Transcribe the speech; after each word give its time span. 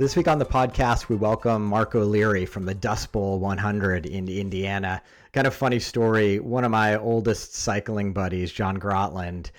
This 0.00 0.16
week 0.16 0.28
on 0.28 0.38
the 0.38 0.46
podcast, 0.46 1.10
we 1.10 1.16
welcome 1.16 1.62
Mark 1.62 1.94
O'Leary 1.94 2.46
from 2.46 2.64
the 2.64 2.72
Dust 2.74 3.12
Bowl 3.12 3.38
100 3.38 4.06
in 4.06 4.30
Indiana. 4.30 5.02
Kind 5.34 5.46
of 5.46 5.54
funny 5.54 5.78
story. 5.78 6.40
One 6.40 6.64
of 6.64 6.70
my 6.70 6.96
oldest 6.96 7.54
cycling 7.54 8.14
buddies, 8.14 8.50
John 8.50 8.78
Grotland, 8.78 9.50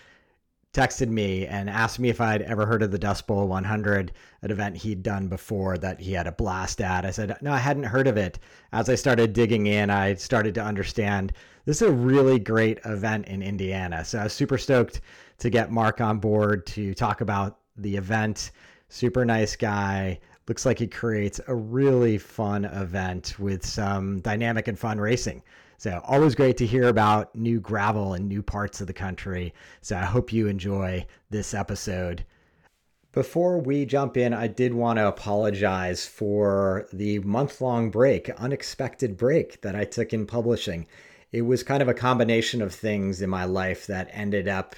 texted 0.73 1.09
me 1.09 1.45
and 1.45 1.69
asked 1.69 1.99
me 1.99 2.09
if 2.09 2.19
I'd 2.19 2.41
ever 2.41 2.65
heard 2.65 2.81
of 2.81 2.89
the 2.89 2.97
Dust 2.97 3.27
Bowl 3.27 3.47
100, 3.47 4.13
an 4.41 4.49
event 4.49 4.77
he'd 4.77 5.03
done 5.03 5.27
before 5.27 5.77
that 5.77 5.99
he 5.99 6.11
had 6.13 6.25
a 6.25 6.31
blast 6.31 6.81
at. 6.81 7.05
I 7.05 7.11
said, 7.11 7.37
no, 7.43 7.53
I 7.53 7.59
hadn't 7.59 7.83
heard 7.83 8.07
of 8.07 8.17
it. 8.17 8.39
As 8.73 8.89
I 8.89 8.95
started 8.95 9.33
digging 9.33 9.67
in, 9.67 9.91
I 9.91 10.15
started 10.15 10.55
to 10.55 10.63
understand 10.63 11.33
this 11.65 11.83
is 11.83 11.87
a 11.87 11.91
really 11.91 12.39
great 12.39 12.79
event 12.85 13.27
in 13.27 13.43
Indiana. 13.43 14.03
So 14.03 14.17
I 14.17 14.23
was 14.23 14.33
super 14.33 14.57
stoked 14.57 15.01
to 15.37 15.51
get 15.51 15.71
Mark 15.71 16.01
on 16.01 16.17
board 16.17 16.65
to 16.65 16.95
talk 16.95 17.21
about 17.21 17.59
the 17.77 17.95
event. 17.95 18.49
Super 18.89 19.23
nice 19.23 19.55
guy 19.55 20.19
looks 20.51 20.65
like 20.65 20.81
it 20.81 20.91
creates 20.91 21.39
a 21.47 21.55
really 21.55 22.17
fun 22.17 22.65
event 22.65 23.39
with 23.39 23.65
some 23.65 24.19
dynamic 24.19 24.67
and 24.67 24.77
fun 24.77 24.99
racing. 24.99 25.41
So, 25.77 26.01
always 26.03 26.35
great 26.35 26.57
to 26.57 26.65
hear 26.65 26.89
about 26.89 27.33
new 27.33 27.61
gravel 27.61 28.15
in 28.15 28.27
new 28.27 28.43
parts 28.43 28.81
of 28.81 28.87
the 28.87 28.91
country. 28.91 29.53
So, 29.79 29.95
I 29.95 30.03
hope 30.03 30.33
you 30.33 30.47
enjoy 30.47 31.05
this 31.29 31.53
episode. 31.53 32.25
Before 33.13 33.59
we 33.59 33.85
jump 33.85 34.17
in, 34.17 34.33
I 34.33 34.47
did 34.47 34.73
want 34.73 34.97
to 34.99 35.07
apologize 35.07 36.05
for 36.05 36.85
the 36.91 37.19
month 37.19 37.61
long 37.61 37.89
break, 37.89 38.29
unexpected 38.31 39.15
break 39.15 39.61
that 39.61 39.73
I 39.73 39.85
took 39.85 40.11
in 40.11 40.25
publishing. 40.25 40.85
It 41.31 41.43
was 41.43 41.63
kind 41.63 41.81
of 41.81 41.87
a 41.87 41.93
combination 41.93 42.61
of 42.61 42.75
things 42.75 43.21
in 43.21 43.29
my 43.29 43.45
life 43.45 43.87
that 43.87 44.09
ended 44.11 44.49
up 44.49 44.75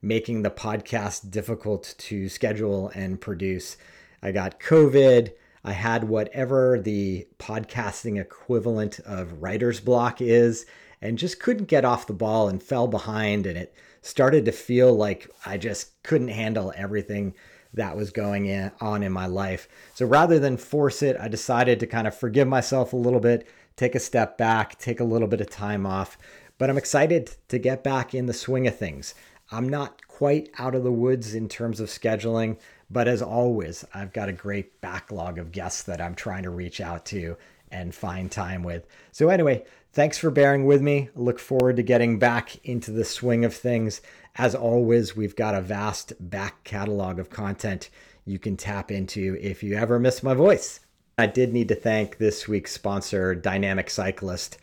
making 0.00 0.42
the 0.42 0.50
podcast 0.50 1.32
difficult 1.32 1.96
to 1.98 2.28
schedule 2.28 2.92
and 2.94 3.20
produce. 3.20 3.76
I 4.22 4.32
got 4.32 4.60
COVID. 4.60 5.32
I 5.64 5.72
had 5.72 6.04
whatever 6.04 6.80
the 6.80 7.28
podcasting 7.38 8.20
equivalent 8.20 9.00
of 9.00 9.42
writer's 9.42 9.80
block 9.80 10.20
is, 10.20 10.66
and 11.00 11.18
just 11.18 11.40
couldn't 11.40 11.66
get 11.66 11.84
off 11.84 12.06
the 12.06 12.12
ball 12.12 12.48
and 12.48 12.62
fell 12.62 12.88
behind. 12.88 13.46
And 13.46 13.58
it 13.58 13.74
started 14.02 14.44
to 14.44 14.52
feel 14.52 14.94
like 14.94 15.30
I 15.44 15.56
just 15.58 16.02
couldn't 16.02 16.28
handle 16.28 16.72
everything 16.76 17.34
that 17.74 17.96
was 17.96 18.10
going 18.10 18.46
in, 18.46 18.72
on 18.80 19.02
in 19.02 19.12
my 19.12 19.26
life. 19.26 19.68
So 19.94 20.06
rather 20.06 20.38
than 20.38 20.56
force 20.56 21.02
it, 21.02 21.16
I 21.20 21.28
decided 21.28 21.80
to 21.80 21.86
kind 21.86 22.06
of 22.06 22.16
forgive 22.16 22.48
myself 22.48 22.92
a 22.92 22.96
little 22.96 23.20
bit, 23.20 23.46
take 23.76 23.94
a 23.94 24.00
step 24.00 24.38
back, 24.38 24.78
take 24.78 25.00
a 25.00 25.04
little 25.04 25.28
bit 25.28 25.40
of 25.40 25.50
time 25.50 25.86
off. 25.86 26.16
But 26.56 26.70
I'm 26.70 26.78
excited 26.78 27.36
to 27.48 27.58
get 27.58 27.84
back 27.84 28.14
in 28.14 28.26
the 28.26 28.32
swing 28.32 28.66
of 28.66 28.76
things. 28.76 29.14
I'm 29.50 29.68
not 29.68 30.06
quite 30.08 30.50
out 30.58 30.74
of 30.74 30.82
the 30.82 30.92
woods 30.92 31.34
in 31.34 31.48
terms 31.48 31.78
of 31.78 31.88
scheduling. 31.88 32.58
But 32.90 33.08
as 33.08 33.20
always, 33.20 33.84
I've 33.92 34.12
got 34.12 34.28
a 34.28 34.32
great 34.32 34.80
backlog 34.80 35.38
of 35.38 35.52
guests 35.52 35.82
that 35.84 36.00
I'm 36.00 36.14
trying 36.14 36.44
to 36.44 36.50
reach 36.50 36.80
out 36.80 37.04
to 37.06 37.36
and 37.70 37.94
find 37.94 38.30
time 38.30 38.62
with. 38.62 38.86
So, 39.12 39.28
anyway, 39.28 39.64
thanks 39.92 40.16
for 40.16 40.30
bearing 40.30 40.64
with 40.64 40.80
me. 40.80 41.10
Look 41.14 41.38
forward 41.38 41.76
to 41.76 41.82
getting 41.82 42.18
back 42.18 42.64
into 42.64 42.90
the 42.90 43.04
swing 43.04 43.44
of 43.44 43.54
things. 43.54 44.00
As 44.36 44.54
always, 44.54 45.16
we've 45.16 45.36
got 45.36 45.54
a 45.54 45.60
vast 45.60 46.12
back 46.18 46.64
catalog 46.64 47.18
of 47.18 47.28
content 47.30 47.90
you 48.24 48.38
can 48.38 48.56
tap 48.56 48.90
into 48.90 49.36
if 49.40 49.62
you 49.62 49.74
ever 49.74 49.98
miss 49.98 50.22
my 50.22 50.34
voice. 50.34 50.80
I 51.16 51.26
did 51.26 51.52
need 51.52 51.68
to 51.68 51.74
thank 51.74 52.18
this 52.18 52.46
week's 52.46 52.72
sponsor, 52.72 53.34
Dynamic 53.34 53.90
Cyclist. 53.90 54.58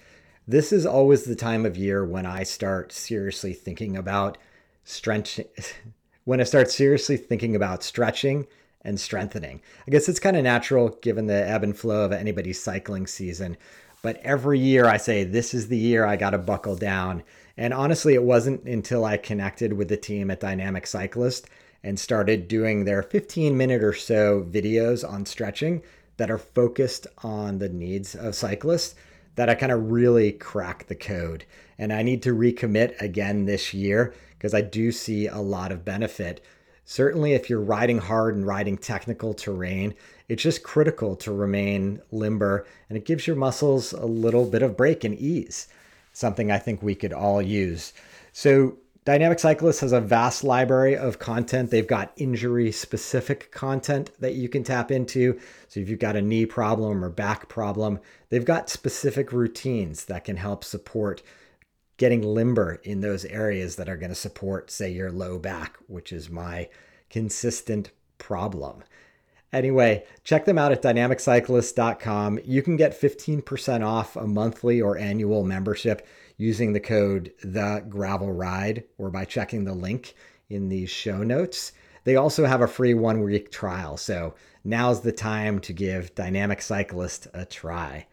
This 0.47 0.71
is 0.71 0.85
always 0.85 1.23
the 1.23 1.35
time 1.35 1.65
of 1.65 1.75
year 1.75 2.05
when 2.05 2.25
I 2.25 2.43
start 2.43 2.91
seriously 2.91 3.53
thinking 3.53 3.97
about 3.97 4.37
strength 4.83 5.41
when 6.25 6.41
I 6.41 6.43
start 6.43 6.69
seriously 6.69 7.17
thinking 7.17 7.55
about 7.55 7.83
stretching 7.83 8.47
and 8.81 8.99
strengthening. 8.99 9.61
I 9.87 9.91
guess 9.91 10.09
it's 10.09 10.19
kind 10.19 10.35
of 10.35 10.43
natural 10.43 10.89
given 11.01 11.27
the 11.27 11.47
ebb 11.47 11.63
and 11.63 11.77
flow 11.77 12.03
of 12.03 12.11
anybody's 12.11 12.61
cycling 12.61 13.07
season. 13.07 13.57
But 14.01 14.17
every 14.17 14.59
year 14.59 14.85
I 14.85 14.97
say, 14.97 15.23
this 15.23 15.53
is 15.53 15.67
the 15.67 15.77
year 15.77 16.05
I 16.05 16.15
got 16.15 16.31
to 16.31 16.37
buckle 16.37 16.75
down. 16.75 17.23
And 17.57 17.73
honestly, 17.73 18.13
it 18.13 18.23
wasn't 18.23 18.63
until 18.65 19.05
I 19.05 19.17
connected 19.17 19.73
with 19.73 19.87
the 19.87 19.97
team 19.97 20.29
at 20.29 20.39
Dynamic 20.39 20.85
Cyclist 20.85 21.47
and 21.83 21.99
started 21.99 22.47
doing 22.47 22.85
their 22.85 23.01
15 23.01 23.55
minute 23.55 23.83
or 23.83 23.93
so 23.93 24.43
videos 24.43 25.07
on 25.07 25.25
stretching 25.25 25.81
that 26.17 26.31
are 26.31 26.37
focused 26.37 27.07
on 27.23 27.59
the 27.59 27.69
needs 27.69 28.15
of 28.15 28.35
cyclists 28.35 28.95
that 29.35 29.49
I 29.49 29.55
kind 29.55 29.71
of 29.71 29.91
really 29.91 30.31
cracked 30.31 30.87
the 30.87 30.95
code. 30.95 31.45
And 31.77 31.91
I 31.91 32.03
need 32.03 32.23
to 32.23 32.35
recommit 32.35 32.99
again 33.01 33.45
this 33.45 33.73
year 33.73 34.13
because 34.37 34.53
I 34.53 34.61
do 34.61 34.91
see 34.91 35.27
a 35.27 35.39
lot 35.39 35.71
of 35.71 35.85
benefit. 35.85 36.43
Certainly, 36.85 37.33
if 37.33 37.49
you're 37.49 37.61
riding 37.61 37.97
hard 37.97 38.35
and 38.35 38.45
riding 38.45 38.77
technical 38.77 39.33
terrain, 39.33 39.95
it's 40.29 40.43
just 40.43 40.63
critical 40.63 41.15
to 41.17 41.31
remain 41.31 42.01
limber 42.11 42.65
and 42.89 42.97
it 42.97 43.05
gives 43.05 43.27
your 43.27 43.35
muscles 43.35 43.91
a 43.91 44.05
little 44.05 44.45
bit 44.45 44.61
of 44.61 44.77
break 44.77 45.03
and 45.03 45.17
ease, 45.17 45.67
something 46.13 46.51
I 46.51 46.59
think 46.59 46.81
we 46.81 46.95
could 46.95 47.13
all 47.13 47.41
use. 47.41 47.91
So, 48.33 48.77
Dynamic 49.05 49.37
Cyclist 49.37 49.81
has 49.81 49.91
a 49.91 50.01
vast 50.01 50.43
library 50.43 50.97
of 50.97 51.19
content. 51.19 51.69
They've 51.69 51.85
got 51.85 52.11
injury 52.17 52.71
specific 52.71 53.51
content 53.51 54.09
that 54.19 54.33
you 54.33 54.49
can 54.49 54.63
tap 54.63 54.89
into. 54.91 55.39
So, 55.67 55.79
if 55.79 55.89
you've 55.89 55.99
got 55.99 56.15
a 56.15 56.23
knee 56.23 56.47
problem 56.47 57.05
or 57.05 57.09
back 57.09 57.47
problem, 57.47 57.99
they've 58.29 58.43
got 58.43 58.67
specific 58.67 59.31
routines 59.31 60.05
that 60.05 60.23
can 60.23 60.37
help 60.37 60.63
support 60.63 61.21
getting 61.97 62.23
limber 62.23 62.81
in 62.83 63.01
those 63.01 63.25
areas 63.25 63.75
that 63.75 63.87
are 63.87 63.95
going 63.95 64.09
to 64.09 64.15
support, 64.15 64.71
say, 64.71 64.91
your 64.91 65.11
low 65.11 65.37
back, 65.37 65.77
which 65.85 66.11
is 66.11 66.31
my 66.31 66.67
consistent 67.11 67.91
problem. 68.17 68.83
Anyway, 69.53 70.03
check 70.23 70.45
them 70.45 70.57
out 70.57 70.71
at 70.71 70.81
dynamiccyclist.com. 70.81 72.39
You 72.43 72.63
can 72.63 72.75
get 72.75 72.99
15% 72.99 73.85
off 73.85 74.15
a 74.15 74.25
monthly 74.25 74.81
or 74.81 74.97
annual 74.97 75.43
membership 75.45 76.05
using 76.37 76.73
the 76.73 76.79
code 76.79 77.31
the 77.43 77.85
gravel 77.87 78.31
ride 78.31 78.83
or 78.97 79.09
by 79.09 79.25
checking 79.25 79.63
the 79.63 79.73
link 79.73 80.15
in 80.49 80.69
the 80.69 80.85
show 80.85 81.23
notes. 81.23 81.71
They 82.03 82.15
also 82.15 82.45
have 82.45 82.61
a 82.61 82.67
free 82.67 82.93
one 82.93 83.21
week 83.21 83.51
trial, 83.51 83.97
so 83.97 84.35
now's 84.63 85.01
the 85.01 85.11
time 85.11 85.59
to 85.61 85.73
give 85.73 86.13
Dynamic 86.13 86.61
Cyclist 86.61 87.27
a 87.33 87.45
try. 87.45 88.05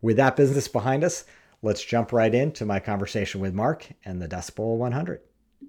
With 0.00 0.16
that 0.16 0.36
business 0.36 0.66
behind 0.66 1.04
us, 1.04 1.24
let's 1.62 1.84
jump 1.84 2.12
right 2.12 2.34
into 2.34 2.64
my 2.64 2.80
conversation 2.80 3.40
with 3.40 3.54
Mark 3.54 3.86
and 4.04 4.20
the 4.20 4.28
Dust 4.28 4.56
Bowl 4.56 4.78
100. 4.78 5.20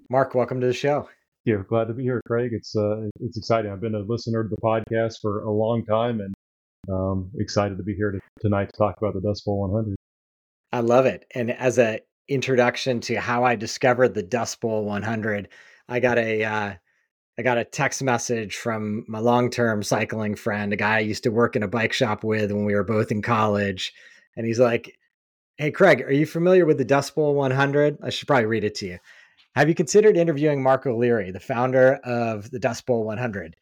Mark, 0.08 0.34
welcome 0.34 0.60
to 0.60 0.66
the 0.66 0.72
show. 0.72 1.08
Yeah, 1.44 1.62
glad 1.68 1.88
to 1.88 1.94
be 1.94 2.02
here, 2.02 2.20
Craig. 2.26 2.50
It's 2.52 2.74
uh, 2.74 3.08
it's 3.20 3.36
exciting. 3.36 3.70
I've 3.70 3.80
been 3.80 3.94
a 3.94 4.00
listener 4.00 4.42
to 4.42 4.48
the 4.48 4.56
podcast 4.56 5.20
for 5.20 5.44
a 5.44 5.50
long 5.50 5.84
time, 5.84 6.20
and 6.20 6.34
um, 6.90 7.30
excited 7.38 7.76
to 7.76 7.84
be 7.84 7.94
here 7.94 8.10
to, 8.10 8.20
tonight 8.40 8.70
to 8.72 8.76
talk 8.76 8.96
about 8.98 9.14
the 9.14 9.20
Dust 9.20 9.44
Bowl 9.44 9.60
100. 9.60 9.96
I 10.76 10.80
love 10.80 11.06
it. 11.06 11.24
And 11.34 11.50
as 11.50 11.78
a 11.78 12.00
introduction 12.28 13.00
to 13.00 13.18
how 13.18 13.44
I 13.44 13.56
discovered 13.56 14.12
the 14.12 14.22
Dust 14.22 14.60
Bowl 14.60 14.84
100, 14.84 15.48
I 15.88 16.00
got 16.00 16.18
a 16.18 16.44
uh, 16.44 16.74
I 17.38 17.42
got 17.42 17.56
a 17.56 17.64
text 17.64 18.02
message 18.02 18.56
from 18.56 19.06
my 19.08 19.18
long 19.18 19.48
term 19.48 19.82
cycling 19.82 20.34
friend, 20.34 20.74
a 20.74 20.76
guy 20.76 20.96
I 20.96 21.00
used 21.00 21.22
to 21.22 21.30
work 21.30 21.56
in 21.56 21.62
a 21.62 21.68
bike 21.68 21.94
shop 21.94 22.24
with 22.24 22.52
when 22.52 22.66
we 22.66 22.74
were 22.74 22.84
both 22.84 23.10
in 23.10 23.22
college, 23.22 23.94
and 24.36 24.44
he's 24.44 24.58
like, 24.58 24.98
Hey, 25.56 25.70
Craig, 25.70 26.02
are 26.02 26.12
you 26.12 26.26
familiar 26.26 26.66
with 26.66 26.76
the 26.76 26.84
Dust 26.84 27.14
Bowl 27.14 27.34
100? 27.34 27.96
I 28.02 28.10
should 28.10 28.28
probably 28.28 28.44
read 28.44 28.64
it 28.64 28.74
to 28.76 28.86
you. 28.86 28.98
Have 29.54 29.70
you 29.70 29.74
considered 29.74 30.18
interviewing 30.18 30.62
Mark 30.62 30.84
O'Leary, 30.84 31.30
the 31.30 31.40
founder 31.40 31.94
of 32.04 32.50
the 32.50 32.58
Dust 32.58 32.84
Bowl 32.84 33.04
100? 33.04 33.56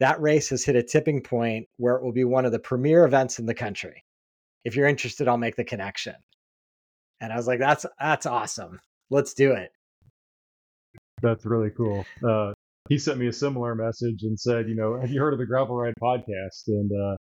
That 0.00 0.22
race 0.22 0.48
has 0.48 0.64
hit 0.64 0.74
a 0.74 0.82
tipping 0.82 1.20
point 1.20 1.68
where 1.76 1.96
it 1.96 2.02
will 2.02 2.12
be 2.12 2.24
one 2.24 2.46
of 2.46 2.52
the 2.52 2.58
premier 2.58 3.04
events 3.04 3.38
in 3.38 3.44
the 3.44 3.52
country. 3.52 4.04
If 4.64 4.74
you're 4.74 4.88
interested, 4.88 5.28
I'll 5.28 5.36
make 5.36 5.56
the 5.56 5.64
connection. 5.64 6.14
And 7.20 7.32
I 7.32 7.36
was 7.36 7.46
like, 7.46 7.58
that's 7.58 7.86
that's 7.98 8.26
awesome. 8.26 8.80
Let's 9.10 9.34
do 9.34 9.52
it. 9.52 9.70
That's 11.22 11.46
really 11.46 11.70
cool. 11.70 12.04
Uh, 12.26 12.52
he 12.88 12.98
sent 12.98 13.18
me 13.18 13.26
a 13.28 13.32
similar 13.32 13.74
message 13.74 14.22
and 14.22 14.38
said, 14.38 14.68
you 14.68 14.74
know, 14.74 15.00
have 15.00 15.10
you 15.10 15.20
heard 15.20 15.32
of 15.32 15.38
the 15.38 15.46
Gravel 15.46 15.76
Ride 15.76 15.94
podcast? 16.00 16.68
And 16.68 16.90
uh, 16.92 17.16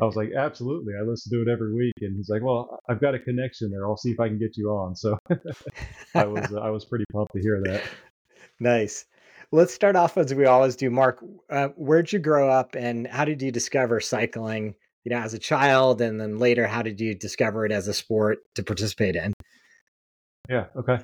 I 0.00 0.04
was 0.04 0.16
like, 0.16 0.30
absolutely. 0.36 0.94
I 0.98 1.02
listen 1.02 1.32
to 1.32 1.42
it 1.42 1.48
every 1.52 1.72
week. 1.72 1.94
And 2.00 2.16
he's 2.16 2.28
like, 2.28 2.42
well, 2.42 2.80
I've 2.88 3.00
got 3.00 3.14
a 3.14 3.18
connection 3.18 3.70
there. 3.70 3.86
I'll 3.86 3.96
see 3.96 4.10
if 4.10 4.20
I 4.20 4.28
can 4.28 4.38
get 4.38 4.56
you 4.56 4.70
on. 4.70 4.94
So 4.94 5.16
I 6.14 6.26
was 6.26 6.52
I 6.54 6.70
was 6.70 6.84
pretty 6.84 7.04
pumped 7.12 7.32
to 7.34 7.40
hear 7.40 7.60
that. 7.64 7.82
Nice. 8.58 9.04
Let's 9.52 9.74
start 9.74 9.96
off 9.96 10.16
as 10.16 10.32
we 10.32 10.46
always 10.46 10.76
do. 10.76 10.88
Mark, 10.88 11.22
uh, 11.50 11.68
where'd 11.76 12.10
you 12.10 12.18
grow 12.18 12.48
up 12.48 12.74
and 12.74 13.06
how 13.06 13.26
did 13.26 13.42
you 13.42 13.52
discover 13.52 14.00
cycling 14.00 14.74
you 15.06 15.10
know, 15.10 15.22
as 15.22 15.34
a 15.34 15.38
child, 15.38 16.00
and 16.00 16.20
then 16.20 16.40
later, 16.40 16.66
how 16.66 16.82
did 16.82 17.00
you 17.00 17.14
discover 17.14 17.64
it 17.64 17.70
as 17.70 17.86
a 17.86 17.94
sport 17.94 18.38
to 18.56 18.64
participate 18.64 19.14
in? 19.14 19.32
Yeah. 20.48 20.64
Okay. 20.74 20.98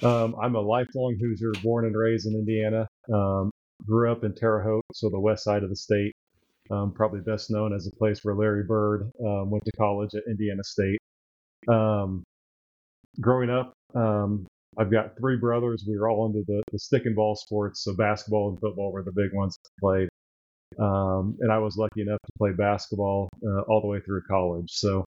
Um, 0.00 0.36
I'm 0.40 0.54
a 0.54 0.60
lifelong 0.60 1.16
Hoosier, 1.20 1.50
born 1.60 1.84
and 1.84 1.96
raised 1.96 2.28
in 2.28 2.34
Indiana. 2.34 2.86
Um, 3.12 3.50
grew 3.84 4.12
up 4.12 4.22
in 4.22 4.32
Terre 4.32 4.62
Haute, 4.62 4.84
so 4.94 5.10
the 5.10 5.18
west 5.18 5.42
side 5.42 5.64
of 5.64 5.70
the 5.70 5.76
state. 5.76 6.12
Um, 6.70 6.92
probably 6.92 7.18
best 7.18 7.50
known 7.50 7.74
as 7.74 7.88
a 7.88 7.96
place 7.96 8.20
where 8.22 8.36
Larry 8.36 8.62
Bird 8.62 9.10
um, 9.26 9.50
went 9.50 9.64
to 9.64 9.72
college 9.72 10.14
at 10.14 10.22
Indiana 10.28 10.62
State. 10.62 11.00
Um, 11.66 12.22
growing 13.20 13.50
up, 13.50 13.72
um, 13.96 14.46
I've 14.78 14.92
got 14.92 15.16
three 15.18 15.36
brothers. 15.36 15.84
We 15.88 15.98
were 15.98 16.08
all 16.08 16.26
into 16.26 16.44
the, 16.46 16.62
the 16.70 16.78
stick 16.78 17.06
and 17.06 17.16
ball 17.16 17.34
sports, 17.34 17.82
so 17.82 17.96
basketball 17.96 18.50
and 18.50 18.60
football 18.60 18.92
were 18.92 19.02
the 19.02 19.10
big 19.10 19.32
ones 19.32 19.56
to 19.56 19.70
play. 19.80 20.07
Um, 20.78 21.36
and 21.40 21.52
I 21.52 21.58
was 21.58 21.76
lucky 21.76 22.02
enough 22.02 22.20
to 22.26 22.32
play 22.38 22.52
basketball 22.52 23.28
uh, 23.46 23.62
all 23.62 23.80
the 23.80 23.88
way 23.88 24.00
through 24.00 24.22
college. 24.28 24.70
So, 24.72 25.04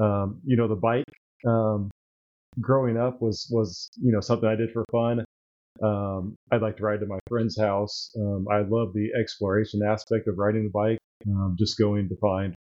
um, 0.00 0.40
you 0.44 0.56
know, 0.56 0.68
the 0.68 0.76
bike 0.76 1.04
um, 1.46 1.90
growing 2.60 2.98
up 2.98 3.22
was 3.22 3.48
was 3.50 3.90
you 4.02 4.12
know 4.12 4.20
something 4.20 4.48
I 4.48 4.56
did 4.56 4.72
for 4.72 4.84
fun. 4.92 5.24
Um, 5.82 6.36
I'd 6.52 6.62
like 6.62 6.76
to 6.78 6.84
ride 6.84 7.00
to 7.00 7.06
my 7.06 7.18
friend's 7.28 7.58
house. 7.58 8.10
Um, 8.18 8.46
I 8.50 8.60
love 8.60 8.94
the 8.94 9.10
exploration 9.20 9.82
aspect 9.82 10.28
of 10.28 10.38
riding 10.38 10.64
the 10.64 10.70
bike, 10.70 10.98
um, 11.28 11.56
just 11.58 11.78
going 11.78 12.08
to 12.08 12.16
find, 12.16 12.54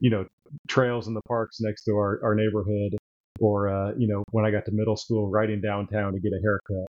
you 0.00 0.10
know, 0.10 0.26
trails 0.68 1.08
in 1.08 1.14
the 1.14 1.22
parks 1.28 1.60
next 1.60 1.84
to 1.84 1.92
our, 1.92 2.20
our 2.22 2.34
neighborhood, 2.34 2.96
or 3.40 3.68
uh, 3.68 3.92
you 3.98 4.08
know, 4.08 4.24
when 4.32 4.44
I 4.44 4.50
got 4.50 4.64
to 4.66 4.72
middle 4.72 4.96
school, 4.96 5.28
riding 5.30 5.60
downtown 5.60 6.12
to 6.12 6.20
get 6.20 6.32
a 6.32 6.40
haircut. 6.42 6.86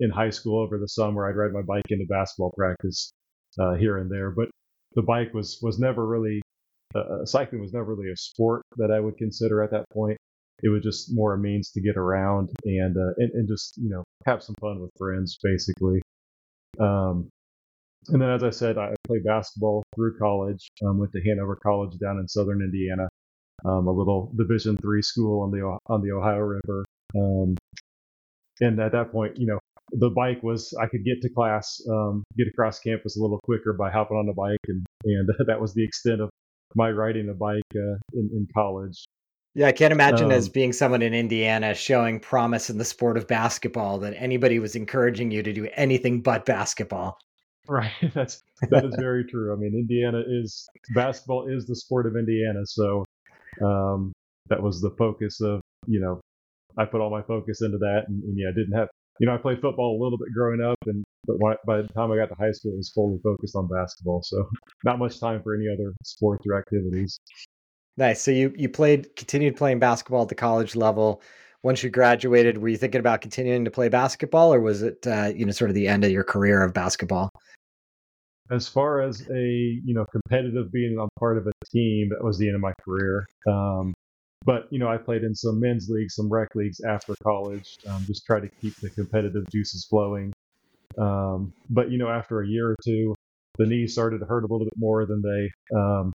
In 0.00 0.10
high 0.10 0.30
school 0.30 0.60
over 0.60 0.78
the 0.78 0.88
summer, 0.88 1.28
I'd 1.28 1.36
ride 1.36 1.52
my 1.52 1.62
bike 1.62 1.90
into 1.90 2.06
basketball 2.08 2.52
practice 2.56 3.12
uh, 3.58 3.74
here 3.74 3.98
and 3.98 4.10
there, 4.10 4.30
but 4.30 4.48
the 4.94 5.02
bike 5.02 5.34
was 5.34 5.58
was 5.62 5.78
never 5.78 6.06
really 6.06 6.40
uh, 6.94 7.00
uh, 7.00 7.26
cycling 7.26 7.60
was 7.60 7.72
never 7.72 7.94
really 7.94 8.10
a 8.10 8.16
sport 8.16 8.62
that 8.76 8.90
I 8.90 9.00
would 9.00 9.16
consider 9.18 9.62
at 9.62 9.70
that 9.72 9.84
point. 9.92 10.16
It 10.62 10.70
was 10.70 10.82
just 10.82 11.14
more 11.14 11.34
a 11.34 11.38
means 11.38 11.70
to 11.72 11.80
get 11.80 11.96
around 11.96 12.50
and 12.64 12.96
uh, 12.96 13.14
and, 13.18 13.30
and 13.32 13.48
just 13.48 13.76
you 13.76 13.90
know 13.90 14.04
have 14.26 14.42
some 14.42 14.54
fun 14.60 14.80
with 14.80 14.90
friends, 14.98 15.38
basically. 15.42 16.00
Um, 16.80 17.28
and 18.08 18.22
then, 18.22 18.30
as 18.30 18.42
I 18.42 18.50
said, 18.50 18.78
I 18.78 18.94
played 19.06 19.24
basketball 19.24 19.82
through 19.94 20.18
college. 20.18 20.68
Um, 20.84 20.98
went 20.98 21.12
to 21.12 21.22
Hanover 21.22 21.56
College 21.62 21.98
down 21.98 22.18
in 22.18 22.26
southern 22.26 22.62
Indiana, 22.62 23.08
um, 23.64 23.86
a 23.86 23.92
little 23.92 24.32
Division 24.36 24.76
three 24.78 25.02
school 25.02 25.42
on 25.42 25.50
the 25.50 25.78
on 25.86 26.02
the 26.02 26.12
Ohio 26.12 26.38
River. 26.38 26.84
Um, 27.14 27.56
and 28.60 28.80
at 28.80 28.92
that 28.92 29.12
point, 29.12 29.36
you 29.36 29.46
know, 29.46 29.58
the 29.92 30.10
bike 30.10 30.42
was 30.42 30.74
I 30.80 30.86
could 30.86 31.04
get 31.04 31.22
to 31.22 31.28
class, 31.28 31.80
um, 31.90 32.24
get 32.36 32.48
across 32.48 32.78
campus 32.78 33.16
a 33.16 33.20
little 33.20 33.40
quicker 33.44 33.72
by 33.72 33.90
hopping 33.90 34.16
on 34.16 34.26
the 34.26 34.32
bike, 34.32 34.58
and 34.68 34.84
and 35.04 35.28
that 35.46 35.60
was 35.60 35.74
the 35.74 35.84
extent 35.84 36.20
of 36.20 36.30
my 36.74 36.90
riding 36.90 37.28
a 37.28 37.34
bike 37.34 37.62
uh, 37.74 37.96
in 38.14 38.30
in 38.32 38.46
college. 38.54 39.04
Yeah, 39.54 39.66
I 39.66 39.72
can't 39.72 39.92
imagine 39.92 40.26
um, 40.26 40.32
as 40.32 40.48
being 40.48 40.72
someone 40.72 41.02
in 41.02 41.14
Indiana 41.14 41.74
showing 41.74 42.20
promise 42.20 42.70
in 42.70 42.78
the 42.78 42.84
sport 42.84 43.16
of 43.16 43.26
basketball 43.26 43.98
that 44.00 44.14
anybody 44.16 44.58
was 44.58 44.76
encouraging 44.76 45.30
you 45.30 45.42
to 45.42 45.52
do 45.52 45.68
anything 45.74 46.20
but 46.20 46.44
basketball. 46.44 47.18
Right. 47.66 47.90
That's 48.14 48.40
that 48.70 48.84
is 48.84 48.94
very 48.98 49.24
true. 49.24 49.52
I 49.52 49.56
mean, 49.56 49.74
Indiana 49.74 50.22
is 50.26 50.66
basketball 50.94 51.48
is 51.48 51.66
the 51.66 51.76
sport 51.76 52.06
of 52.06 52.16
Indiana, 52.16 52.60
so 52.64 53.04
um, 53.64 54.12
that 54.48 54.62
was 54.62 54.80
the 54.80 54.90
focus 54.98 55.40
of 55.40 55.60
you 55.86 56.00
know 56.00 56.20
I 56.76 56.84
put 56.84 57.00
all 57.00 57.10
my 57.10 57.22
focus 57.22 57.62
into 57.62 57.78
that, 57.78 58.04
and, 58.08 58.22
and 58.22 58.38
yeah, 58.38 58.48
I 58.48 58.52
didn't 58.52 58.76
have 58.76 58.88
you 59.20 59.26
know 59.26 59.34
I 59.34 59.38
played 59.38 59.60
football 59.60 59.98
a 59.98 60.00
little 60.02 60.18
bit 60.18 60.28
growing 60.34 60.60
up, 60.60 60.78
and 60.86 61.04
but 61.26 61.36
by 61.66 61.82
the 61.82 61.88
time 61.88 62.10
I 62.10 62.16
got 62.16 62.28
to 62.28 62.34
high 62.34 62.52
school, 62.52 62.72
it 62.72 62.76
was 62.76 62.90
fully 62.94 63.18
focused 63.22 63.56
on 63.56 63.68
basketball, 63.68 64.22
so 64.22 64.48
not 64.84 64.98
much 64.98 65.20
time 65.20 65.42
for 65.42 65.54
any 65.54 65.66
other 65.68 65.92
sports 66.04 66.44
or 66.46 66.58
activities. 66.58 67.18
Nice. 67.96 68.22
So 68.22 68.30
you 68.30 68.54
you 68.56 68.68
played 68.68 69.14
continued 69.16 69.56
playing 69.56 69.80
basketball 69.80 70.22
at 70.22 70.28
the 70.28 70.34
college 70.34 70.76
level. 70.76 71.22
Once 71.64 71.82
you 71.82 71.90
graduated, 71.90 72.58
were 72.58 72.68
you 72.68 72.76
thinking 72.76 73.00
about 73.00 73.20
continuing 73.20 73.64
to 73.64 73.70
play 73.70 73.88
basketball, 73.88 74.54
or 74.54 74.60
was 74.60 74.82
it 74.82 75.04
uh, 75.06 75.32
you 75.34 75.44
know 75.44 75.52
sort 75.52 75.70
of 75.70 75.74
the 75.74 75.88
end 75.88 76.04
of 76.04 76.10
your 76.10 76.24
career 76.24 76.62
of 76.62 76.72
basketball? 76.72 77.30
As 78.50 78.68
far 78.68 79.02
as 79.02 79.28
a 79.28 79.80
you 79.84 79.94
know 79.94 80.06
competitive 80.12 80.70
being 80.72 80.98
on 80.98 81.08
part 81.18 81.38
of 81.38 81.46
a 81.48 81.52
team, 81.72 82.10
that 82.10 82.24
was 82.24 82.38
the 82.38 82.46
end 82.46 82.54
of 82.54 82.60
my 82.62 82.72
career. 82.84 83.26
Um, 83.48 83.92
but 84.44 84.66
you 84.70 84.78
know, 84.78 84.88
I 84.88 84.96
played 84.96 85.24
in 85.24 85.34
some 85.34 85.60
men's 85.60 85.88
leagues, 85.88 86.14
some 86.14 86.28
rec 86.28 86.54
leagues 86.54 86.80
after 86.80 87.14
college. 87.22 87.76
Um, 87.88 88.04
just 88.06 88.24
try 88.24 88.40
to 88.40 88.48
keep 88.48 88.74
the 88.76 88.90
competitive 88.90 89.44
juices 89.50 89.86
flowing. 89.88 90.32
Um, 90.96 91.52
but 91.70 91.90
you 91.90 91.98
know, 91.98 92.08
after 92.08 92.40
a 92.40 92.46
year 92.46 92.70
or 92.70 92.76
two, 92.84 93.14
the 93.58 93.66
knees 93.66 93.92
started 93.92 94.20
to 94.20 94.26
hurt 94.26 94.44
a 94.44 94.46
little 94.46 94.64
bit 94.64 94.76
more 94.76 95.06
than 95.06 95.22
they 95.22 95.76
um, 95.76 96.12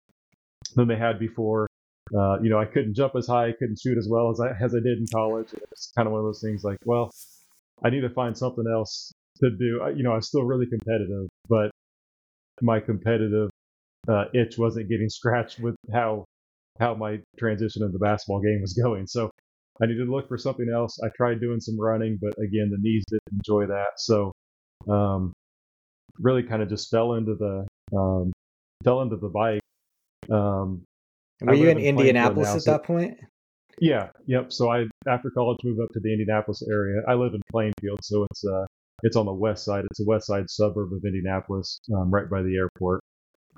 than 0.76 0.88
they 0.88 0.96
had 0.98 1.20
before. 1.20 1.68
Uh, 2.16 2.40
you 2.42 2.50
know, 2.50 2.60
I 2.60 2.66
couldn't 2.66 2.96
jump 2.96 3.16
as 3.16 3.28
high, 3.28 3.48
I 3.48 3.52
couldn't 3.52 3.80
shoot 3.80 3.98
as 3.98 4.08
well 4.10 4.30
as 4.30 4.40
I 4.40 4.52
as 4.64 4.76
I 4.76 4.80
did 4.80 4.98
in 4.98 5.06
college. 5.14 5.54
It's 5.72 5.92
kind 5.96 6.08
of 6.08 6.12
one 6.12 6.20
of 6.20 6.26
those 6.26 6.42
things 6.42 6.64
like, 6.64 6.78
well, 6.86 7.12
I 7.84 7.90
need 7.90 8.02
to 8.02 8.10
find 8.10 8.38
something 8.38 8.66
else 8.72 9.12
to 9.42 9.50
do. 9.50 9.82
You 9.96 10.04
know, 10.04 10.12
I'm 10.12 10.22
still 10.22 10.44
really 10.44 10.66
competitive, 10.66 11.28
but 11.48 11.72
my 12.62 12.80
competitive 12.80 13.50
uh, 14.08 14.26
itch 14.34 14.58
wasn't 14.58 14.90
getting 14.90 15.10
scratched 15.10 15.60
with 15.60 15.76
how 15.94 16.26
how 16.80 16.96
my 16.96 17.20
transition 17.38 17.84
in 17.84 17.92
the 17.92 18.00
basketball 18.00 18.42
game 18.42 18.62
was 18.62 18.74
going. 18.84 19.08
So 19.08 19.30
I 19.82 19.86
needed 19.86 20.06
to 20.06 20.12
look 20.12 20.28
for 20.28 20.38
something 20.38 20.70
else. 20.74 21.00
I 21.04 21.10
tried 21.16 21.40
doing 21.40 21.60
some 21.60 21.80
running, 21.80 22.20
but 22.22 22.34
again, 22.44 22.70
the 22.70 22.78
knees 22.80 23.04
didn't 23.10 23.40
enjoy 23.40 23.68
that. 23.68 23.98
So 23.98 24.32
um, 24.90 25.34
really 26.20 26.44
kind 26.44 26.62
of 26.62 26.70
just 26.70 26.90
fell 26.90 27.14
into 27.14 27.36
the 27.36 27.66
um, 27.98 28.32
fell 28.84 29.02
into 29.02 29.18
the 29.18 29.30
bike 29.30 29.62
um, 30.32 30.84
Were 31.42 31.54
you 31.54 31.70
in 31.70 31.80
Indianapolis 31.80 32.56
at 32.56 32.66
that 32.66 32.84
point? 32.84 33.18
Yeah, 33.80 34.10
yep. 34.26 34.52
So 34.52 34.70
I 34.70 34.86
after 35.08 35.30
college 35.30 35.60
moved 35.64 35.80
up 35.82 35.90
to 35.94 36.00
the 36.02 36.12
Indianapolis 36.12 36.64
area. 36.70 37.02
I 37.08 37.14
live 37.14 37.34
in 37.34 37.42
Plainfield, 37.50 38.00
so 38.04 38.26
it's 38.30 38.46
uh 38.46 38.66
it's 39.04 39.16
on 39.16 39.26
the 39.26 39.34
west 39.34 39.64
side. 39.64 39.86
It's 39.90 40.02
a 40.02 40.06
west 40.06 40.28
side 40.28 40.50
suburb 40.50 40.92
of 40.92 41.06
Indianapolis, 41.06 41.80
um, 41.96 42.12
right 42.12 42.30
by 42.30 42.42
the 42.42 42.58
airport. 42.58 43.00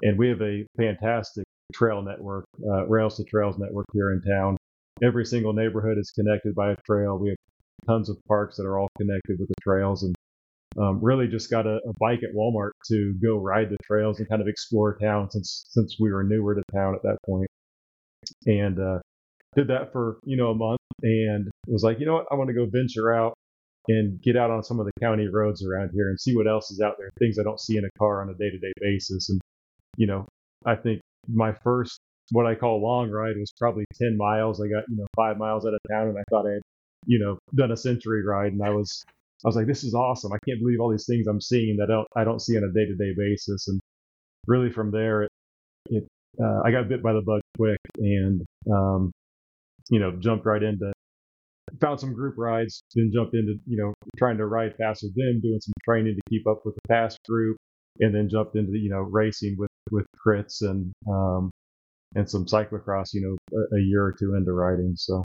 And 0.04 0.18
we 0.18 0.30
have 0.30 0.42
a 0.42 0.66
fantastic 0.78 1.44
trail 1.72 2.02
network, 2.02 2.46
uh, 2.66 2.86
Rails 2.88 3.18
to 3.18 3.24
Trails 3.24 3.58
network 3.58 3.86
here 3.94 4.12
in 4.12 4.22
town. 4.22 4.58
Every 5.04 5.26
single 5.26 5.54
neighborhood 5.54 5.98
is 5.98 6.12
connected 6.12 6.54
by 6.56 6.72
a 6.72 6.76
trail. 6.86 7.18
We 7.18 7.30
have 7.30 7.38
tons 7.88 8.10
of 8.10 8.18
parks 8.28 8.58
that 8.58 8.66
are 8.66 8.78
all 8.78 8.90
connected 8.98 9.40
with 9.40 9.48
the 9.48 9.56
trails, 9.62 10.04
and 10.04 10.16
um, 10.78 11.00
really 11.02 11.28
just 11.28 11.50
got 11.50 11.66
a, 11.66 11.80
a, 11.88 11.94
bike 12.00 12.22
at 12.24 12.34
Walmart 12.36 12.72
to 12.88 13.14
go 13.22 13.38
ride 13.38 13.70
the 13.70 13.78
trails 13.84 14.20
and 14.20 14.30
kind 14.30 14.42
of 14.42 14.48
explore 14.48 14.98
town 14.98 15.30
since 15.30 15.66
since 15.70 15.98
we 16.00 16.12
were 16.12 16.24
newer 16.24 16.56
to 16.56 16.62
town 16.74 16.96
at 16.96 17.02
that 17.04 17.18
point. 17.26 17.50
And 18.46 18.80
uh, 18.80 19.00
did 19.56 19.68
that 19.68 19.92
for 19.92 20.20
you 20.24 20.38
know 20.38 20.52
a 20.52 20.56
month 20.56 20.80
and 21.04 21.50
was 21.68 21.84
like, 21.84 22.00
you 22.00 22.06
know 22.06 22.14
what, 22.14 22.28
I 22.32 22.36
want 22.36 22.50
to 22.50 22.54
go 22.54 22.68
venture 22.72 23.14
out 23.14 23.34
and 23.88 24.22
get 24.22 24.38
out 24.38 24.52
on 24.52 24.64
some 24.64 24.80
of 24.80 24.86
the 24.86 24.92
county 25.02 25.28
roads 25.28 25.66
around 25.66 25.90
here 25.94 26.10
and 26.10 26.20
see 26.20 26.36
what 26.36 26.48
else 26.48 26.72
is 26.72 26.82
out 26.82 26.96
there, 26.98 27.10
things 27.20 27.40
I 27.40 27.44
don't 27.44 27.60
see 27.60 27.78
in 27.78 27.86
a 27.86 28.00
car 28.00 28.22
on 28.22 28.30
a 28.30 28.34
day 28.36 28.50
to 28.50 28.58
day 28.58 28.72
basis. 28.80 29.30
And 29.30 29.42
you 29.98 30.08
know, 30.08 30.28
I 30.66 30.76
think 30.76 31.01
my 31.28 31.54
first 31.64 32.00
what 32.32 32.46
I 32.46 32.56
call 32.56 32.82
long 32.82 33.12
ride 33.12 33.36
was 33.38 33.54
probably 33.58 33.86
10 33.96 34.18
miles. 34.18 34.62
I 34.62 34.68
got, 34.68 34.84
you 34.90 34.98
know, 34.98 35.08
five 35.16 35.38
miles 35.38 35.66
out 35.66 35.74
of 35.74 35.80
town 35.90 36.08
and 36.08 36.18
I 36.18 36.24
thought 36.30 36.48
I 36.48 36.54
had, 36.54 36.62
you 37.06 37.20
know, 37.20 37.38
done 37.56 37.72
a 37.72 37.78
century 37.78 38.26
ride 38.26 38.54
and 38.54 38.64
I 38.64 38.70
was 38.70 39.04
I 39.44 39.48
was 39.48 39.56
like, 39.56 39.68
this 39.68 39.84
is 39.84 39.96
awesome. 39.96 40.32
I 40.32 40.38
can't 40.48 40.60
believe 40.60 40.80
all 40.80 40.92
these 40.92 41.08
things 41.08 41.28
I'm 41.28 41.42
seeing 41.42 41.78
that 41.78 41.86
I 41.90 41.94
don't, 41.94 42.08
I 42.16 42.24
don't 42.24 42.42
see 42.42 42.58
on 42.58 42.64
a 42.64 42.72
day 42.72 42.86
to 42.86 42.96
day 42.96 43.14
basis. 43.18 43.68
And 43.68 43.80
really 44.48 44.72
from 44.72 44.92
there, 44.92 45.24
it, 45.24 45.32
it 45.88 46.08
uh, 46.42 46.62
I 46.64 46.72
got 46.72 46.88
bit 46.88 47.04
by 47.04 47.14
the 47.14 47.22
bug 47.22 47.42
quick 47.58 47.80
and, 47.98 48.46
um, 48.72 49.12
you 49.90 50.00
know, 50.00 50.12
jumped 50.12 50.46
right 50.46 50.62
into, 50.62 50.94
found 51.82 52.00
some 52.00 52.14
group 52.14 52.36
rides, 52.38 52.84
then 52.94 53.12
jumped 53.14 53.34
into, 53.34 53.56
you 53.66 53.78
know, 53.78 53.94
trying 54.18 54.38
to 54.38 54.46
ride 54.46 54.76
faster 54.78 55.08
than 55.14 55.42
doing 55.42 55.60
some 55.60 55.74
training 55.84 56.16
to 56.16 56.22
keep 56.30 56.48
up 56.48 56.62
with 56.64 56.76
the 56.76 56.88
fast 56.88 57.18
group, 57.28 57.58
and 58.00 58.16
then 58.16 58.30
jumped 58.30 58.56
into, 58.56 58.78
you 58.78 58.90
know, 58.90 59.00
racing 59.00 59.56
with, 59.58 59.70
with 59.92 60.06
crits 60.26 60.62
and, 60.62 60.92
um, 61.10 61.52
and 62.16 62.30
some 62.30 62.46
cyclocross, 62.46 63.14
you 63.14 63.22
know, 63.22 63.58
a, 63.58 63.76
a 63.76 63.82
year 63.82 64.04
or 64.04 64.14
two 64.18 64.36
into 64.36 64.54
riding. 64.54 64.94
So, 64.96 65.24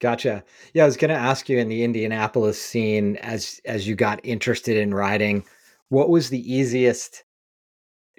Gotcha. 0.00 0.44
Yeah, 0.74 0.82
I 0.82 0.86
was 0.86 0.96
going 0.96 1.10
to 1.10 1.14
ask 1.14 1.48
you 1.48 1.58
in 1.58 1.68
the 1.68 1.82
Indianapolis 1.82 2.60
scene 2.60 3.16
as 3.22 3.60
as 3.64 3.88
you 3.88 3.94
got 3.94 4.20
interested 4.22 4.76
in 4.76 4.92
riding, 4.92 5.44
what 5.88 6.10
was 6.10 6.28
the 6.28 6.52
easiest 6.52 7.24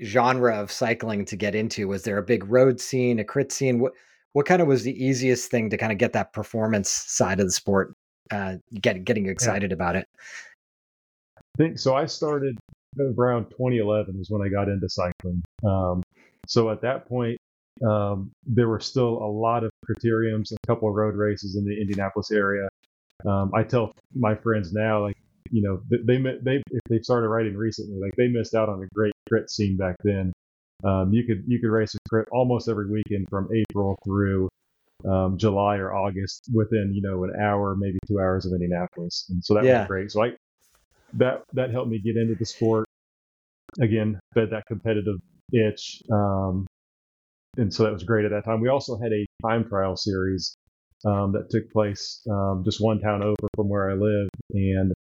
genre 0.03 0.55
of 0.55 0.71
cycling 0.71 1.25
to 1.25 1.35
get 1.35 1.53
into? 1.53 1.87
Was 1.87 2.03
there 2.03 2.17
a 2.17 2.23
big 2.23 2.43
road 2.49 2.79
scene, 2.79 3.19
a 3.19 3.23
crit 3.23 3.51
scene? 3.51 3.79
What 3.79 3.93
what 4.33 4.45
kind 4.45 4.61
of 4.61 4.67
was 4.67 4.83
the 4.83 5.03
easiest 5.03 5.51
thing 5.51 5.69
to 5.69 5.77
kind 5.77 5.91
of 5.91 5.97
get 5.97 6.13
that 6.13 6.33
performance 6.33 6.89
side 6.89 7.39
of 7.39 7.45
the 7.45 7.51
sport 7.51 7.93
uh 8.31 8.55
get 8.81 9.03
getting 9.03 9.27
excited 9.27 9.71
yeah. 9.71 9.75
about 9.75 9.95
it? 9.95 10.07
I 11.37 11.41
think 11.57 11.77
so 11.77 11.95
I 11.95 12.05
started 12.07 12.57
around 12.99 13.45
2011 13.51 14.19
is 14.19 14.29
when 14.29 14.41
I 14.41 14.49
got 14.49 14.69
into 14.69 14.89
cycling. 14.89 15.43
Um, 15.65 16.03
so 16.47 16.69
at 16.69 16.81
that 16.81 17.07
point 17.07 17.37
um, 17.85 18.31
there 18.45 18.67
were 18.69 18.79
still 18.79 19.17
a 19.23 19.29
lot 19.29 19.63
of 19.63 19.71
criteriums, 19.85 20.51
a 20.51 20.67
couple 20.67 20.87
of 20.89 20.95
road 20.95 21.15
races 21.15 21.55
in 21.55 21.65
the 21.65 21.79
Indianapolis 21.79 22.31
area. 22.31 22.67
Um, 23.25 23.51
I 23.53 23.63
tell 23.63 23.91
my 24.15 24.35
friends 24.35 24.71
now, 24.73 25.01
like, 25.01 25.17
you 25.51 25.61
know, 25.61 25.81
they, 25.89 26.17
they, 26.17 26.37
they, 26.41 26.55
if 26.71 26.81
they've 26.89 27.03
started 27.03 27.27
riding 27.27 27.55
recently, 27.55 27.99
like 27.99 28.15
they 28.15 28.27
missed 28.27 28.55
out 28.55 28.69
on 28.69 28.83
a 28.83 28.87
great 28.93 29.13
crit 29.27 29.49
scene 29.49 29.77
back 29.77 29.95
then. 30.03 30.31
um, 30.83 31.13
you 31.13 31.23
could 31.23 31.43
you 31.47 31.59
could 31.59 31.69
race 31.69 31.95
a 31.95 32.09
crit 32.09 32.27
almost 32.31 32.67
every 32.69 32.89
weekend 32.89 33.27
from 33.29 33.49
April 33.53 33.97
through 34.05 34.49
um, 35.09 35.37
July 35.37 35.77
or 35.77 35.93
August 35.93 36.49
within 36.53 36.91
you 36.93 37.01
know 37.01 37.23
an 37.23 37.33
hour, 37.39 37.75
maybe 37.75 37.97
two 38.07 38.19
hours 38.19 38.45
of 38.45 38.53
Indianapolis, 38.53 39.27
and 39.29 39.43
so 39.43 39.53
that 39.53 39.63
yeah. 39.63 39.79
was 39.79 39.87
great. 39.87 40.11
So 40.11 40.23
I 40.23 40.33
that 41.13 41.43
that 41.53 41.71
helped 41.71 41.89
me 41.89 42.00
get 42.00 42.17
into 42.17 42.35
the 42.35 42.45
sport 42.45 42.85
again, 43.81 44.19
fed 44.33 44.50
that 44.51 44.65
competitive 44.67 45.17
itch, 45.51 46.01
um, 46.12 46.65
and 47.57 47.74
so 47.74 47.83
that 47.83 47.93
was 47.93 48.03
great 48.03 48.25
at 48.25 48.31
that 48.31 48.45
time. 48.45 48.62
We 48.62 48.69
also 48.69 48.97
had 48.97 49.13
a 49.13 49.25
time 49.41 49.67
trial 49.67 49.95
series 49.95 50.57
um, 51.05 51.31
that 51.33 51.50
took 51.50 51.71
place 51.71 52.21
um, 52.29 52.63
just 52.65 52.81
one 52.81 53.00
town 53.00 53.24
over 53.24 53.47
from 53.55 53.69
where 53.69 53.89
I 53.89 53.93
live, 53.93 54.29
and 54.51 54.93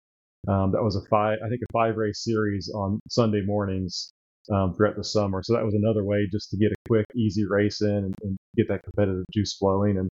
um, 0.48 0.72
that 0.72 0.83
was 0.83 0.95
a 0.95 1.01
five, 1.10 1.39
I 1.43 1.50
think, 1.50 1.62
a 1.62 1.72
five 1.72 1.95
race 1.95 2.24
series 2.24 2.69
on 2.74 3.00
Sunday 3.10 3.41
mornings 3.45 4.12
um, 4.51 4.74
throughout 4.75 4.98
the 4.98 5.03
summer. 5.03 5.41
So 5.41 5.53
that 5.53 5.63
was 5.63 5.74
another 5.74 6.03
way 6.03 6.27
just 6.31 6.50
to 6.51 6.57
get 6.57 6.72
a 6.72 6.75
quick, 6.88 7.05
easy 7.15 7.45
race 7.48 7.81
in 7.81 7.89
and, 7.89 8.15
and 8.24 8.38
get 8.57 8.67
that 8.67 8.83
competitive 8.83 9.25
juice 9.33 9.55
flowing. 9.57 9.98
And 9.98 10.10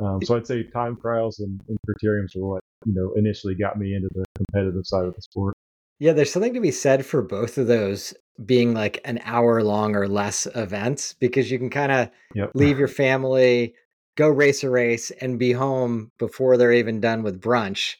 um, 0.00 0.22
so 0.22 0.36
I'd 0.36 0.46
say 0.46 0.62
time 0.62 0.96
trials 1.00 1.40
and, 1.40 1.60
and 1.68 1.78
criteriums 1.88 2.36
were 2.36 2.48
what 2.48 2.64
you 2.84 2.94
know 2.94 3.12
initially 3.16 3.54
got 3.54 3.78
me 3.78 3.94
into 3.94 4.08
the 4.14 4.24
competitive 4.36 4.86
side 4.86 5.04
of 5.04 5.14
the 5.14 5.22
sport. 5.22 5.54
Yeah, 5.98 6.12
there's 6.12 6.32
something 6.32 6.54
to 6.54 6.60
be 6.60 6.70
said 6.70 7.04
for 7.04 7.22
both 7.22 7.58
of 7.58 7.66
those 7.66 8.14
being 8.44 8.72
like 8.72 9.00
an 9.04 9.20
hour 9.24 9.62
long 9.62 9.96
or 9.96 10.06
less 10.06 10.46
events 10.54 11.14
because 11.14 11.50
you 11.50 11.58
can 11.58 11.70
kind 11.70 11.90
of 11.90 12.10
yep. 12.34 12.52
leave 12.54 12.78
your 12.78 12.88
family, 12.88 13.74
go 14.16 14.28
race 14.28 14.62
a 14.62 14.70
race, 14.70 15.10
and 15.20 15.40
be 15.40 15.50
home 15.50 16.12
before 16.18 16.56
they're 16.56 16.72
even 16.72 17.00
done 17.00 17.24
with 17.24 17.40
brunch 17.40 17.96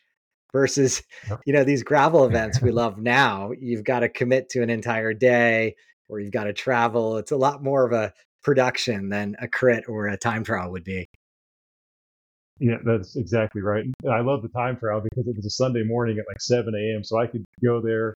versus 0.53 1.03
yep. 1.29 1.41
you 1.45 1.53
know 1.53 1.65
these 1.65 1.83
gravel 1.83 2.25
events 2.25 2.61
we 2.63 2.71
love 2.73 2.99
now 2.99 3.51
you've 3.61 3.85
got 3.85 4.01
to 4.01 4.09
commit 4.09 4.49
to 4.49 4.63
an 4.63 4.71
entire 4.71 5.13
day 5.13 5.75
or 6.09 6.21
you've 6.21 6.33
got 6.33 6.45
to 6.45 6.53
travel 6.53 7.19
it's 7.19 7.33
a 7.33 7.37
lot 7.37 7.63
more 7.63 7.85
of 7.85 7.93
a 7.93 8.13
production 8.43 9.11
than 9.11 9.37
a 9.41 9.49
crit 9.49 9.85
or 9.89 10.07
a 10.07 10.17
time 10.17 10.43
trial 10.43 10.71
would 10.71 10.85
be 10.85 11.07
yeah 12.61 12.77
that's 12.85 13.17
exactly 13.17 13.63
right 13.63 13.85
i 14.11 14.21
love 14.21 14.43
the 14.43 14.49
time 14.49 14.77
trial 14.77 15.01
because 15.01 15.27
it 15.27 15.37
was 15.37 15.47
a 15.47 15.51
sunday 15.51 15.83
morning 15.83 16.19
at 16.19 16.25
like 16.29 16.41
7 16.41 16.73
a.m 16.75 17.05
so 17.05 17.19
i 17.19 17.27
could 17.27 17.45
go 17.65 17.81
there 17.81 18.15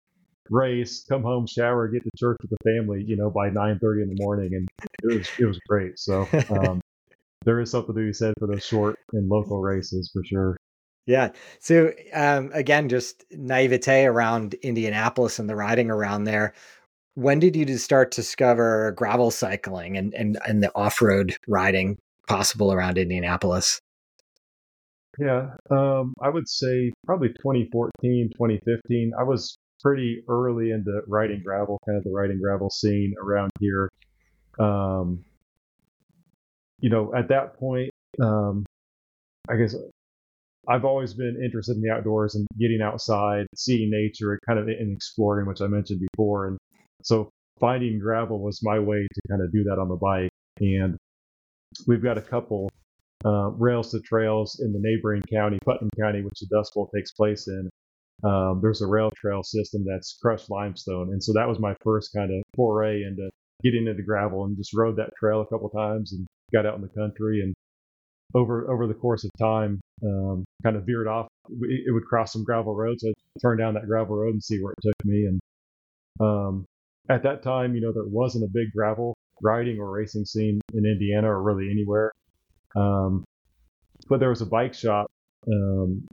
race 0.51 1.05
come 1.09 1.23
home 1.23 1.47
shower 1.47 1.89
get 1.89 2.03
to 2.03 2.11
church 2.17 2.37
with 2.43 2.51
the 2.51 2.57
family 2.65 3.05
you 3.07 3.17
know 3.17 3.31
by 3.31 3.49
9 3.49 3.79
30 3.79 4.03
in 4.03 4.09
the 4.09 4.23
morning 4.23 4.55
and 4.55 4.69
it 5.03 5.19
was 5.19 5.29
it 5.39 5.45
was 5.47 5.59
great 5.69 5.99
so 5.99 6.29
um, 6.51 6.81
there 7.45 7.61
is 7.61 7.71
something 7.71 7.95
to 7.95 8.01
be 8.01 8.13
said 8.13 8.35
for 8.39 8.47
those 8.47 8.65
short 8.65 8.97
and 9.13 9.29
local 9.29 9.61
races 9.61 10.11
for 10.13 10.25
sure 10.25 10.57
yeah. 11.07 11.31
So 11.59 11.93
um, 12.15 12.51
again, 12.55 12.89
just 12.89 13.25
naivete 13.33 14.05
around 14.05 14.55
Indianapolis 14.55 15.39
and 15.39 15.49
the 15.49 15.57
riding 15.57 15.91
around 15.91 16.25
there. 16.25 16.55
When 17.15 17.41
did 17.41 17.57
you 17.57 17.77
start 17.77 18.13
to 18.13 18.21
discover 18.21 18.93
gravel 18.93 19.31
cycling 19.31 19.97
and, 19.97 20.15
and, 20.15 20.39
and 20.47 20.63
the 20.63 20.71
off 20.75 21.03
road 21.03 21.37
riding 21.49 21.99
possible 22.29 22.73
around 22.73 22.99
Indianapolis? 22.99 23.81
Yeah, 25.19 25.51
um, 25.71 26.15
I 26.21 26.29
would 26.31 26.49
say 26.49 26.93
probably 27.05 27.29
2014, 27.29 28.31
2015. 28.35 29.13
I 29.19 29.23
was 29.23 29.57
pretty 29.83 30.23
early 30.29 30.71
into 30.71 31.03
riding 31.07 31.43
gravel, 31.45 31.79
kind 31.87 31.99
of 31.99 32.05
the 32.05 32.11
riding 32.11 32.41
gravel 32.41 32.71
scene 32.71 33.15
around 33.23 33.51
here. 33.61 33.91
Um, 34.59 35.25
you 36.81 36.91
know, 36.91 37.15
at 37.15 37.29
that 37.29 37.59
point, 37.59 37.91
um, 38.21 38.65
I 39.49 39.57
guess 39.57 39.75
I've 40.69 40.85
always 40.85 41.15
been 41.15 41.41
interested 41.43 41.77
in 41.77 41.83
the 41.83 41.91
outdoors 41.91 42.35
and 42.37 42.47
getting 42.59 42.81
outside, 42.83 43.47
seeing 43.55 43.91
nature, 43.91 44.39
kind 44.47 44.59
of 44.59 44.69
and 44.69 44.97
exploring, 44.97 45.47
which 45.47 45.61
I 45.61 45.67
mentioned 45.67 46.01
before. 46.13 46.49
And 46.49 46.59
so 47.03 47.31
finding 47.61 47.99
gravel 47.99 48.41
was 48.41 48.61
my 48.63 48.79
way 48.79 49.07
to 49.13 49.21
kind 49.29 49.43
of 49.43 49.53
do 49.53 49.65
that 49.65 49.79
on 49.79 49.89
the 49.89 49.97
bike. 49.97 50.31
And 50.61 50.97
we've 51.87 52.03
got 52.03 52.19
a 52.19 52.23
couple 52.23 52.71
uh, 53.25 53.51
rails 53.51 53.91
to 53.93 54.01
trails 54.01 54.61
in 54.61 54.73
the 54.73 54.81
neighboring 54.81 55.23
county, 55.23 55.59
Putnam 55.65 55.91
County, 55.99 56.23
which 56.23 56.41
the 56.41 56.47
Dust 56.47 56.75
Bowl 56.75 56.91
takes 56.95 57.13
place 57.13 57.49
in. 57.49 57.71
Um, 58.25 58.61
there's 58.63 58.83
a 58.83 58.87
rail 58.87 59.11
trail 59.17 59.43
system 59.43 59.85
that's 59.85 60.19
crushed 60.21 60.51
limestone, 60.51 61.11
and 61.13 61.23
so 61.23 61.33
that 61.33 61.49
was 61.49 61.59
my 61.59 61.75
first 61.83 62.13
kind 62.15 62.33
of 62.33 62.43
foray 62.55 63.03
into 63.03 63.31
getting 63.63 63.87
into 63.87 63.95
the 63.95 64.03
gravel, 64.03 64.45
and 64.45 64.57
just 64.57 64.75
rode 64.75 64.97
that 64.97 65.11
trail 65.19 65.41
a 65.41 65.47
couple 65.47 65.69
times 65.71 66.13
and 66.13 66.27
got 66.53 66.67
out 66.67 66.77
in 66.77 66.83
the 66.83 66.89
country 66.89 67.41
and 67.41 67.55
over 68.35 68.71
over 68.71 68.87
the 68.87 68.95
course 68.95 69.25
of 69.25 69.31
time, 69.39 69.81
um, 70.05 70.45
kind 70.63 70.77
of 70.77 70.87
veered 70.87 71.09
off. 71.09 71.29
It 71.49 71.93
would 71.93 72.05
cross 72.05 72.33
some 72.33 72.45
gravel 72.45 72.75
roads. 72.75 73.05
I'd 73.05 73.15
turn 73.41 73.59
down 73.59 73.75
that 73.75 73.87
gravel 73.87 74.17
road 74.17 74.35
and 74.35 74.43
see 74.43 74.63
where 74.63 74.73
it 74.73 74.83
took 74.83 75.05
me. 75.05 75.27
And 75.27 75.41
um, 76.21 76.65
at 77.09 77.23
that 77.25 77.43
time, 77.43 77.75
you 77.75 77.81
know, 77.81 77.93
there 77.93 78.07
wasn't 78.07 78.45
a 78.45 78.53
big 78.53 78.73
gravel 78.73 79.15
riding 79.43 79.79
or 79.79 79.91
racing 79.91 80.25
scene 80.25 80.61
in 80.73 80.87
Indiana 80.87 81.31
or 81.31 81.43
really 81.43 81.71
anywhere. 81.71 82.13
Um, 82.77 83.25
but 84.09 84.21
there 84.21 84.31
was 84.31 84.43
a 84.43 84.47
bike 84.47 84.75
shop 84.75 85.07
um, 85.47 86.07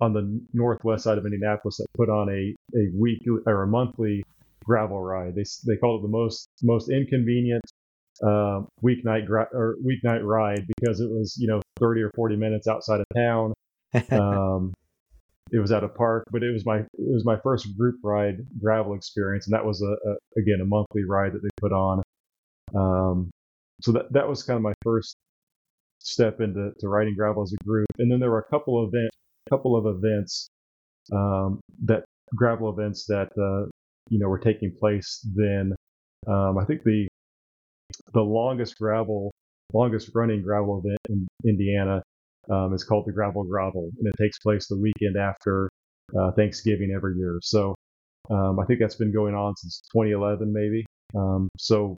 on 0.00 0.12
the 0.12 0.40
northwest 0.52 1.04
side 1.04 1.18
of 1.18 1.24
Indianapolis 1.24 1.76
that 1.78 1.86
put 1.94 2.08
on 2.08 2.28
a 2.28 2.54
a 2.76 2.90
week 2.98 3.22
or 3.46 3.62
a 3.62 3.66
monthly 3.66 4.24
gravel 4.64 5.00
ride. 5.00 5.34
They 5.34 5.44
they 5.66 5.76
called 5.76 6.00
it 6.00 6.02
the 6.02 6.12
most 6.12 6.48
most 6.62 6.90
inconvenient 6.90 7.64
uh, 8.22 8.62
weeknight 8.82 9.26
gra- 9.26 9.48
or 9.52 9.76
weeknight 9.84 10.24
ride 10.24 10.66
because 10.66 11.00
it 11.00 11.10
was 11.10 11.36
you 11.38 11.48
know 11.48 11.60
30 11.78 12.02
or 12.02 12.10
40 12.14 12.36
minutes 12.36 12.66
outside 12.68 13.00
of 13.00 13.06
town. 13.14 13.52
Um, 14.10 14.74
it 15.52 15.58
was 15.60 15.70
at 15.70 15.84
a 15.84 15.88
park, 15.88 16.24
but 16.32 16.42
it 16.42 16.50
was 16.50 16.66
my 16.66 16.78
it 16.78 16.88
was 16.98 17.24
my 17.24 17.36
first 17.44 17.76
group 17.76 17.96
ride 18.02 18.38
gravel 18.60 18.94
experience, 18.94 19.46
and 19.46 19.54
that 19.54 19.64
was 19.64 19.82
a, 19.82 19.86
a 19.86 20.40
again 20.40 20.60
a 20.60 20.64
monthly 20.64 21.04
ride 21.04 21.32
that 21.32 21.42
they 21.42 21.50
put 21.60 21.72
on. 21.72 22.02
Um, 22.74 23.30
so 23.80 23.92
that 23.92 24.12
that 24.12 24.28
was 24.28 24.42
kind 24.42 24.56
of 24.56 24.62
my 24.62 24.74
first 24.82 25.16
step 26.04 26.40
into 26.40 26.70
to 26.78 26.88
riding 26.88 27.14
gravel 27.16 27.42
as 27.42 27.52
a 27.52 27.64
group, 27.64 27.86
and 27.98 28.10
then 28.10 28.20
there 28.20 28.30
were 28.30 28.40
a 28.40 28.50
couple 28.50 28.82
of 28.82 28.88
event 28.88 29.10
couple 29.48 29.76
of 29.76 29.84
events 29.86 30.48
um, 31.12 31.60
that 31.84 32.04
gravel 32.34 32.70
events 32.70 33.04
that 33.06 33.28
uh, 33.38 33.68
you 34.08 34.18
know 34.18 34.28
were 34.28 34.38
taking 34.38 34.74
place 34.78 35.26
then. 35.34 35.74
Um, 36.26 36.58
I 36.58 36.64
think 36.64 36.82
the 36.84 37.06
the 38.12 38.22
longest 38.22 38.78
gravel, 38.78 39.30
longest 39.72 40.10
running 40.14 40.42
gravel 40.42 40.82
event 40.84 40.98
in 41.10 41.28
Indiana 41.46 42.02
um, 42.50 42.72
is 42.74 42.84
called 42.84 43.06
the 43.06 43.12
Gravel 43.12 43.44
Grovel, 43.44 43.90
and 43.98 44.06
it 44.06 44.14
takes 44.22 44.38
place 44.38 44.66
the 44.68 44.78
weekend 44.78 45.16
after 45.16 45.68
uh, 46.18 46.32
Thanksgiving 46.32 46.92
every 46.94 47.16
year. 47.16 47.38
So 47.42 47.74
um, 48.30 48.58
I 48.58 48.64
think 48.64 48.80
that's 48.80 48.96
been 48.96 49.12
going 49.12 49.34
on 49.34 49.54
since 49.56 49.82
2011, 49.92 50.52
maybe. 50.52 50.84
Um, 51.14 51.48
so 51.58 51.96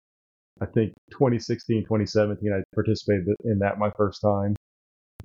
I 0.62 0.66
think 0.66 0.94
2016, 1.12 1.84
2017, 1.84 2.54
I 2.54 2.64
participated 2.74 3.28
in 3.44 3.60
that 3.60 3.78
my 3.78 3.92
first 3.98 4.22
time. 4.22 4.56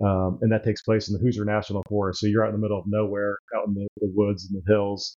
Um, 0.01 0.39
and 0.41 0.51
that 0.51 0.65
takes 0.65 0.83
place 0.83 1.09
in 1.09 1.15
the 1.15 1.21
Hoosier 1.21 1.45
National 1.45 1.83
Forest. 1.89 2.21
So 2.21 2.27
you're 2.27 2.45
out 2.45 2.55
in 2.55 2.55
the 2.55 2.61
middle 2.61 2.79
of 2.79 2.87
nowhere, 2.87 3.37
out 3.55 3.69
in 3.69 3.75
the, 3.75 3.87
the 4.01 4.11
woods 4.15 4.49
and 4.51 4.63
the 4.63 4.73
hills. 4.73 5.17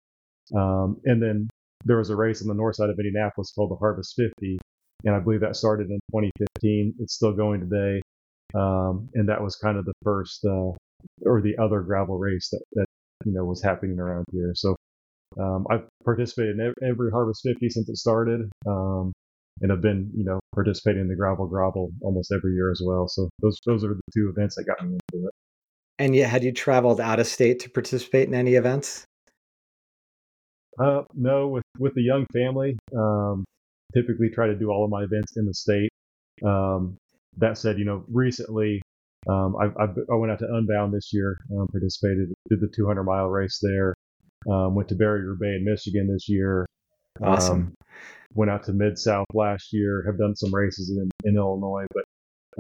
Um, 0.56 1.00
and 1.06 1.22
then 1.22 1.50
there 1.86 1.98
was 1.98 2.10
a 2.10 2.16
race 2.16 2.42
on 2.42 2.48
the 2.48 2.54
north 2.54 2.76
side 2.76 2.90
of 2.90 2.98
Indianapolis 2.98 3.52
called 3.54 3.72
the 3.72 3.76
Harvest 3.76 4.16
50, 4.16 4.60
and 5.06 5.16
I 5.16 5.20
believe 5.20 5.42
that 5.42 5.56
started 5.56 5.90
in 5.90 6.00
2015. 6.12 6.96
It's 7.00 7.14
still 7.14 7.34
going 7.34 7.62
today, 7.62 8.02
um, 8.54 9.10
and 9.14 9.28
that 9.30 9.42
was 9.42 9.56
kind 9.56 9.78
of 9.78 9.86
the 9.86 9.94
first 10.04 10.44
uh, 10.46 10.72
or 11.26 11.42
the 11.42 11.58
other 11.58 11.82
gravel 11.82 12.18
race 12.18 12.50
that, 12.52 12.62
that 12.74 12.86
you 13.26 13.32
know 13.32 13.46
was 13.46 13.64
happening 13.64 14.00
around 14.00 14.26
here. 14.32 14.52
So 14.56 14.76
um, 15.40 15.66
I've 15.70 15.88
participated 16.04 16.60
in 16.60 16.74
every 16.88 17.12
Harvest 17.12 17.42
50 17.44 17.70
since 17.70 17.90
it 17.90 17.98
started, 17.98 18.50
um, 18.68 19.12
and 19.62 19.72
I've 19.72 19.82
been 19.82 20.10
you 20.16 20.24
know 20.24 20.40
participating 20.54 21.02
in 21.02 21.08
the 21.08 21.16
gravel 21.16 21.48
Grovel 21.48 21.92
almost 22.02 22.32
every 22.32 22.54
year 22.54 22.72
as 22.72 22.82
well. 22.84 23.08
So 23.08 23.30
those 23.42 23.60
those 23.66 23.84
are 23.84 23.90
the 23.90 24.02
two 24.14 24.30
events 24.30 24.56
that 24.56 24.66
got 24.66 24.86
me 24.86 24.98
into 25.14 25.28
it. 25.28 25.34
And 26.00 26.16
yet, 26.16 26.30
had 26.30 26.44
you 26.44 26.52
traveled 26.52 27.00
out 27.00 27.20
of 27.20 27.28
state 27.28 27.60
to 27.60 27.70
participate 27.70 28.28
in 28.28 28.34
any 28.34 28.56
events? 28.56 29.06
Uh, 30.80 31.04
no, 31.14 31.48
with 31.48 31.64
with 31.78 31.94
the 31.96 32.02
young 32.02 32.26
family, 32.34 32.78
um, 32.98 33.44
typically 33.94 34.30
try 34.30 34.48
to 34.48 34.56
do 34.56 34.70
all 34.70 34.84
of 34.84 34.90
my 34.90 35.04
events 35.04 35.38
in 35.38 35.46
the 35.46 35.54
state. 35.54 35.90
Um, 36.44 36.98
that 37.38 37.58
said, 37.58 37.78
you 37.78 37.86
know, 37.86 38.04
recently 38.10 38.82
um, 39.30 39.56
I, 39.56 39.84
I, 39.84 40.16
went 40.16 40.32
out 40.32 40.40
to 40.40 40.52
Unbound 40.52 40.94
this 40.94 41.14
year, 41.14 41.38
um, 41.56 41.68
participated, 41.68 42.34
did 42.50 42.60
the 42.60 42.72
200 42.76 43.04
mile 43.04 43.28
race 43.28 43.60
there. 43.62 43.94
Um, 44.50 44.74
went 44.74 44.90
to 44.90 44.96
Barry-Roubaix 44.96 45.58
in 45.58 45.66
Michigan 45.66 46.12
this 46.12 46.28
year. 46.28 46.66
Awesome. 47.22 47.76
Went 48.34 48.52
out 48.52 48.64
to 48.66 48.74
Mid 48.74 48.98
South 48.98 49.28
last 49.34 49.74
year. 49.74 50.04
Have 50.06 50.18
done 50.18 50.36
some 50.36 50.54
races 50.54 50.90
in, 50.90 51.10
in 51.24 51.36
Illinois, 51.36 51.86
but 51.94 52.04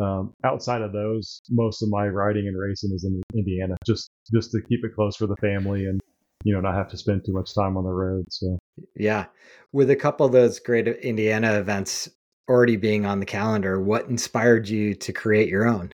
um, 0.01 0.33
outside 0.43 0.81
of 0.81 0.93
those, 0.93 1.41
most 1.49 1.81
of 1.81 1.89
my 1.89 2.07
riding 2.07 2.47
and 2.47 2.57
racing 2.57 2.91
is 2.93 3.03
in 3.03 3.21
Indiana, 3.33 3.75
just 3.85 4.09
just 4.33 4.51
to 4.51 4.61
keep 4.61 4.83
it 4.83 4.95
close 4.95 5.15
for 5.15 5.27
the 5.27 5.35
family 5.37 5.85
and 5.85 5.99
you 6.43 6.53
know 6.53 6.61
not 6.61 6.75
have 6.75 6.89
to 6.89 6.97
spend 6.97 7.25
too 7.25 7.33
much 7.33 7.53
time 7.53 7.77
on 7.77 7.83
the 7.83 7.91
road. 7.91 8.25
So 8.29 8.57
yeah, 8.95 9.25
with 9.71 9.89
a 9.89 9.95
couple 9.95 10.25
of 10.25 10.31
those 10.31 10.59
great 10.59 10.87
Indiana 10.87 11.53
events 11.53 12.09
already 12.49 12.77
being 12.77 13.05
on 13.05 13.19
the 13.19 13.25
calendar, 13.25 13.81
what 13.81 14.07
inspired 14.07 14.67
you 14.67 14.95
to 14.95 15.13
create 15.13 15.49
your 15.49 15.67
own? 15.67 15.91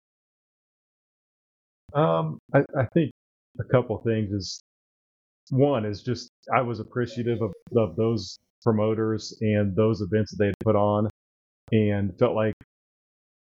Um, 1.94 2.40
I, 2.54 2.60
I 2.78 2.86
think 2.94 3.12
a 3.60 3.64
couple 3.66 3.98
things 4.00 4.32
is 4.32 4.62
one 5.50 5.86
is 5.86 6.02
just 6.02 6.32
I 6.54 6.62
was 6.62 6.80
appreciative 6.80 7.42
of, 7.42 7.52
of 7.76 7.96
those 7.98 8.38
promoters 8.64 9.38
and 9.42 9.76
those 9.76 10.02
events 10.02 10.32
that 10.32 10.44
they 10.44 10.52
put 10.64 10.76
on, 10.76 11.10
and 11.72 12.18
felt 12.20 12.36
like 12.36 12.54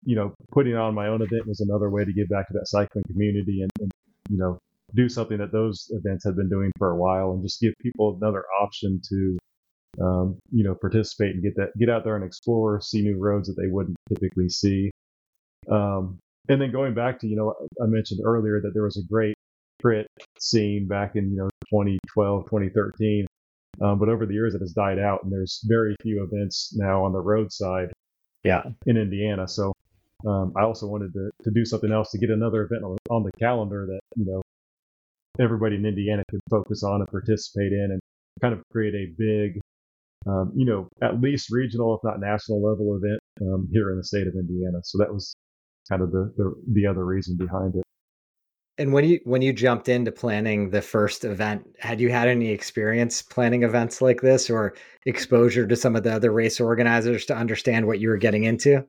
you 0.03 0.15
know 0.15 0.33
putting 0.51 0.75
on 0.75 0.95
my 0.95 1.07
own 1.07 1.21
event 1.21 1.47
was 1.47 1.61
another 1.61 1.89
way 1.89 2.03
to 2.05 2.13
give 2.13 2.27
back 2.29 2.47
to 2.47 2.53
that 2.53 2.67
cycling 2.67 3.03
community 3.07 3.61
and, 3.61 3.71
and 3.79 3.91
you 4.29 4.37
know 4.37 4.57
do 4.93 5.07
something 5.07 5.37
that 5.37 5.51
those 5.51 5.89
events 5.91 6.25
had 6.25 6.35
been 6.35 6.49
doing 6.49 6.71
for 6.77 6.91
a 6.91 6.95
while 6.95 7.31
and 7.31 7.43
just 7.43 7.61
give 7.61 7.73
people 7.81 8.17
another 8.21 8.43
option 8.61 8.99
to 9.07 9.37
um, 10.01 10.37
you 10.51 10.63
know 10.63 10.75
participate 10.75 11.33
and 11.33 11.43
get 11.43 11.55
that 11.55 11.69
get 11.77 11.89
out 11.89 12.03
there 12.03 12.15
and 12.15 12.25
explore 12.25 12.81
see 12.81 13.01
new 13.01 13.17
roads 13.17 13.47
that 13.47 13.61
they 13.61 13.67
wouldn't 13.67 13.97
typically 14.09 14.49
see. 14.49 14.89
Um, 15.69 16.17
and 16.49 16.59
then 16.59 16.71
going 16.71 16.93
back 16.93 17.19
to 17.19 17.27
you 17.27 17.35
know 17.35 17.53
i 17.81 17.85
mentioned 17.85 18.21
earlier 18.25 18.59
that 18.61 18.71
there 18.73 18.83
was 18.83 18.97
a 18.97 19.03
great 19.03 19.35
crit 19.81 20.07
scene 20.39 20.87
back 20.87 21.15
in 21.15 21.29
you 21.31 21.37
know 21.37 21.49
2012 21.69 22.45
2013 22.45 23.27
um, 23.79 23.99
but 23.99 24.09
over 24.09 24.25
the 24.25 24.33
years 24.33 24.53
it 24.55 24.59
has 24.59 24.73
died 24.73 24.99
out 24.99 25.23
and 25.23 25.31
there's 25.31 25.61
very 25.65 25.95
few 26.01 26.23
events 26.23 26.73
now 26.75 27.03
on 27.03 27.13
the 27.13 27.19
roadside 27.19 27.89
yeah. 28.43 28.63
in 28.85 28.97
indiana. 28.97 29.47
So 29.47 29.73
um, 30.27 30.53
i 30.57 30.61
also 30.61 30.87
wanted 30.87 31.13
to, 31.13 31.29
to 31.43 31.51
do 31.51 31.65
something 31.65 31.91
else 31.91 32.11
to 32.11 32.17
get 32.17 32.29
another 32.29 32.63
event 32.63 32.83
on, 32.83 32.97
on 33.09 33.23
the 33.23 33.31
calendar 33.39 33.87
that 33.87 33.99
you 34.15 34.25
know 34.25 34.41
everybody 35.39 35.75
in 35.77 35.85
indiana 35.85 36.23
could 36.29 36.41
focus 36.49 36.83
on 36.83 37.01
and 37.01 37.09
participate 37.09 37.71
in 37.71 37.89
and 37.91 37.99
kind 38.41 38.53
of 38.53 38.61
create 38.71 38.93
a 38.93 39.07
big 39.17 39.59
um, 40.27 40.51
you 40.55 40.65
know 40.65 40.87
at 41.01 41.19
least 41.19 41.49
regional 41.51 41.95
if 41.95 42.03
not 42.03 42.19
national 42.19 42.61
level 42.61 42.95
event 42.95 43.19
um, 43.41 43.67
here 43.71 43.91
in 43.91 43.97
the 43.97 44.03
state 44.03 44.27
of 44.27 44.35
indiana. 44.35 44.79
So 44.83 44.97
that 44.99 45.11
was 45.11 45.33
kind 45.89 46.01
of 46.01 46.11
the, 46.11 46.31
the 46.37 46.53
the 46.73 46.87
other 46.87 47.05
reason 47.05 47.37
behind 47.37 47.75
it 47.75 47.83
and 48.77 48.93
when 48.93 49.05
you 49.05 49.19
when 49.25 49.41
you 49.41 49.53
jumped 49.53 49.89
into 49.89 50.11
planning 50.11 50.69
the 50.69 50.81
first 50.81 51.25
event, 51.25 51.67
had 51.79 51.99
you 51.99 52.09
had 52.09 52.27
any 52.27 52.49
experience 52.49 53.21
planning 53.21 53.63
events 53.63 54.01
like 54.01 54.21
this 54.21 54.49
or 54.49 54.73
exposure 55.05 55.67
to 55.67 55.75
some 55.75 55.95
of 55.95 56.03
the 56.03 56.13
other 56.13 56.31
race 56.31 56.59
organizers 56.59 57.25
to 57.25 57.35
understand 57.35 57.85
what 57.85 57.99
you 57.99 58.09
were 58.09 58.17
getting 58.17 58.45
into? 58.45 58.85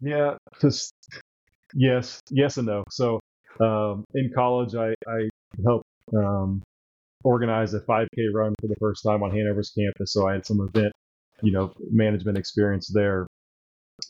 Yeah, 0.00 0.36
just 0.60 0.92
yes, 1.74 2.20
yes 2.30 2.56
and 2.56 2.66
no. 2.66 2.84
So 2.90 3.20
um, 3.60 4.04
in 4.14 4.32
college, 4.34 4.74
I, 4.74 4.94
I 5.06 5.28
helped 5.64 5.86
um, 6.16 6.62
organize 7.24 7.74
a 7.74 7.80
5K 7.80 8.32
run 8.32 8.54
for 8.60 8.68
the 8.68 8.76
first 8.80 9.02
time 9.04 9.22
on 9.22 9.30
Hanover's 9.30 9.72
campus. 9.76 10.12
So 10.12 10.28
I 10.28 10.34
had 10.34 10.46
some 10.46 10.60
event, 10.60 10.92
you 11.42 11.52
know, 11.52 11.72
management 11.90 12.38
experience 12.38 12.90
there. 12.92 13.26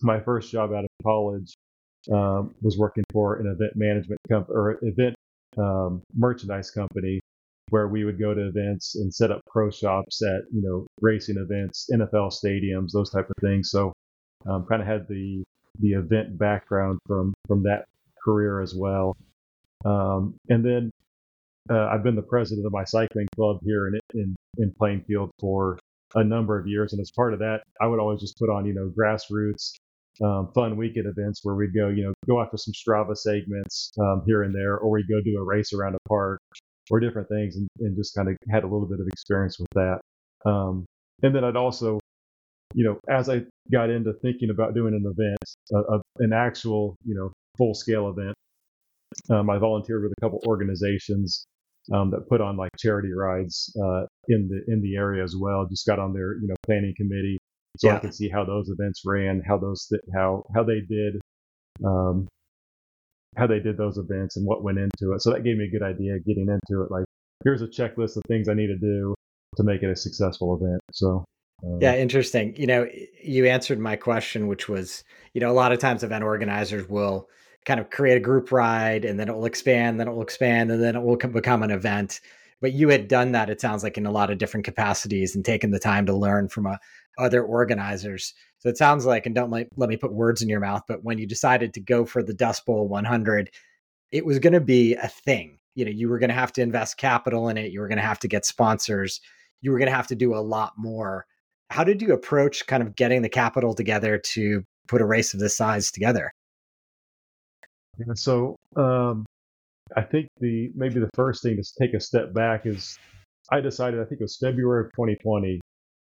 My 0.03 0.21
first 0.21 0.53
job 0.53 0.73
out 0.73 0.85
of 0.85 0.91
college 1.03 1.55
um, 2.13 2.55
was 2.63 2.79
working 2.79 3.05
for 3.13 3.37
an 3.37 3.47
event 3.47 3.73
management 3.77 4.21
company 4.29 4.57
or 4.57 4.79
event 4.83 5.15
um, 5.57 6.03
merchandise 6.15 6.71
company 6.71 7.21
where 7.71 7.89
we 7.89 8.05
would 8.05 8.19
go 8.19 8.33
to 8.33 8.49
events 8.49 8.97
and 8.97 9.13
set 9.13 9.31
up 9.31 9.41
pro 9.47 9.71
shops 9.71 10.23
at 10.23 10.43
you 10.53 10.63
know 10.63 10.87
racing 11.01 11.37
events, 11.37 11.89
NFL 11.93 12.33
stadiums, 12.33 12.93
those 12.93 13.11
type 13.11 13.29
of 13.29 13.37
things. 13.41 13.71
So 13.71 13.93
um, 14.47 14.65
kind 14.67 14.81
of 14.81 14.89
had 14.89 15.07
the 15.09 15.43
the 15.81 15.93
event 15.93 16.39
background 16.39 16.99
from 17.07 17.35
from 17.47 17.63
that 17.65 17.85
career 18.25 18.61
as 18.61 18.75
well. 18.75 19.17
Um, 19.85 20.35
and 20.49 20.65
then 20.65 20.91
uh, 21.71 21.89
I've 21.93 22.03
been 22.03 22.17
the 22.17 22.23
president 22.23 22.67
of 22.67 22.73
my 22.73 22.85
cycling 22.85 23.29
club 23.35 23.59
here 23.63 23.89
in 23.89 24.01
in 24.15 24.37
in 24.59 24.73
Plainfield 24.79 25.31
for 25.39 25.79
a 26.15 26.25
number 26.25 26.59
of 26.59 26.67
years, 26.67 26.93
and 26.93 27.01
as 27.01 27.11
part 27.11 27.35
of 27.35 27.39
that, 27.41 27.63
I 27.81 27.87
would 27.87 28.01
always 28.01 28.21
just 28.21 28.39
put 28.39 28.49
on 28.49 28.65
you 28.65 28.75
know 28.75 28.91
grassroots 28.97 29.73
um, 30.23 30.51
fun 30.55 30.77
weekend 30.77 31.07
events 31.07 31.41
where 31.43 31.55
we'd 31.55 31.75
go, 31.75 31.89
you 31.89 32.05
know, 32.05 32.15
go 32.27 32.41
after 32.41 32.57
some 32.57 32.73
Strava 32.73 33.17
segments 33.17 33.93
um, 34.01 34.23
here 34.27 34.43
and 34.43 34.55
there, 34.55 34.79
or 34.79 34.91
we'd 34.91 35.09
go 35.09 35.21
do 35.25 35.39
a 35.39 35.45
race 35.45 35.73
around 35.73 35.95
a 35.95 36.09
park 36.09 36.41
or 36.91 37.01
different 37.01 37.29
things 37.29 37.57
and, 37.57 37.69
and 37.81 37.97
just 37.97 38.15
kind 38.15 38.29
of 38.29 38.37
had 38.51 38.65
a 38.65 38.67
little 38.67 38.89
bit 38.89 39.01
of 39.01 39.07
experience 39.09 39.59
with 39.59 39.69
that. 39.75 40.01
Um, 40.49 40.87
and 41.23 41.35
then 41.35 41.45
I'd 41.45 41.57
also, 41.57 42.01
you 42.75 42.85
know, 42.85 42.99
as 43.09 43.29
I 43.29 43.43
got 43.71 43.91
into 43.91 44.13
thinking 44.23 44.51
about 44.51 44.75
doing 44.75 44.95
an 44.95 45.05
event, 45.05 45.39
uh, 45.75 45.99
an 46.19 46.33
actual, 46.33 46.97
you 47.05 47.15
know, 47.15 47.33
full 47.57 47.75
scale 47.75 48.09
event, 48.09 48.35
um, 49.31 49.51
I 49.51 49.59
volunteered 49.59 50.03
with 50.03 50.13
a 50.17 50.21
couple 50.21 50.41
organizations 50.47 51.47
um, 51.93 52.11
that 52.11 52.29
put 52.29 52.41
on 52.41 52.57
like 52.57 52.71
charity 52.79 53.13
rides 53.13 53.75
uh, 53.83 54.05
in 54.29 54.49
the 54.49 54.73
in 54.73 54.83
the 54.83 54.97
area 54.97 55.25
as 55.25 55.35
well. 55.37 55.67
Just 55.69 55.87
got 55.87 55.99
on 55.99 56.13
their 56.13 56.35
you 56.41 56.47
know 56.47 56.55
planning 56.65 56.95
committee 56.97 57.38
so 57.79 57.89
yeah. 57.89 57.97
I 57.97 58.01
could 58.01 58.15
see 58.15 58.29
how 58.29 58.45
those 58.45 58.69
events 58.69 59.03
ran, 59.05 59.43
how 59.47 59.57
those 59.57 59.87
th- 59.87 60.03
how 60.15 60.45
how 60.55 60.65
they 60.65 60.81
did, 60.81 61.21
um, 61.85 62.29
how 63.37 63.47
they 63.47 63.61
did 63.61 63.77
those 63.77 63.99
events 63.99 64.37
and 64.37 64.47
what 64.47 64.63
went 64.63 64.79
into 64.79 65.13
it. 65.15 65.23
So 65.23 65.31
that 65.31 65.45
gave 65.45 65.57
me 65.57 65.65
a 65.65 65.71
good 65.71 65.83
idea 65.83 66.19
getting 66.19 66.49
into 66.49 66.83
it. 66.83 66.91
Like, 66.91 67.05
here's 67.45 67.63
a 67.63 67.69
checklist 67.69 68.17
of 68.17 68.23
things 68.29 68.49
I 68.49 68.55
need 68.55 68.67
to 68.67 68.79
do 68.79 69.15
to 69.57 69.63
make 69.63 69.83
it 69.83 69.91
a 69.91 69.97
successful 69.97 70.57
event. 70.61 70.81
So. 70.93 71.25
Um, 71.65 71.79
yeah, 71.81 71.97
interesting. 71.97 72.55
You 72.57 72.69
know, 72.69 72.89
you 73.21 73.47
answered 73.47 73.81
my 73.81 73.97
question, 73.97 74.47
which 74.47 74.69
was, 74.69 75.03
you 75.35 75.41
know, 75.41 75.51
a 75.51 75.53
lot 75.53 75.73
of 75.73 75.81
times 75.81 76.05
event 76.05 76.23
organizers 76.23 76.89
will 76.89 77.29
kind 77.65 77.81
of 77.81 77.91
create 77.91 78.17
a 78.17 78.21
group 78.21 78.53
ride 78.53 79.05
and 79.05 79.19
then 79.19 79.29
it 79.29 79.35
will 79.35 79.45
expand, 79.45 79.99
then 79.99 80.07
it 80.07 80.13
will 80.13 80.23
expand, 80.23 80.71
and 80.71 80.81
then 80.81 80.95
it 80.95 81.03
will 81.03 81.17
become 81.17 81.65
an 81.65 81.73
event. 81.73 82.21
But 82.61 82.73
you 82.73 82.89
had 82.89 83.09
done 83.09 83.33
that, 83.33 83.51
it 83.51 83.61
sounds 83.61 83.83
like, 83.83 83.97
in 83.97 84.07
a 84.07 84.11
lot 84.11 84.31
of 84.31 84.39
different 84.39 84.65
capacities 84.65 85.37
and 85.37 85.45
taken 85.45 85.71
the 85.71 85.79
time 85.79 86.07
to 86.07 86.17
learn 86.17 86.49
from 86.49 86.67
a, 86.67 86.79
other 87.19 87.43
organizers. 87.43 88.35
So 88.59 88.69
it 88.69 88.77
sounds 88.77 89.07
like, 89.07 89.27
and 89.27 89.35
don't 89.35 89.51
let, 89.51 89.69
let 89.77 89.89
me 89.89 89.97
put 89.97 90.13
words 90.13 90.43
in 90.43 90.49
your 90.49 90.61
mouth, 90.61 90.83
but 90.89 91.05
when 91.05 91.19
you 91.19 91.27
decided 91.27 91.75
to 91.75 91.81
go 91.81 92.05
for 92.05 92.23
the 92.23 92.35
Dust 92.35 92.67
Bowl 92.67 92.89
100, 92.89 93.51
it 94.11 94.25
was 94.25 94.39
going 94.39 94.53
to 94.53 94.61
be 94.61 94.95
a 94.95 95.09
thing. 95.09 95.59
You 95.75 95.85
know, 95.85 95.91
you 95.91 96.09
were 96.09 96.19
going 96.19 96.31
to 96.31 96.35
have 96.35 96.53
to 96.55 96.63
invest 96.63 96.97
capital 96.97 97.49
in 97.49 97.57
it. 97.57 97.71
You 97.71 97.81
were 97.81 97.89
going 97.89 97.99
to 97.99 98.05
have 98.05 98.19
to 98.21 98.29
get 98.29 98.45
sponsors. 98.45 99.21
You 99.61 99.71
were 99.71 99.79
going 99.79 99.91
to 99.91 99.97
have 99.97 100.09
to 100.09 100.17
do 100.17 100.35
a 100.35 100.41
lot 100.41 100.73
more. 100.77 101.27
How 101.71 101.85
did 101.85 102.03
you 102.03 102.13
approach 102.13 102.67
kind 102.67 102.83
of 102.83 102.97
getting 102.97 103.23
the 103.23 103.29
capital 103.29 103.75
together 103.75 104.19
to 104.19 104.65
put 104.89 105.03
a 105.03 105.07
race 105.07 105.35
of 105.35 105.41
this 105.41 105.57
size 105.57 105.91
together? 105.91 106.33
Yeah, 107.99 108.15
so 108.15 108.57
um, 108.77 109.27
I 109.99 110.03
think 110.03 110.29
the 110.39 110.71
maybe 110.77 111.01
the 111.01 111.11
first 111.15 111.43
thing 111.43 111.57
to 111.57 111.65
take 111.77 111.93
a 111.93 111.99
step 111.99 112.33
back 112.33 112.67
is 112.67 112.97
I 113.51 113.61
decided 113.61 113.99
I 113.99 114.05
think 114.05 114.21
it 114.21 114.25
was 114.25 114.39
February 114.41 114.87
of 114.87 114.93
2020 114.93 115.61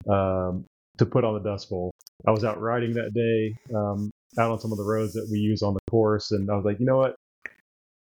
um, 0.10 0.64
to 0.98 1.06
put 1.06 1.26
on 1.26 1.34
the 1.34 1.42
Dust 1.42 1.70
Bowl. 1.70 1.92
I 2.26 2.32
was 2.32 2.46
out 2.46 2.62
riding 2.62 2.94
that 2.94 3.14
day, 3.14 3.76
um, 3.76 4.10
out 4.40 4.50
on 4.50 4.60
some 4.60 4.72
of 4.72 4.78
the 4.78 4.86
roads 4.86 5.12
that 5.14 5.28
we 5.30 5.40
use 5.40 5.62
on 5.62 5.74
the 5.74 5.82
course, 5.90 6.32
and 6.32 6.50
I 6.50 6.56
was 6.56 6.64
like, 6.64 6.80
you 6.80 6.86
know 6.86 7.00
what? 7.00 7.16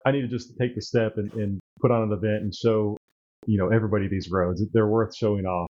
I 0.05 0.11
need 0.11 0.21
to 0.21 0.29
just 0.29 0.57
take 0.57 0.75
the 0.75 0.81
step 0.81 1.17
and, 1.17 1.31
and 1.33 1.59
put 1.81 1.91
on 1.91 2.03
an 2.03 2.13
event 2.13 2.43
and 2.43 2.55
show, 2.55 2.95
you 3.45 3.57
know, 3.57 3.67
everybody 3.67 4.07
these 4.07 4.29
roads. 4.31 4.63
They're 4.71 4.87
worth 4.87 5.13
showing 5.13 5.45
off. 5.45 5.67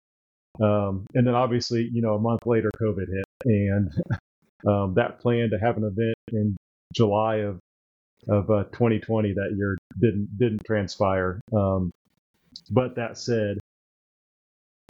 Um, 0.61 1.05
and 1.13 1.25
then 1.25 1.33
obviously, 1.33 1.89
you 1.93 2.01
know, 2.01 2.15
a 2.15 2.19
month 2.19 2.41
later, 2.45 2.69
COVID 2.81 3.07
hit, 3.07 3.25
and 3.45 3.89
um, 4.67 4.95
that 4.95 5.21
plan 5.21 5.49
to 5.51 5.59
have 5.59 5.77
an 5.77 5.85
event 5.85 6.15
in 6.33 6.57
July 6.93 7.37
of 7.37 7.59
of 8.27 8.49
uh, 8.49 8.63
2020 8.65 9.33
that 9.33 9.55
year 9.55 9.77
didn't 9.99 10.37
didn't 10.37 10.61
transpire. 10.65 11.39
Um, 11.55 11.91
but 12.71 12.95
that 12.95 13.17
said, 13.17 13.57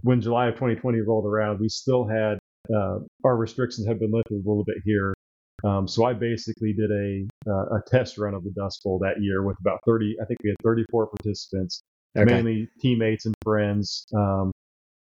when 0.02 0.20
July 0.20 0.48
of 0.48 0.54
2020 0.54 1.00
rolled 1.00 1.26
around, 1.26 1.60
we 1.60 1.68
still 1.68 2.06
had 2.06 2.38
uh, 2.74 2.98
our 3.24 3.36
restrictions 3.36 3.86
had 3.86 3.98
been 3.98 4.10
lifted 4.10 4.34
a 4.34 4.48
little 4.48 4.64
bit 4.64 4.78
here. 4.84 5.14
Um, 5.62 5.86
so 5.86 6.04
I 6.04 6.14
basically 6.14 6.72
did 6.72 6.90
a 6.90 7.26
uh, 7.50 7.76
a 7.76 7.82
test 7.86 8.18
run 8.18 8.34
of 8.34 8.44
the 8.44 8.50
Dust 8.50 8.82
Bowl 8.82 8.98
that 9.00 9.20
year 9.20 9.42
with 9.42 9.58
about 9.60 9.80
30. 9.86 10.16
I 10.20 10.24
think 10.24 10.38
we 10.42 10.50
had 10.50 10.56
34 10.62 11.06
participants, 11.06 11.82
okay. 12.16 12.24
mainly 12.24 12.68
teammates 12.80 13.26
and 13.26 13.34
friends. 13.44 14.06
Um, 14.16 14.50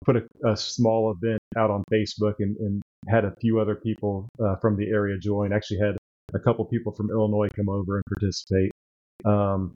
put 0.05 0.15
a, 0.15 0.49
a, 0.49 0.55
small 0.55 1.11
event 1.11 1.39
out 1.57 1.69
on 1.69 1.83
Facebook 1.91 2.35
and, 2.39 2.55
and 2.57 2.81
had 3.09 3.25
a 3.25 3.35
few 3.41 3.59
other 3.59 3.75
people 3.75 4.29
uh, 4.43 4.55
from 4.57 4.77
the 4.77 4.87
area 4.89 5.17
join. 5.17 5.51
Actually, 5.51 5.79
had 5.79 5.97
a 6.33 6.39
couple 6.39 6.65
people 6.65 6.91
from 6.91 7.09
Illinois 7.09 7.49
come 7.55 7.69
over 7.69 7.95
and 7.95 8.03
participate. 8.05 8.71
Um, 9.25 9.73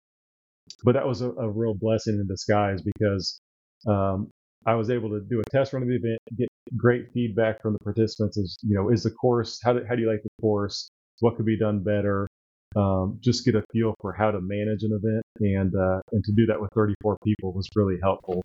but 0.84 0.94
that 0.94 1.08
was 1.08 1.22
a, 1.22 1.32
a, 1.32 1.50
real 1.50 1.74
blessing 1.74 2.16
in 2.16 2.28
disguise 2.28 2.82
because 2.82 3.42
um, 3.88 4.30
I 4.66 4.76
was 4.76 4.90
able 4.90 5.10
to 5.10 5.22
do 5.22 5.40
a 5.40 5.50
test 5.50 5.74
run 5.74 5.82
of 5.82 5.90
the 5.90 5.96
event, 5.96 6.20
get 6.38 6.48
great 6.78 7.12
feedback 7.14 7.62
from 7.62 7.74
the 7.74 7.80
participants. 7.80 8.38
Is 8.38 8.58
you 8.62 8.76
know, 8.76 8.90
is 8.90 9.04
the 9.04 9.12
course 9.12 9.60
how 9.64 9.74
do 9.74 9.84
how 9.88 9.96
do 9.96 10.02
you 10.02 10.10
like 10.10 10.24
the 10.24 10.30
course? 10.42 10.90
What 11.20 11.36
could 11.36 11.46
be 11.46 11.58
done 11.58 11.84
better? 11.84 12.28
Um, 12.76 13.18
just 13.22 13.44
get 13.44 13.56
a 13.56 13.64
feel 13.74 13.96
for 14.00 14.14
how 14.14 14.32
to 14.32 14.40
manage 14.40 14.84
an 14.84 14.92
event, 14.94 15.24
and 15.40 15.76
uh, 15.76 16.00
and 16.12 16.24
to 16.24 16.32
do 16.32 16.46
that 16.46 16.62
with 16.62 16.70
34 16.74 17.18
people 17.24 17.54
was 17.54 17.68
really 17.76 17.98
helpful. 18.02 18.44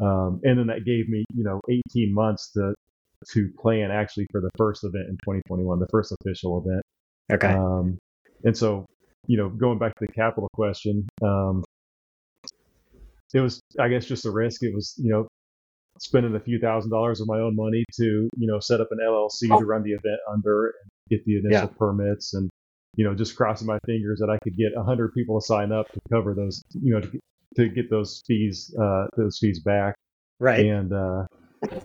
Um, 0.00 0.40
and 0.44 0.58
then 0.58 0.68
that 0.68 0.84
gave 0.84 1.08
me 1.08 1.24
you 1.34 1.44
know 1.44 1.60
18 1.68 2.14
months 2.14 2.52
to 2.52 2.74
to 3.32 3.50
plan 3.58 3.90
actually 3.90 4.26
for 4.30 4.40
the 4.40 4.50
first 4.56 4.84
event 4.84 5.08
in 5.08 5.16
2021, 5.24 5.80
the 5.80 5.86
first 5.90 6.14
official 6.20 6.64
event. 6.64 6.82
Okay. 7.32 7.48
Um, 7.48 7.98
and 8.44 8.56
so 8.56 8.86
you 9.26 9.36
know, 9.36 9.48
going 9.48 9.78
back 9.78 9.94
to 9.98 10.06
the 10.06 10.12
capital 10.12 10.48
question, 10.54 11.06
um, 11.22 11.62
it 13.34 13.40
was 13.40 13.60
I 13.78 13.88
guess 13.88 14.06
just 14.06 14.26
a 14.26 14.30
risk. 14.30 14.62
It 14.62 14.74
was 14.74 14.94
you 14.96 15.10
know 15.10 15.28
spending 16.00 16.34
a 16.34 16.40
few 16.40 16.58
thousand 16.58 16.90
dollars 16.90 17.20
of 17.20 17.26
my 17.26 17.38
own 17.38 17.56
money 17.56 17.84
to 17.96 18.04
you 18.36 18.46
know 18.46 18.60
set 18.60 18.80
up 18.80 18.88
an 18.90 18.98
LLC 19.02 19.48
oh. 19.50 19.58
to 19.58 19.66
run 19.66 19.82
the 19.82 19.90
event 19.90 20.20
under 20.30 20.66
and 20.66 20.90
get 21.10 21.24
the 21.24 21.38
initial 21.38 21.68
yeah. 21.68 21.78
permits 21.78 22.34
and 22.34 22.48
you 22.96 23.04
know 23.04 23.14
just 23.14 23.36
crossing 23.36 23.66
my 23.66 23.78
fingers 23.84 24.20
that 24.20 24.30
I 24.30 24.38
could 24.42 24.56
get 24.56 24.72
hundred 24.76 25.12
people 25.12 25.40
to 25.40 25.44
sign 25.44 25.72
up 25.72 25.90
to 25.92 26.00
cover 26.10 26.34
those 26.34 26.62
you 26.80 26.94
know 26.94 27.00
to, 27.00 27.18
to 27.56 27.68
get 27.68 27.90
those 27.90 28.22
fees 28.26 28.74
uh, 28.80 29.06
those 29.16 29.38
fees 29.38 29.60
back 29.60 29.94
right 30.38 30.64
and 30.64 30.92
uh, 30.92 31.26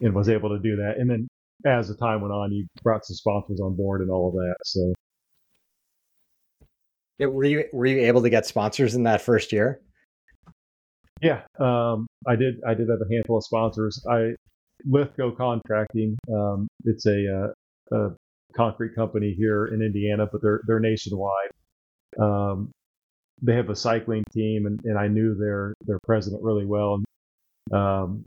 and 0.01 0.13
was 0.13 0.29
able 0.29 0.49
to 0.49 0.59
do 0.59 0.75
that. 0.77 0.95
And 0.97 1.09
then 1.09 1.27
as 1.65 1.87
the 1.87 1.95
time 1.95 2.21
went 2.21 2.33
on, 2.33 2.51
you 2.51 2.67
brought 2.83 3.05
some 3.05 3.15
sponsors 3.15 3.59
on 3.59 3.75
board 3.75 4.01
and 4.01 4.09
all 4.09 4.29
of 4.29 4.33
that. 4.33 4.55
So, 4.63 4.93
were 7.19 7.43
you 7.43 7.65
were 7.71 7.85
you 7.85 7.99
able 7.99 8.21
to 8.21 8.29
get 8.29 8.45
sponsors 8.45 8.95
in 8.95 9.03
that 9.03 9.21
first 9.21 9.51
year? 9.51 9.79
Yeah, 11.21 11.41
um, 11.59 12.07
I 12.27 12.35
did. 12.35 12.55
I 12.67 12.73
did 12.73 12.89
have 12.89 12.99
a 12.99 13.13
handful 13.13 13.37
of 13.37 13.43
sponsors. 13.43 14.03
I 14.09 14.35
Lithgow 14.85 15.31
Contracting. 15.35 16.17
Um, 16.31 16.67
it's 16.85 17.05
a, 17.05 17.53
uh, 17.91 17.95
a, 17.95 18.15
concrete 18.55 18.93
company 18.93 19.33
here 19.35 19.65
in 19.67 19.81
Indiana, 19.81 20.27
but 20.31 20.41
they're 20.41 20.61
they're 20.67 20.79
nationwide. 20.79 21.49
Um, 22.19 22.71
they 23.41 23.55
have 23.55 23.69
a 23.69 23.75
cycling 23.75 24.23
team, 24.31 24.67
and, 24.67 24.79
and 24.83 24.97
I 24.97 25.07
knew 25.07 25.35
their 25.35 25.73
their 25.85 25.99
president 26.03 26.43
really 26.43 26.65
well. 26.65 26.95
And 27.71 27.73
um, 27.73 28.25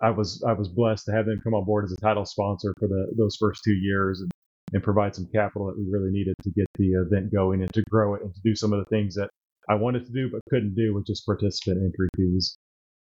I 0.00 0.10
was 0.10 0.42
I 0.46 0.52
was 0.52 0.68
blessed 0.68 1.06
to 1.06 1.12
have 1.12 1.26
them 1.26 1.40
come 1.42 1.54
on 1.54 1.64
board 1.64 1.84
as 1.84 1.92
a 1.92 2.00
title 2.00 2.24
sponsor 2.24 2.72
for 2.78 2.88
the 2.88 3.12
those 3.16 3.36
first 3.38 3.62
two 3.64 3.74
years 3.74 4.20
and, 4.20 4.30
and 4.72 4.82
provide 4.82 5.14
some 5.14 5.28
capital 5.32 5.66
that 5.66 5.78
we 5.78 5.86
really 5.90 6.10
needed 6.10 6.34
to 6.42 6.50
get 6.50 6.66
the 6.76 6.90
event 6.92 7.32
going 7.32 7.62
and 7.62 7.72
to 7.72 7.82
grow 7.90 8.14
it 8.14 8.22
and 8.22 8.34
to 8.34 8.40
do 8.44 8.54
some 8.54 8.72
of 8.72 8.78
the 8.78 8.84
things 8.86 9.14
that 9.14 9.30
I 9.68 9.74
wanted 9.74 10.06
to 10.06 10.12
do 10.12 10.30
but 10.30 10.40
couldn't 10.50 10.74
do 10.74 10.94
with 10.94 11.06
just 11.06 11.26
participant 11.26 11.82
entry 11.84 12.08
fees. 12.16 12.56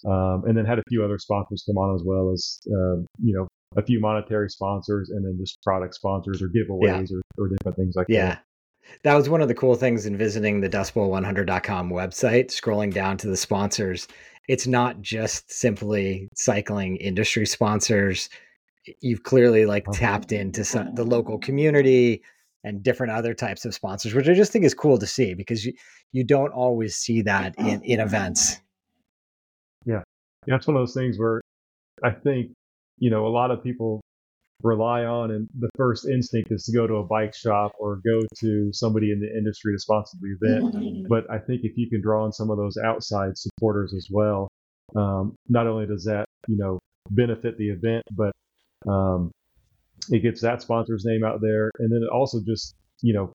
Um, 0.04 0.44
and 0.46 0.56
then 0.56 0.66
had 0.66 0.78
a 0.78 0.82
few 0.88 1.02
other 1.02 1.18
sponsors 1.18 1.64
come 1.66 1.78
on 1.78 1.94
as 1.94 2.02
well 2.04 2.30
as 2.30 2.60
uh, 2.66 3.00
you 3.22 3.34
know 3.34 3.48
a 3.76 3.82
few 3.82 3.98
monetary 3.98 4.50
sponsors 4.50 5.10
and 5.10 5.24
then 5.24 5.38
just 5.40 5.62
product 5.62 5.94
sponsors 5.94 6.42
or 6.42 6.48
giveaways 6.48 7.10
yeah. 7.10 7.16
or, 7.38 7.44
or 7.44 7.48
different 7.48 7.76
things 7.76 7.94
like 7.96 8.06
yeah. 8.08 8.26
that. 8.26 8.28
Yeah. 8.28 8.38
That 9.02 9.14
was 9.14 9.28
one 9.28 9.40
of 9.40 9.48
the 9.48 9.54
cool 9.54 9.74
things 9.74 10.06
in 10.06 10.16
visiting 10.16 10.60
the 10.60 10.68
DustBowl100.com 10.68 11.90
website, 11.90 12.48
scrolling 12.48 12.92
down 12.92 13.16
to 13.18 13.26
the 13.26 13.36
sponsors. 13.36 14.06
It's 14.48 14.66
not 14.66 15.00
just 15.00 15.50
simply 15.50 16.28
cycling 16.36 16.96
industry 16.96 17.46
sponsors. 17.46 18.28
You've 19.00 19.22
clearly 19.22 19.66
like 19.66 19.88
uh-huh. 19.88 19.98
tapped 19.98 20.32
into 20.32 20.64
some, 20.64 20.94
the 20.94 21.04
local 21.04 21.38
community 21.38 22.22
and 22.64 22.82
different 22.82 23.12
other 23.12 23.34
types 23.34 23.64
of 23.64 23.74
sponsors, 23.74 24.14
which 24.14 24.28
I 24.28 24.34
just 24.34 24.52
think 24.52 24.64
is 24.64 24.74
cool 24.74 24.98
to 24.98 25.06
see 25.06 25.34
because 25.34 25.64
you, 25.64 25.72
you 26.12 26.24
don't 26.24 26.52
always 26.52 26.96
see 26.96 27.22
that 27.22 27.54
in, 27.58 27.82
in 27.82 28.00
events. 28.00 28.60
Yeah. 29.84 30.02
Yeah. 30.46 30.56
It's 30.56 30.66
one 30.66 30.76
of 30.76 30.80
those 30.80 30.94
things 30.94 31.18
where 31.18 31.40
I 32.02 32.10
think, 32.10 32.52
you 32.98 33.10
know, 33.10 33.26
a 33.26 33.28
lot 33.28 33.50
of 33.50 33.62
people 33.62 34.00
rely 34.62 35.04
on 35.04 35.30
and 35.30 35.48
the 35.58 35.68
first 35.76 36.06
instinct 36.06 36.50
is 36.50 36.64
to 36.64 36.72
go 36.72 36.86
to 36.86 36.94
a 36.94 37.04
bike 37.04 37.34
shop 37.34 37.72
or 37.78 37.96
go 37.96 38.22
to 38.38 38.70
somebody 38.72 39.12
in 39.12 39.20
the 39.20 39.28
industry 39.36 39.74
to 39.74 39.78
sponsor 39.78 40.16
the 40.20 40.34
event 40.40 41.06
but 41.08 41.30
i 41.30 41.38
think 41.38 41.60
if 41.62 41.76
you 41.76 41.88
can 41.90 42.00
draw 42.00 42.24
on 42.24 42.32
some 42.32 42.50
of 42.50 42.56
those 42.56 42.78
outside 42.78 43.36
supporters 43.36 43.92
as 43.94 44.08
well 44.10 44.48
um, 44.96 45.34
not 45.48 45.66
only 45.66 45.86
does 45.86 46.04
that 46.04 46.24
you 46.48 46.56
know 46.56 46.78
benefit 47.10 47.58
the 47.58 47.68
event 47.68 48.02
but 48.12 48.32
um, 48.88 49.30
it 50.10 50.20
gets 50.20 50.40
that 50.40 50.62
sponsor's 50.62 51.04
name 51.04 51.24
out 51.24 51.40
there 51.40 51.70
and 51.78 51.90
then 51.90 52.02
it 52.02 52.12
also 52.12 52.38
just 52.46 52.74
you 53.02 53.14
know 53.14 53.32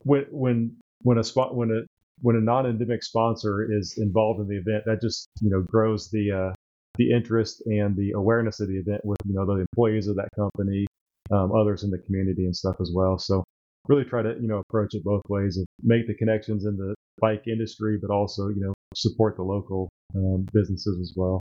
when 0.00 0.24
when 0.30 0.76
when 1.02 1.18
a 1.18 1.24
spot 1.24 1.54
when 1.54 1.70
a 1.70 1.82
when 2.22 2.36
a 2.36 2.40
non-endemic 2.40 3.02
sponsor 3.02 3.66
is 3.70 3.98
involved 3.98 4.40
in 4.40 4.48
the 4.48 4.56
event 4.56 4.84
that 4.86 5.00
just 5.00 5.28
you 5.40 5.50
know 5.50 5.60
grows 5.62 6.08
the 6.10 6.32
uh, 6.32 6.54
the 6.96 7.12
interest 7.12 7.62
and 7.66 7.94
the 7.96 8.12
awareness 8.12 8.60
of 8.60 8.68
the 8.68 8.76
event 8.76 9.04
with 9.04 9.18
you 9.24 9.34
know 9.34 9.44
the 9.44 9.60
employees 9.60 10.08
of 10.08 10.16
that 10.16 10.28
company, 10.34 10.86
um, 11.30 11.52
others 11.52 11.84
in 11.84 11.90
the 11.90 11.98
community 11.98 12.44
and 12.44 12.56
stuff 12.56 12.76
as 12.80 12.90
well. 12.94 13.18
So 13.18 13.44
really 13.88 14.04
try 14.04 14.22
to 14.22 14.34
you 14.40 14.48
know 14.48 14.58
approach 14.68 14.94
it 14.94 15.04
both 15.04 15.22
ways 15.28 15.56
and 15.58 15.66
make 15.82 16.06
the 16.06 16.14
connections 16.14 16.64
in 16.64 16.76
the 16.76 16.94
bike 17.20 17.44
industry, 17.46 17.98
but 18.00 18.10
also 18.10 18.48
you 18.48 18.60
know 18.60 18.72
support 18.94 19.36
the 19.36 19.42
local 19.42 19.88
um, 20.14 20.46
businesses 20.52 20.98
as 21.00 21.12
well. 21.16 21.40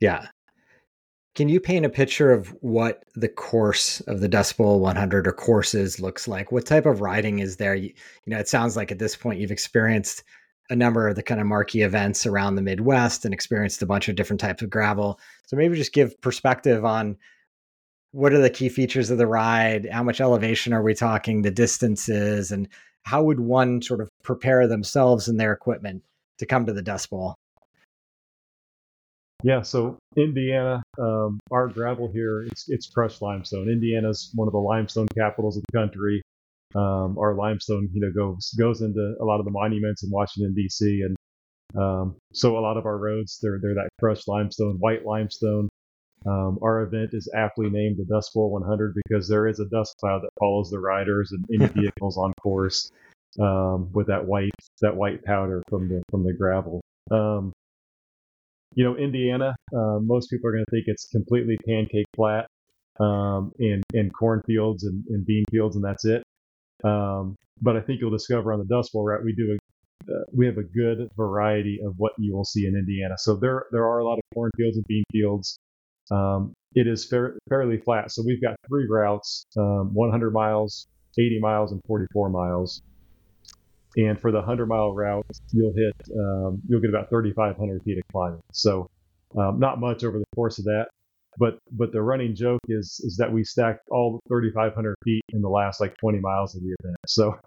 Yeah. 0.00 0.26
Can 1.36 1.50
you 1.50 1.60
paint 1.60 1.84
a 1.84 1.90
picture 1.90 2.32
of 2.32 2.48
what 2.62 3.04
the 3.14 3.28
course 3.28 4.00
of 4.06 4.20
the 4.20 4.28
Dust 4.28 4.56
Bowl 4.56 4.80
100 4.80 5.26
or 5.28 5.32
courses 5.32 6.00
looks 6.00 6.26
like? 6.26 6.50
What 6.50 6.64
type 6.64 6.86
of 6.86 7.02
riding 7.02 7.40
is 7.40 7.58
there? 7.58 7.74
You, 7.74 7.92
you 8.24 8.30
know, 8.32 8.38
it 8.38 8.48
sounds 8.48 8.74
like 8.74 8.90
at 8.90 8.98
this 8.98 9.14
point 9.14 9.38
you've 9.38 9.50
experienced 9.50 10.24
a 10.70 10.74
number 10.74 11.06
of 11.06 11.14
the 11.14 11.22
kind 11.22 11.38
of 11.38 11.46
marquee 11.46 11.82
events 11.82 12.24
around 12.24 12.54
the 12.54 12.62
Midwest 12.62 13.26
and 13.26 13.34
experienced 13.34 13.82
a 13.82 13.86
bunch 13.86 14.08
of 14.08 14.16
different 14.16 14.40
types 14.40 14.62
of 14.62 14.70
gravel. 14.70 15.20
So 15.44 15.58
maybe 15.58 15.76
just 15.76 15.92
give 15.92 16.18
perspective 16.22 16.86
on 16.86 17.18
what 18.12 18.32
are 18.32 18.40
the 18.40 18.48
key 18.48 18.70
features 18.70 19.10
of 19.10 19.18
the 19.18 19.26
ride, 19.26 19.86
how 19.92 20.02
much 20.02 20.22
elevation 20.22 20.72
are 20.72 20.82
we 20.82 20.94
talking, 20.94 21.42
the 21.42 21.50
distances, 21.50 22.50
and 22.50 22.66
how 23.02 23.22
would 23.22 23.40
one 23.40 23.82
sort 23.82 24.00
of 24.00 24.08
prepare 24.22 24.66
themselves 24.66 25.28
and 25.28 25.38
their 25.38 25.52
equipment 25.52 26.02
to 26.38 26.46
come 26.46 26.64
to 26.64 26.72
the 26.72 26.80
Dust 26.80 27.10
Bowl? 27.10 27.36
Yeah, 29.42 29.62
so 29.62 29.98
Indiana, 30.16 30.82
um, 30.98 31.38
our 31.50 31.68
gravel 31.68 32.10
here, 32.10 32.42
it's, 32.42 32.68
it's 32.68 32.88
crushed 32.88 33.22
limestone. 33.22 33.68
Indiana's 33.68 34.30
one 34.34 34.48
of 34.48 34.52
the 34.52 34.58
limestone 34.58 35.06
capitals 35.14 35.56
of 35.56 35.62
the 35.70 35.78
country 35.78 36.22
um, 36.74 37.16
our 37.18 37.34
limestone, 37.34 37.88
you 37.92 38.00
know, 38.00 38.10
goes 38.12 38.54
goes 38.58 38.82
into 38.82 39.14
a 39.20 39.24
lot 39.24 39.38
of 39.38 39.44
the 39.44 39.50
monuments 39.50 40.02
in 40.02 40.10
Washington 40.10 40.54
D.C. 40.54 41.02
and 41.02 41.16
um, 41.80 42.16
so 42.32 42.58
a 42.58 42.60
lot 42.60 42.76
of 42.76 42.86
our 42.86 42.98
roads 42.98 43.38
they're 43.40 43.58
they're 43.62 43.74
that 43.74 43.88
crushed 43.98 44.28
limestone, 44.28 44.76
white 44.78 45.06
limestone. 45.06 45.68
Um, 46.26 46.58
our 46.62 46.82
event 46.82 47.10
is 47.12 47.30
aptly 47.34 47.70
named 47.70 47.98
the 47.98 48.04
Dust 48.04 48.32
Bowl 48.34 48.50
100 48.50 48.94
because 49.06 49.28
there 49.28 49.46
is 49.46 49.60
a 49.60 49.66
dust 49.66 49.96
cloud 50.00 50.22
that 50.22 50.30
follows 50.40 50.70
the 50.70 50.80
riders 50.80 51.32
and 51.32 51.44
any 51.54 51.72
vehicles 51.80 52.18
on 52.18 52.32
course 52.42 52.90
um, 53.40 53.90
with 53.92 54.08
that 54.08 54.24
white 54.26 54.50
that 54.82 54.96
white 54.96 55.24
powder 55.24 55.62
from 55.68 55.88
the 55.88 56.02
from 56.10 56.24
the 56.24 56.32
gravel. 56.32 56.80
Um, 57.10 57.52
you 58.76 58.84
know, 58.84 58.94
Indiana, 58.96 59.56
uh, 59.74 59.98
most 60.00 60.30
people 60.30 60.48
are 60.48 60.52
going 60.52 60.64
to 60.64 60.70
think 60.70 60.84
it's 60.86 61.06
completely 61.08 61.56
pancake 61.66 62.06
flat 62.14 62.46
um, 63.00 63.50
in 63.58 63.82
in 63.94 64.10
cornfields 64.10 64.84
and, 64.84 65.02
and 65.08 65.26
bean 65.26 65.44
fields, 65.50 65.76
and 65.76 65.84
that's 65.84 66.04
it. 66.04 66.22
Um, 66.84 67.34
but 67.62 67.76
I 67.76 67.80
think 67.80 68.00
you'll 68.00 68.10
discover 68.10 68.52
on 68.52 68.58
the 68.58 68.66
Dust 68.66 68.92
Bowl 68.92 69.04
route 69.04 69.24
we 69.24 69.34
do 69.34 69.56
a, 69.56 70.12
uh, 70.12 70.24
we 70.32 70.44
have 70.46 70.58
a 70.58 70.62
good 70.62 71.08
variety 71.16 71.80
of 71.84 71.94
what 71.96 72.12
you 72.18 72.34
will 72.36 72.44
see 72.44 72.66
in 72.66 72.76
Indiana. 72.76 73.16
So 73.18 73.34
there 73.36 73.64
there 73.72 73.86
are 73.86 74.00
a 74.00 74.04
lot 74.04 74.18
of 74.18 74.24
cornfields 74.34 74.76
and 74.76 74.86
bean 74.86 75.04
fields. 75.10 75.58
Um, 76.10 76.52
it 76.74 76.86
is 76.86 77.06
fair, 77.06 77.38
fairly 77.48 77.78
flat. 77.78 78.12
So 78.12 78.22
we've 78.26 78.42
got 78.42 78.56
three 78.68 78.86
routes: 78.88 79.46
um, 79.56 79.94
100 79.94 80.32
miles, 80.32 80.86
80 81.18 81.40
miles, 81.40 81.72
and 81.72 81.80
44 81.86 82.28
miles. 82.28 82.82
And 83.96 84.20
for 84.20 84.30
the 84.30 84.38
100 84.38 84.66
mile 84.66 84.92
route, 84.92 85.26
you'll 85.52 85.72
hit 85.74 85.94
um, 86.18 86.60
you'll 86.68 86.80
get 86.80 86.90
about 86.90 87.08
3,500 87.08 87.82
feet 87.82 87.98
of 87.98 88.04
climbing. 88.12 88.42
So 88.52 88.88
um, 89.36 89.58
not 89.58 89.80
much 89.80 90.04
over 90.04 90.18
the 90.18 90.24
course 90.34 90.58
of 90.58 90.64
that. 90.66 90.86
But 91.38 91.58
but 91.72 91.92
the 91.92 92.02
running 92.02 92.34
joke 92.34 92.60
is 92.68 93.00
is 93.04 93.16
that 93.18 93.30
we 93.30 93.44
stacked 93.44 93.88
all 93.90 94.20
3,500 94.28 94.94
feet 95.04 95.22
in 95.30 95.42
the 95.42 95.48
last 95.48 95.80
like 95.80 95.94
20 96.00 96.18
miles 96.20 96.54
of 96.54 96.62
the 96.62 96.74
event. 96.80 96.96
So 97.06 97.38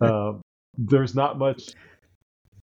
um, 0.06 0.40
there's 0.76 1.14
not 1.14 1.38
much. 1.38 1.72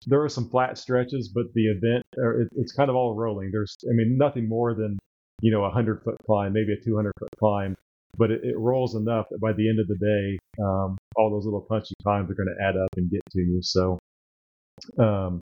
There 0.07 0.21
are 0.23 0.29
some 0.29 0.49
flat 0.49 0.77
stretches, 0.77 1.29
but 1.33 1.45
the 1.55 1.67
event 1.67 2.03
it, 2.13 2.47
it's 2.55 2.71
kind 2.71 2.89
of 2.89 2.95
all 2.95 3.15
rolling. 3.15 3.49
There's 3.51 3.75
I 3.89 3.93
mean 3.93 4.17
nothing 4.17 4.47
more 4.47 4.73
than 4.73 4.97
you 5.41 5.51
know 5.51 5.65
a 5.65 5.69
hundred 5.69 6.03
foot 6.03 6.15
climb, 6.25 6.53
maybe 6.53 6.73
a 6.73 6.83
200 6.83 7.11
foot 7.19 7.29
climb, 7.37 7.75
but 8.17 8.31
it, 8.31 8.41
it, 8.43 8.57
rolls 8.57 8.95
enough 8.95 9.25
that 9.31 9.39
by 9.39 9.53
the 9.53 9.69
end 9.69 9.79
of 9.79 9.87
the 9.87 9.95
day, 9.95 10.63
um, 10.63 10.97
all 11.15 11.29
those 11.29 11.45
little 11.45 11.65
punchy 11.67 11.93
climbs 12.03 12.29
are 12.29 12.35
going 12.35 12.53
to 12.55 12.63
add 12.63 12.77
up 12.77 12.89
and 12.97 13.09
get 13.09 13.21
to 13.31 13.39
you. 13.39 13.59
So 13.61 13.97
um, 14.97 15.41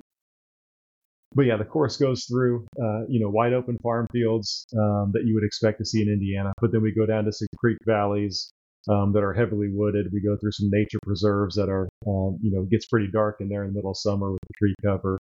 but 1.34 1.43
yeah, 1.43 1.57
the 1.57 1.65
course 1.65 1.97
goes 1.97 2.25
through, 2.25 2.65
uh, 2.81 3.05
you 3.07 3.19
know, 3.19 3.29
wide 3.29 3.53
open 3.53 3.77
farm 3.81 4.07
fields 4.12 4.65
um, 4.77 5.12
that 5.13 5.23
you 5.25 5.34
would 5.34 5.45
expect 5.45 5.77
to 5.79 5.86
see 5.86 6.01
in 6.01 6.10
Indiana. 6.10 6.51
But 6.60 6.71
then 6.71 6.81
we 6.81 6.93
go 6.93 7.05
down 7.05 7.23
to 7.25 7.31
some 7.31 7.47
creek 7.57 7.77
valleys 7.86 8.51
um, 8.89 9.13
that 9.13 9.23
are 9.23 9.34
heavily 9.34 9.69
wooded. 9.71 10.07
We 10.12 10.21
go 10.21 10.36
through 10.36 10.51
some 10.51 10.69
nature 10.69 10.99
preserves 11.03 11.55
that 11.55 11.69
are, 11.69 11.88
um, 12.05 12.38
you 12.41 12.51
know, 12.51 12.63
gets 12.63 12.88
pretty 12.88 13.10
dark 13.12 13.38
in 13.39 13.47
there 13.47 13.63
in 13.63 13.69
the 13.69 13.75
middle 13.75 13.91
of 13.91 13.97
summer 13.97 14.31
with 14.31 14.41
the 14.41 14.53
tree 14.57 14.75
cover. 14.84 15.17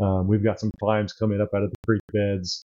Um, 0.00 0.26
we've 0.26 0.42
got 0.42 0.58
some 0.58 0.70
climbs 0.80 1.12
coming 1.12 1.42
up 1.42 1.50
out 1.54 1.64
of 1.64 1.70
the 1.70 1.76
creek 1.84 2.00
beds. 2.12 2.64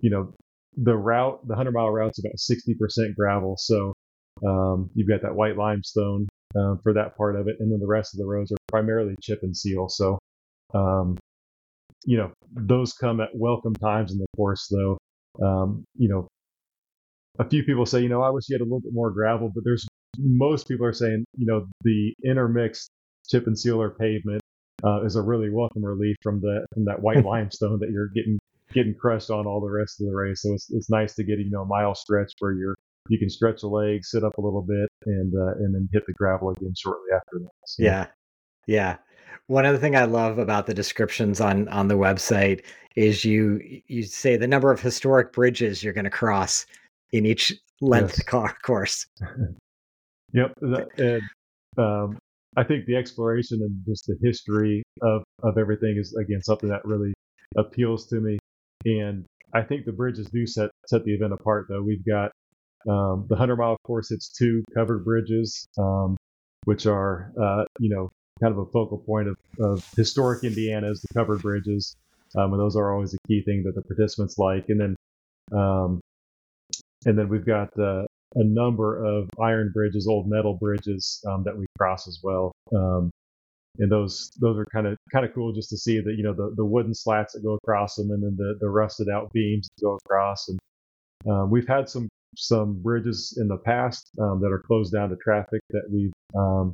You 0.00 0.10
know, 0.10 0.34
the 0.76 0.96
route, 0.96 1.40
the 1.42 1.54
100 1.54 1.72
mile 1.72 1.90
route's 1.90 2.18
about 2.18 2.36
60% 2.36 3.14
gravel. 3.16 3.56
So 3.58 3.92
um, 4.46 4.90
you've 4.94 5.08
got 5.08 5.22
that 5.22 5.34
white 5.34 5.56
limestone 5.56 6.28
uh, 6.58 6.76
for 6.82 6.92
that 6.94 7.16
part 7.16 7.36
of 7.36 7.48
it. 7.48 7.56
And 7.60 7.72
then 7.72 7.80
the 7.80 7.86
rest 7.86 8.14
of 8.14 8.18
the 8.18 8.26
roads 8.26 8.52
are 8.52 8.56
primarily 8.68 9.16
chip 9.22 9.40
and 9.42 9.56
seal. 9.56 9.88
So 9.88 10.18
um, 10.74 11.16
you 12.04 12.16
know, 12.16 12.32
those 12.54 12.92
come 12.92 13.20
at 13.20 13.30
welcome 13.34 13.74
times 13.74 14.12
in 14.12 14.18
the 14.18 14.26
course, 14.36 14.68
though. 14.70 14.98
Um, 15.42 15.84
you 15.96 16.08
know, 16.08 16.28
a 17.38 17.48
few 17.48 17.64
people 17.64 17.84
say, 17.84 18.00
you 18.00 18.08
know, 18.08 18.22
I 18.22 18.30
wish 18.30 18.48
you 18.48 18.54
had 18.54 18.62
a 18.62 18.64
little 18.64 18.80
bit 18.80 18.92
more 18.94 19.10
gravel, 19.10 19.50
but 19.54 19.64
there's 19.64 19.86
most 20.18 20.68
people 20.68 20.86
are 20.86 20.92
saying, 20.92 21.24
you 21.36 21.46
know, 21.46 21.66
the 21.82 22.14
intermixed 22.24 22.88
chip 23.28 23.46
and 23.46 23.58
seal 23.58 23.80
or 23.80 23.90
pavement 23.90 24.40
uh, 24.84 25.02
is 25.02 25.16
a 25.16 25.22
really 25.22 25.50
welcome 25.50 25.84
relief 25.84 26.16
from 26.22 26.40
the 26.40 26.64
from 26.72 26.84
that 26.86 27.00
white 27.02 27.24
limestone 27.24 27.78
that 27.80 27.90
you're 27.90 28.08
getting 28.14 28.38
getting 28.72 28.94
crushed 28.94 29.30
on 29.30 29.46
all 29.46 29.60
the 29.60 29.70
rest 29.70 30.00
of 30.00 30.06
the 30.06 30.14
race. 30.14 30.42
So 30.42 30.52
it's 30.52 30.70
it's 30.70 30.90
nice 30.90 31.14
to 31.14 31.24
get 31.24 31.38
you 31.38 31.50
know 31.50 31.62
a 31.62 31.66
mile 31.66 31.94
stretch 31.94 32.32
where 32.38 32.52
you're 32.52 32.74
you 33.08 33.18
can 33.18 33.30
stretch 33.30 33.60
the 33.60 33.68
legs, 33.68 34.10
sit 34.10 34.24
up 34.24 34.36
a 34.38 34.40
little 34.40 34.62
bit, 34.62 34.88
and 35.06 35.32
uh, 35.34 35.54
and 35.58 35.74
then 35.74 35.88
hit 35.92 36.04
the 36.06 36.12
gravel 36.14 36.50
again 36.50 36.74
shortly 36.76 37.08
after 37.14 37.38
that. 37.38 37.50
So. 37.66 37.82
Yeah, 37.82 38.06
yeah. 38.66 38.96
One 39.48 39.64
other 39.64 39.78
thing 39.78 39.94
I 39.94 40.04
love 40.04 40.38
about 40.38 40.66
the 40.66 40.74
descriptions 40.74 41.40
on 41.40 41.68
on 41.68 41.88
the 41.88 41.94
website 41.94 42.64
is 42.96 43.24
you 43.24 43.60
you 43.86 44.02
say 44.02 44.36
the 44.36 44.48
number 44.48 44.70
of 44.70 44.80
historic 44.80 45.32
bridges 45.32 45.82
you're 45.82 45.92
going 45.92 46.04
to 46.04 46.10
cross 46.10 46.66
in 47.12 47.26
each 47.26 47.52
length 47.80 48.14
yes. 48.18 48.26
car 48.26 48.56
course. 48.62 49.06
yep, 50.32 50.52
and 50.98 51.22
um, 51.78 52.18
I 52.56 52.64
think 52.64 52.86
the 52.86 52.96
exploration 52.96 53.60
and 53.62 53.84
just 53.86 54.06
the 54.06 54.16
history 54.22 54.82
of 55.02 55.22
of 55.42 55.58
everything 55.58 55.96
is 55.98 56.16
again 56.16 56.42
something 56.42 56.68
that 56.68 56.84
really 56.84 57.12
appeals 57.56 58.06
to 58.08 58.16
me. 58.20 58.38
And 58.86 59.24
I 59.52 59.62
think 59.62 59.84
the 59.84 59.92
bridges 59.92 60.28
do 60.30 60.46
set 60.46 60.70
set 60.86 61.04
the 61.04 61.12
event 61.12 61.32
apart. 61.32 61.66
Though 61.68 61.82
we've 61.82 62.04
got 62.04 62.30
um, 62.88 63.26
the 63.28 63.36
hundred 63.36 63.56
mile 63.56 63.76
course. 63.84 64.10
It's 64.10 64.28
two 64.28 64.62
covered 64.74 65.04
bridges, 65.04 65.66
um, 65.78 66.16
which 66.64 66.86
are 66.86 67.32
uh, 67.40 67.64
you 67.80 67.94
know 67.94 68.10
kind 68.40 68.52
of 68.52 68.58
a 68.58 68.66
focal 68.66 68.98
point 68.98 69.28
of, 69.28 69.36
of 69.60 69.84
historic 69.96 70.44
Indiana 70.44 70.90
is 70.90 71.00
the 71.00 71.08
covered 71.14 71.42
bridges, 71.42 71.96
um, 72.36 72.52
and 72.52 72.60
those 72.60 72.76
are 72.76 72.92
always 72.92 73.14
a 73.14 73.18
key 73.28 73.42
thing 73.42 73.64
that 73.64 73.74
the 73.74 73.82
participants 73.82 74.38
like. 74.38 74.66
And 74.68 74.80
then 74.80 74.96
um, 75.58 76.00
and 77.06 77.18
then 77.18 77.28
we've 77.28 77.46
got 77.46 77.76
uh, 77.78 78.04
a 78.34 78.44
number 78.44 79.04
of 79.04 79.28
iron 79.40 79.70
bridges, 79.72 80.06
old 80.06 80.28
metal 80.28 80.54
bridges 80.54 81.24
um, 81.28 81.42
that 81.44 81.56
we 81.56 81.66
cross 81.78 82.06
as 82.06 82.20
well. 82.22 82.52
And 83.78 83.90
those 83.90 84.30
those 84.40 84.58
are 84.58 84.66
kind 84.66 84.86
of 84.86 84.96
kind 85.12 85.24
of 85.24 85.34
cool 85.34 85.52
just 85.52 85.70
to 85.70 85.76
see 85.76 86.00
that 86.00 86.14
you 86.16 86.22
know 86.22 86.32
the, 86.32 86.54
the 86.56 86.64
wooden 86.64 86.94
slats 86.94 87.34
that 87.34 87.42
go 87.42 87.54
across 87.54 87.96
them, 87.96 88.10
and 88.10 88.22
then 88.22 88.36
the, 88.36 88.56
the 88.60 88.68
rusted 88.68 89.08
out 89.08 89.32
beams 89.32 89.68
that 89.76 89.84
go 89.84 89.98
across. 90.04 90.48
And 90.48 90.58
um, 91.28 91.50
we've 91.50 91.68
had 91.68 91.88
some 91.88 92.08
some 92.36 92.82
bridges 92.82 93.38
in 93.40 93.48
the 93.48 93.56
past 93.56 94.10
um, 94.20 94.40
that 94.40 94.52
are 94.52 94.62
closed 94.66 94.92
down 94.92 95.10
to 95.10 95.16
traffic 95.16 95.60
that 95.70 95.82
we've 95.90 96.12
um, 96.36 96.72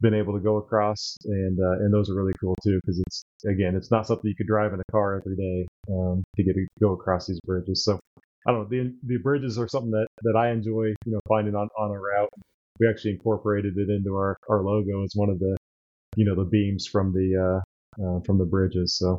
been 0.00 0.14
able 0.14 0.34
to 0.34 0.40
go 0.40 0.56
across, 0.56 1.16
and 1.24 1.58
uh, 1.60 1.84
and 1.84 1.92
those 1.92 2.10
are 2.10 2.14
really 2.14 2.32
cool 2.40 2.54
too 2.62 2.78
because 2.80 2.98
it's 2.98 3.24
again 3.46 3.74
it's 3.74 3.90
not 3.90 4.06
something 4.06 4.28
you 4.28 4.36
could 4.36 4.46
drive 4.46 4.72
in 4.72 4.80
a 4.80 4.92
car 4.92 5.16
every 5.16 5.36
day 5.36 5.66
um, 5.90 6.22
to 6.36 6.42
get 6.42 6.54
to 6.54 6.66
go 6.80 6.92
across 6.92 7.26
these 7.26 7.40
bridges. 7.46 7.84
So 7.84 7.98
I 8.46 8.52
don't 8.52 8.62
know 8.62 8.68
the 8.68 8.94
the 9.04 9.18
bridges 9.18 9.58
are 9.58 9.68
something 9.68 9.92
that 9.92 10.08
that 10.22 10.36
I 10.36 10.50
enjoy 10.50 10.94
you 11.04 11.12
know 11.12 11.20
finding 11.28 11.54
on 11.54 11.68
on 11.78 11.90
a 11.90 11.98
route. 11.98 12.30
We 12.80 12.88
actually 12.88 13.12
incorporated 13.12 13.78
it 13.78 13.90
into 13.90 14.14
our 14.16 14.36
our 14.48 14.62
logo 14.62 15.04
as 15.04 15.12
one 15.14 15.30
of 15.30 15.38
the 15.38 15.56
you 16.16 16.24
know 16.24 16.34
the 16.34 16.48
beams 16.48 16.86
from 16.86 17.12
the 17.12 17.60
uh, 17.98 18.02
uh 18.02 18.20
from 18.20 18.38
the 18.38 18.44
bridges. 18.44 18.96
So 18.98 19.18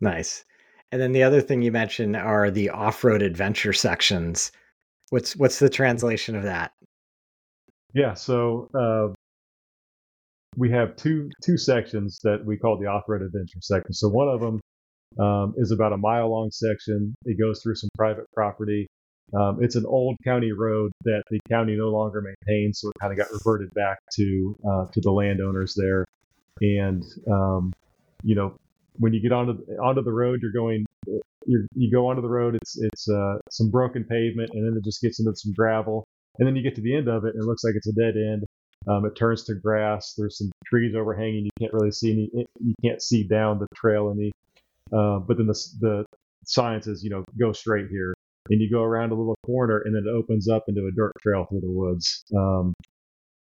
nice. 0.00 0.44
And 0.92 1.00
then 1.00 1.12
the 1.12 1.24
other 1.24 1.40
thing 1.40 1.62
you 1.62 1.72
mentioned 1.72 2.16
are 2.16 2.50
the 2.50 2.70
off-road 2.70 3.20
adventure 3.20 3.72
sections. 3.72 4.52
What's 5.10 5.36
what's 5.36 5.58
the 5.58 5.68
translation 5.68 6.36
of 6.36 6.44
that? 6.44 6.72
Yeah, 7.92 8.14
so 8.14 8.68
uh, 8.74 9.14
we 10.56 10.70
have 10.70 10.96
two 10.96 11.30
two 11.42 11.56
sections 11.56 12.18
that 12.22 12.44
we 12.44 12.56
call 12.56 12.78
the 12.78 12.86
off-road 12.86 13.22
adventure 13.22 13.60
section. 13.60 13.92
So 13.92 14.08
one 14.08 14.28
of 14.28 14.40
them 14.40 14.60
um, 15.18 15.54
is 15.56 15.70
about 15.70 15.92
a 15.92 15.96
mile 15.96 16.30
long 16.30 16.50
section. 16.50 17.14
It 17.24 17.38
goes 17.38 17.62
through 17.62 17.76
some 17.76 17.90
private 17.96 18.26
property. 18.34 18.86
Um, 19.34 19.58
it's 19.60 19.74
an 19.74 19.86
old 19.86 20.16
county 20.24 20.52
road 20.52 20.92
that 21.04 21.22
the 21.30 21.40
county 21.48 21.76
no 21.76 21.88
longer 21.88 22.22
maintains, 22.22 22.80
so 22.80 22.88
it 22.88 23.00
kind 23.00 23.12
of 23.12 23.18
got 23.18 23.32
reverted 23.32 23.72
back 23.74 23.98
to 24.14 24.56
uh, 24.68 24.86
to 24.92 25.00
the 25.00 25.10
landowners 25.10 25.74
there. 25.74 26.04
And 26.60 27.04
um, 27.30 27.72
you 28.22 28.34
know, 28.34 28.56
when 28.98 29.12
you 29.12 29.20
get 29.20 29.32
onto 29.32 29.62
onto 29.82 30.02
the 30.02 30.12
road, 30.12 30.40
you're 30.42 30.52
going 30.52 30.86
you 31.46 31.66
you 31.74 31.90
go 31.90 32.08
onto 32.08 32.22
the 32.22 32.28
road. 32.28 32.56
It's 32.56 32.78
it's 32.80 33.08
uh, 33.08 33.38
some 33.50 33.70
broken 33.70 34.04
pavement, 34.04 34.50
and 34.54 34.66
then 34.66 34.76
it 34.76 34.84
just 34.84 35.00
gets 35.00 35.20
into 35.20 35.34
some 35.36 35.52
gravel, 35.52 36.04
and 36.38 36.46
then 36.46 36.56
you 36.56 36.62
get 36.62 36.74
to 36.76 36.80
the 36.80 36.94
end 36.94 37.08
of 37.08 37.24
it, 37.24 37.34
and 37.34 37.42
it 37.42 37.46
looks 37.46 37.64
like 37.64 37.74
it's 37.76 37.88
a 37.88 37.92
dead 37.92 38.16
end. 38.16 38.44
Um, 38.88 39.04
it 39.04 39.16
turns 39.16 39.44
to 39.44 39.54
grass. 39.54 40.14
There's 40.16 40.38
some 40.38 40.50
trees 40.64 40.94
overhanging. 40.94 41.44
You 41.44 41.50
can't 41.58 41.72
really 41.72 41.90
see 41.90 42.12
any. 42.12 42.46
You 42.60 42.74
can't 42.84 43.02
see 43.02 43.24
down 43.24 43.58
the 43.58 43.66
trail 43.74 44.12
any. 44.14 44.32
Uh, 44.92 45.18
but 45.20 45.36
then 45.36 45.46
the 45.46 45.68
the 45.80 46.04
sign 46.44 46.82
says, 46.82 47.02
you 47.02 47.10
know, 47.10 47.24
go 47.38 47.52
straight 47.52 47.88
here, 47.90 48.14
and 48.50 48.60
you 48.60 48.70
go 48.70 48.82
around 48.82 49.12
a 49.12 49.14
little 49.14 49.36
corner, 49.44 49.82
and 49.84 49.94
then 49.94 50.04
it 50.06 50.10
opens 50.10 50.48
up 50.48 50.64
into 50.68 50.86
a 50.86 50.92
dirt 50.92 51.12
trail 51.20 51.46
through 51.48 51.60
the 51.60 51.70
woods. 51.70 52.24
Um, 52.36 52.72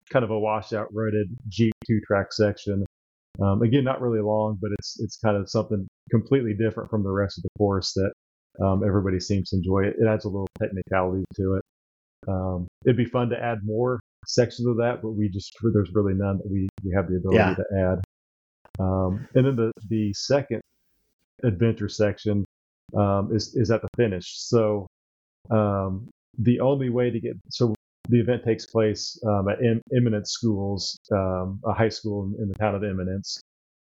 kind 0.10 0.23
of 0.23 0.32
a 0.32 0.39
washed-out, 0.39 0.93
rutted 0.93 1.28
Jeep 1.47 1.73
two-track 1.88 2.34
section. 2.34 2.86
Um, 3.41 3.62
again, 3.63 3.84
not 3.84 4.02
really 4.02 4.22
long, 4.22 4.58
but 4.62 4.72
it's 4.78 5.00
it's 5.00 5.17
kind 5.17 5.36
of 5.36 5.50
something 5.50 5.88
completely 6.12 6.54
different 6.54 6.89
from 6.89 7.04
the 7.04 7.12
rest 7.12 7.38
of 7.38 7.43
the 7.43 7.50
course 7.58 7.93
that 7.93 8.12
um, 8.63 8.84
everybody 8.86 9.19
seems 9.19 9.50
to 9.50 9.58
enjoy. 9.58 9.86
It, 9.86 9.96
it 10.00 10.08
adds 10.08 10.26
a 10.26 10.30
little 10.30 10.48
technicality 10.60 11.26
to 11.36 11.56
it. 11.56 11.63
Um, 12.28 12.67
it'd 12.86 12.98
be 12.98 13.06
fun 13.06 13.30
to 13.30 13.43
add 13.43 13.60
more 13.63 14.00
sections 14.28 14.67
of 14.67 14.78
that, 14.78 15.02
but 15.02 15.12
we 15.12 15.30
just 15.30 15.56
there's 15.74 15.91
really 15.93 16.13
none 16.13 16.38
that 16.38 16.50
we 16.50 16.67
we 16.84 16.93
have 16.96 17.08
the 17.10 17.17
ability 17.17 17.38
yeah. 17.38 17.56
to 17.56 17.65
add. 17.76 18.04
Um, 18.80 19.28
and 19.36 19.46
then 19.46 19.56
the 19.56 19.72
the 19.89 20.13
second 20.13 20.62
adventure 21.43 21.89
section 21.89 22.46
um, 22.96 23.30
is 23.34 23.56
is 23.56 23.72
at 23.72 23.82
the 23.82 23.89
finish. 23.98 24.26
So 24.38 24.88
um, 25.50 26.10
the 26.38 26.60
only 26.60 26.89
way 26.89 27.10
to 27.10 27.19
get 27.19 27.34
so 27.50 27.74
the 28.09 28.19
event 28.19 28.43
takes 28.43 28.65
place 28.65 29.19
um, 29.25 29.47
at 29.47 29.63
em- 29.63 29.81
Eminence 29.95 30.31
Schools, 30.31 30.97
um, 31.11 31.59
a 31.65 31.73
high 31.73 31.89
school 31.89 32.25
in, 32.25 32.43
in, 32.43 32.47
the 32.49 32.55
town 32.55 32.75
of 32.75 32.83
Eminence, 32.83 33.41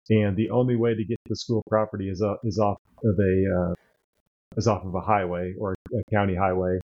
and 0.09 0.37
the 0.37 0.51
only 0.51 0.77
way 0.77 0.95
to 0.95 1.05
get 1.05 1.17
to 1.25 1.31
the 1.31 1.37
school 1.37 1.63
property 1.69 2.09
is 2.09 2.23
uh, 2.23 2.35
is 2.45 2.59
off 2.59 2.79
of 3.05 3.19
a 3.19 3.45
uh, 3.61 3.75
is 4.57 4.67
off 4.67 4.85
of 4.85 4.95
a 4.95 5.01
highway 5.01 5.55
or 5.59 5.75
a 5.93 6.11
county 6.11 6.35
highway. 6.35 6.79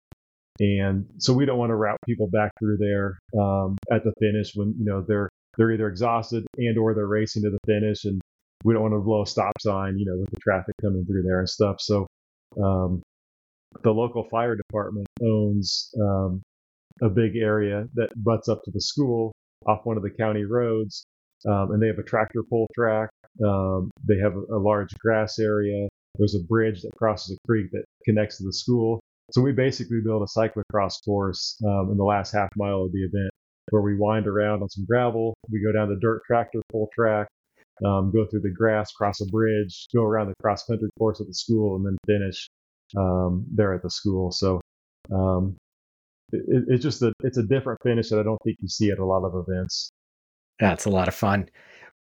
And 0.61 1.07
so 1.19 1.33
we 1.33 1.47
don't 1.47 1.59
want 1.59 1.71
to 1.71 1.77
route 1.77 1.99
people 2.07 2.29
back 2.29 2.53
through 2.59 2.77
there 2.77 3.19
um, 3.41 3.79
at 3.91 4.05
the 4.05 4.13
finish 4.21 4.53
when 4.55 4.75
you 4.79 4.85
know 4.85 5.03
they're 5.07 5.31
they're 5.57 5.73
either 5.73 5.89
exhausted 5.89 6.47
and 6.59 6.79
or 6.79 6.95
they're 6.95 7.07
racing 7.07 7.43
to 7.43 7.51
the 7.51 7.59
finish, 7.67 8.05
and 8.05 8.21
we 8.65 8.75
don't 8.75 8.83
want 8.83 8.95
to 8.95 9.01
blow 9.01 9.23
a 9.23 9.27
stop 9.27 9.55
sign, 9.61 9.99
you 9.99 10.05
know, 10.05 10.17
with 10.19 10.31
the 10.31 10.37
traffic 10.41 10.75
coming 10.83 11.05
through 11.07 11.23
there 11.23 11.41
and 11.41 11.49
stuff. 11.49 11.81
So 11.81 12.07
um, 12.63 13.03
the 13.83 13.91
local 13.91 14.29
fire 14.29 14.55
department 14.55 15.07
owns 15.23 15.91
um, 16.01 16.43
a 17.03 17.09
big 17.09 17.37
area 17.37 17.87
that 17.95 18.11
butts 18.17 18.49
up 18.49 18.63
to 18.65 18.71
the 18.71 18.81
school 18.81 19.33
off 19.67 19.85
one 19.85 19.97
of 19.97 20.03
the 20.03 20.11
county 20.11 20.45
roads, 20.45 21.05
um, 21.47 21.73
and 21.73 21.83
they 21.83 21.87
have 21.87 21.99
a 21.99 22.03
tractor 22.03 22.43
pull 22.49 22.69
track. 22.75 23.11
Um, 23.45 23.91
they 24.09 24.19
have 24.19 24.35
a, 24.35 24.57
a 24.57 24.59
large 24.59 24.91
grass 24.99 25.39
area. 25.39 25.89
There's 26.19 26.35
a 26.35 26.45
bridge 26.45 26.83
that 26.83 26.93
crosses 26.97 27.37
a 27.37 27.47
creek 27.47 27.71
that 27.73 27.85
connects 28.05 28.39
to 28.39 28.45
the 28.45 28.53
school. 28.53 29.01
So 29.33 29.41
we 29.41 29.53
basically 29.53 30.01
built 30.05 30.23
a 30.23 30.39
cyclocross 30.39 31.03
course 31.05 31.57
um, 31.67 31.91
in 31.91 31.97
the 31.97 32.05
last 32.05 32.33
half 32.33 32.51
mile 32.57 32.83
of 32.83 32.93
the 32.93 33.05
event 33.05 33.31
where 33.71 33.83
we 33.83 33.97
wind 33.97 34.27
around 34.27 34.63
on 34.63 34.69
some 34.69 34.85
gravel. 34.85 35.35
We 35.51 35.63
go 35.63 35.73
down 35.73 35.89
the 35.89 35.99
dirt 36.01 36.23
tractor 36.27 36.61
pull 36.71 36.91
track, 36.95 37.29
um, 37.85 38.13
go 38.13 38.27
through 38.27 38.41
the 38.41 38.51
grass, 38.51 38.93
cross 38.93 39.21
a 39.21 39.27
bridge, 39.27 39.87
go 39.95 40.03
around 40.03 40.29
the 40.29 40.35
cross 40.43 40.65
country 40.65 40.91
course 40.99 41.21
at 41.21 41.27
the 41.27 41.35
school, 41.35 41.77
and 41.77 41.87
then 41.87 41.97
finish 42.07 42.49
um, 42.97 43.47
there 43.51 43.73
at 43.73 43.83
the 43.83 43.91
school. 43.91 44.31
So 44.31 44.61
um, 45.11 45.57
it, 46.33 46.65
it's 46.69 46.83
just 46.83 47.03
a 47.03 47.13
it's 47.21 47.39
a 47.39 47.43
different 47.43 47.81
finish 47.83 48.09
that 48.11 48.19
I 48.19 48.23
don't 48.23 48.41
think 48.43 48.57
you 48.61 48.69
see 48.69 48.91
at 48.91 48.99
a 48.99 49.05
lot 49.05 49.25
of 49.25 49.35
events. 49.35 49.91
That's 50.59 50.85
a 50.85 50.91
lot 50.91 51.09
of 51.09 51.15
fun. 51.15 51.49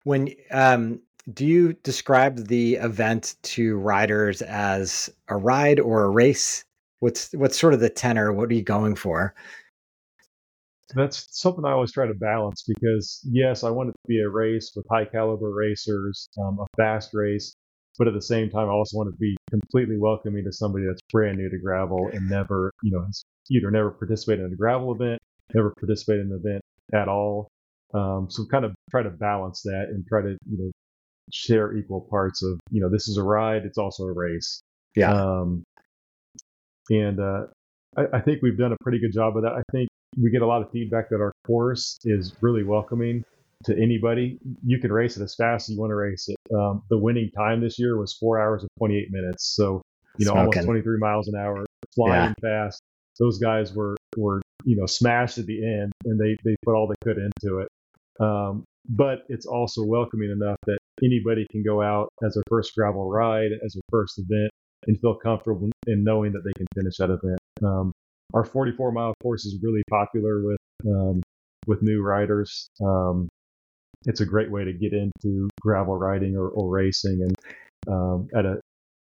When 0.03 0.29
um, 0.51 1.01
do 1.33 1.45
you 1.45 1.73
describe 1.83 2.47
the 2.47 2.75
event 2.75 3.35
to 3.43 3.77
riders 3.77 4.41
as 4.41 5.09
a 5.27 5.37
ride 5.37 5.79
or 5.79 6.03
a 6.03 6.09
race? 6.09 6.63
What's 6.99 7.31
what's 7.33 7.59
sort 7.59 7.73
of 7.73 7.79
the 7.79 7.89
tenor? 7.89 8.33
What 8.33 8.49
are 8.49 8.53
you 8.53 8.63
going 8.63 8.95
for? 8.95 9.33
That's 10.93 11.27
something 11.31 11.63
I 11.63 11.71
always 11.71 11.93
try 11.93 12.05
to 12.05 12.13
balance 12.13 12.63
because 12.67 13.21
yes, 13.31 13.63
I 13.63 13.69
want 13.69 13.89
it 13.89 13.93
to 13.93 14.07
be 14.07 14.19
a 14.19 14.29
race 14.29 14.73
with 14.75 14.85
high 14.89 15.05
caliber 15.05 15.53
racers, 15.53 16.27
um, 16.37 16.59
a 16.59 16.65
fast 16.75 17.13
race, 17.13 17.55
but 18.01 18.07
at 18.07 18.15
the 18.15 18.21
same 18.23 18.49
time, 18.49 18.67
I 18.67 18.71
also 18.71 18.97
want 18.97 19.13
to 19.13 19.17
be 19.19 19.37
completely 19.51 19.95
welcoming 19.95 20.43
to 20.45 20.51
somebody 20.51 20.87
that's 20.87 21.03
brand 21.11 21.37
new 21.37 21.51
to 21.51 21.59
gravel 21.59 22.09
and 22.11 22.27
never, 22.27 22.71
you 22.81 22.89
know, 22.89 23.05
has 23.05 23.23
either 23.51 23.69
never 23.69 23.91
participated 23.91 24.43
in 24.43 24.51
a 24.51 24.55
gravel 24.55 24.91
event, 24.91 25.21
never 25.53 25.71
participated 25.79 26.25
in 26.25 26.31
an 26.31 26.41
event 26.43 26.61
at 26.95 27.07
all. 27.07 27.47
Um, 27.93 28.25
so 28.27 28.43
kind 28.49 28.65
of 28.65 28.73
try 28.89 29.03
to 29.03 29.11
balance 29.11 29.61
that 29.65 29.89
and 29.89 30.03
try 30.07 30.23
to, 30.23 30.35
you 30.49 30.57
know, 30.57 30.71
share 31.31 31.77
equal 31.77 32.07
parts 32.09 32.41
of, 32.41 32.59
you 32.71 32.81
know, 32.81 32.89
this 32.89 33.07
is 33.07 33.17
a 33.17 33.23
ride, 33.23 33.65
it's 33.65 33.77
also 33.77 34.05
a 34.05 34.13
race. 34.13 34.63
Yeah. 34.95 35.13
Um, 35.13 35.63
and 36.89 37.19
uh, 37.19 37.43
I, 37.97 38.05
I, 38.13 38.21
think 38.21 38.41
we've 38.41 38.57
done 38.57 38.71
a 38.71 38.77
pretty 38.81 38.97
good 38.97 39.13
job 39.13 39.37
of 39.37 39.43
that. 39.43 39.51
I 39.51 39.61
think 39.71 39.87
we 40.19 40.31
get 40.31 40.41
a 40.41 40.47
lot 40.47 40.63
of 40.63 40.71
feedback 40.71 41.11
that 41.11 41.21
our 41.21 41.33
course 41.45 41.99
is 42.03 42.35
really 42.41 42.63
welcoming 42.63 43.23
to 43.65 43.77
anybody. 43.77 44.39
You 44.65 44.79
can 44.79 44.91
race 44.91 45.17
it 45.17 45.23
as 45.23 45.35
fast 45.35 45.69
as 45.69 45.75
you 45.75 45.79
want 45.79 45.91
to 45.91 45.95
race 45.95 46.27
it. 46.27 46.37
Um, 46.55 46.83
the 46.89 46.97
winning 46.97 47.31
time 47.35 47.61
this 47.61 47.79
year 47.79 47.97
was 47.97 48.13
four 48.13 48.39
hours 48.39 48.61
and 48.61 48.69
28 48.77 49.07
minutes. 49.11 49.55
So, 49.55 49.81
you 50.17 50.25
know, 50.25 50.33
Smoking. 50.33 50.59
almost 50.59 50.65
23 50.65 50.97
miles 50.99 51.27
an 51.27 51.35
hour, 51.35 51.65
flying 51.95 52.33
yeah. 52.43 52.67
fast. 52.67 52.81
Those 53.19 53.37
guys 53.37 53.73
were, 53.73 53.95
were, 54.17 54.41
you 54.63 54.75
know, 54.75 54.85
smashed 54.85 55.37
at 55.37 55.45
the 55.45 55.63
end 55.63 55.91
and 56.05 56.19
they, 56.19 56.35
they 56.43 56.55
put 56.65 56.75
all 56.75 56.87
they 56.87 56.95
could 57.03 57.17
into 57.17 57.59
it. 57.59 57.67
Um, 58.19 58.63
but 58.89 59.19
it's 59.29 59.45
also 59.45 59.85
welcoming 59.85 60.31
enough 60.31 60.57
that 60.65 60.77
anybody 61.03 61.45
can 61.51 61.63
go 61.63 61.81
out 61.81 62.09
as 62.25 62.35
a 62.35 62.41
first 62.49 62.73
gravel 62.75 63.09
ride, 63.09 63.51
as 63.63 63.75
a 63.75 63.81
first 63.89 64.19
event, 64.19 64.49
and 64.87 64.99
feel 64.99 65.15
comfortable 65.15 65.69
in 65.87 66.03
knowing 66.03 66.31
that 66.33 66.43
they 66.43 66.53
can 66.57 66.65
finish 66.75 66.97
that 66.97 67.09
event. 67.11 67.39
Um, 67.63 67.91
our 68.33 68.43
44 68.43 68.91
mile 68.91 69.13
course 69.21 69.45
is 69.45 69.59
really 69.61 69.83
popular 69.89 70.41
with 70.43 70.57
um, 70.87 71.21
with 71.67 71.81
new 71.81 72.01
riders. 72.01 72.69
Um, 72.81 73.29
it's 74.05 74.21
a 74.21 74.25
great 74.25 74.51
way 74.51 74.63
to 74.63 74.73
get 74.73 74.93
into 74.93 75.49
gravel 75.59 75.97
riding 75.97 76.35
or, 76.35 76.49
or 76.49 76.69
racing 76.69 77.21
and 77.21 77.35
um, 77.87 78.27
at 78.35 78.45
a 78.45 78.59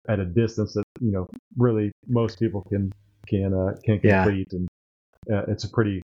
at 0.08 0.20
a 0.20 0.26
distance 0.26 0.74
that 0.74 0.84
you 1.00 1.12
know 1.12 1.28
really 1.58 1.92
most 2.08 2.40
people 2.40 2.66
can 2.70 2.92
can 3.28 3.54
uh, 3.54 3.76
can 3.84 4.00
complete 4.00 4.48
yeah. 4.52 4.58
and 4.58 4.68
uh, 5.32 5.44
it's 5.48 5.64
a 5.64 5.70
pretty 5.70 6.02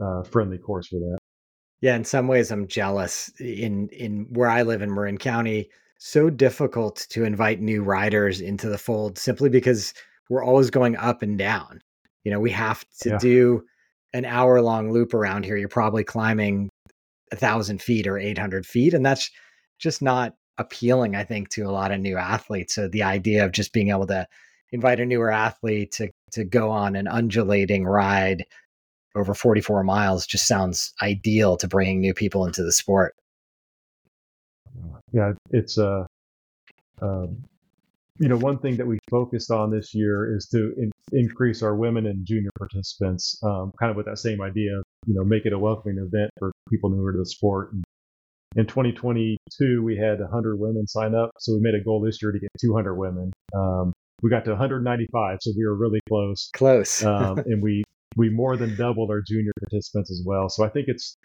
uh, 0.00 0.22
friendly 0.22 0.58
course 0.58 0.88
for 0.88 0.96
that. 0.96 1.18
Yeah, 1.80 1.96
in 1.96 2.04
some 2.04 2.28
ways, 2.28 2.52
I'm 2.52 2.68
jealous. 2.68 3.30
In 3.40 3.88
in 3.88 4.26
where 4.30 4.48
I 4.48 4.62
live 4.62 4.82
in 4.82 4.94
Marin 4.94 5.18
County, 5.18 5.68
so 5.98 6.30
difficult 6.30 7.06
to 7.10 7.24
invite 7.24 7.60
new 7.60 7.82
riders 7.82 8.40
into 8.40 8.68
the 8.68 8.78
fold 8.78 9.18
simply 9.18 9.48
because 9.48 9.92
we're 10.28 10.44
always 10.44 10.70
going 10.70 10.96
up 10.96 11.22
and 11.22 11.36
down. 11.36 11.80
You 12.24 12.30
know, 12.30 12.40
we 12.40 12.50
have 12.52 12.84
to 13.00 13.10
yeah. 13.10 13.18
do 13.18 13.64
an 14.12 14.24
hour 14.24 14.60
long 14.60 14.92
loop 14.92 15.12
around 15.12 15.44
here. 15.44 15.56
You're 15.56 15.68
probably 15.68 16.04
climbing 16.04 16.70
a 17.32 17.36
thousand 17.36 17.82
feet 17.82 18.06
or 18.06 18.18
800 18.18 18.66
feet, 18.66 18.94
and 18.94 19.04
that's 19.04 19.30
just 19.78 20.02
not 20.02 20.34
appealing. 20.58 21.16
I 21.16 21.24
think 21.24 21.48
to 21.50 21.62
a 21.62 21.72
lot 21.72 21.90
of 21.90 22.00
new 22.00 22.16
athletes. 22.16 22.74
So 22.74 22.88
the 22.88 23.02
idea 23.02 23.44
of 23.44 23.52
just 23.52 23.72
being 23.72 23.88
able 23.88 24.06
to 24.08 24.26
invite 24.70 25.00
a 25.00 25.06
newer 25.06 25.32
athlete 25.32 25.92
to 25.92 26.10
to 26.32 26.44
go 26.44 26.70
on 26.70 26.94
an 26.96 27.08
undulating 27.08 27.84
ride 27.84 28.44
over 29.14 29.34
44 29.34 29.84
miles 29.84 30.26
just 30.26 30.46
sounds 30.46 30.94
ideal 31.02 31.56
to 31.58 31.68
bringing 31.68 32.00
new 32.00 32.14
people 32.14 32.46
into 32.46 32.62
the 32.62 32.72
sport. 32.72 33.14
Yeah, 35.12 35.32
it's 35.50 35.76
uh, 35.76 36.06
um, 37.02 37.44
you 38.18 38.28
know, 38.28 38.36
one 38.36 38.58
thing 38.58 38.76
that 38.76 38.86
we 38.86 38.98
focused 39.10 39.50
on 39.50 39.70
this 39.70 39.94
year 39.94 40.36
is 40.36 40.46
to 40.48 40.74
in, 40.76 40.90
increase 41.12 41.62
our 41.62 41.74
women 41.74 42.06
and 42.06 42.26
junior 42.26 42.50
participants, 42.58 43.38
um, 43.42 43.72
kind 43.78 43.90
of 43.90 43.96
with 43.96 44.06
that 44.06 44.18
same 44.18 44.40
idea 44.40 44.78
of, 44.78 44.84
you 45.06 45.14
know, 45.14 45.24
make 45.24 45.46
it 45.46 45.52
a 45.52 45.58
welcoming 45.58 45.98
event 45.98 46.30
for 46.38 46.52
people 46.70 46.90
newer 46.90 47.12
to 47.12 47.18
the 47.18 47.26
sport. 47.26 47.72
And 47.72 47.84
in 48.56 48.66
2022, 48.66 49.82
we 49.82 49.96
had 49.96 50.20
100 50.20 50.58
women 50.58 50.86
sign 50.86 51.14
up, 51.14 51.30
so 51.38 51.54
we 51.54 51.60
made 51.60 51.74
a 51.74 51.82
goal 51.82 52.00
this 52.00 52.20
year 52.22 52.32
to 52.32 52.38
get 52.38 52.50
200 52.60 52.94
women. 52.94 53.32
Um, 53.54 53.92
we 54.22 54.30
got 54.30 54.44
to 54.44 54.50
195, 54.50 55.38
so 55.40 55.52
we 55.56 55.64
were 55.66 55.74
really 55.74 56.00
close. 56.08 56.50
Close. 56.52 57.02
um, 57.04 57.38
and 57.38 57.62
we 57.62 57.82
we 58.16 58.28
more 58.28 58.58
than 58.58 58.76
doubled 58.76 59.10
our 59.10 59.22
junior 59.22 59.52
participants 59.58 60.10
as 60.10 60.22
well. 60.24 60.50
So 60.50 60.64
I 60.64 60.68
think 60.68 60.88
it's 60.88 61.16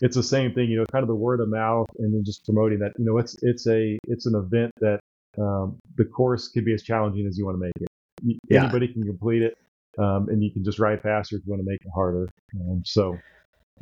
it's 0.00 0.16
the 0.16 0.22
same 0.22 0.52
thing, 0.52 0.68
you 0.68 0.78
know, 0.78 0.84
kind 0.90 1.04
of 1.04 1.08
the 1.08 1.14
word 1.14 1.40
of 1.40 1.48
mouth, 1.48 1.86
and 1.98 2.12
then 2.12 2.24
just 2.24 2.44
promoting 2.44 2.80
that. 2.80 2.92
You 2.98 3.04
know, 3.04 3.18
it's 3.18 3.36
it's 3.42 3.66
a 3.68 3.96
it's 4.08 4.26
an 4.26 4.34
event 4.34 4.72
that 4.80 5.00
um, 5.38 5.78
the 5.96 6.04
course 6.04 6.48
can 6.48 6.64
be 6.64 6.74
as 6.74 6.82
challenging 6.82 7.26
as 7.26 7.38
you 7.38 7.44
want 7.44 7.56
to 7.56 7.60
make 7.60 7.72
it. 7.80 8.38
Yeah. 8.48 8.64
Anybody 8.64 8.88
can 8.88 9.02
complete 9.02 9.42
it, 9.42 9.54
um, 9.98 10.28
and 10.28 10.42
you 10.42 10.52
can 10.52 10.62
just 10.62 10.78
ride 10.78 11.02
faster 11.02 11.36
if 11.36 11.42
you 11.44 11.50
want 11.50 11.60
to 11.60 11.68
make 11.68 11.80
it 11.80 11.90
harder. 11.94 12.28
Um, 12.60 12.82
so 12.84 13.18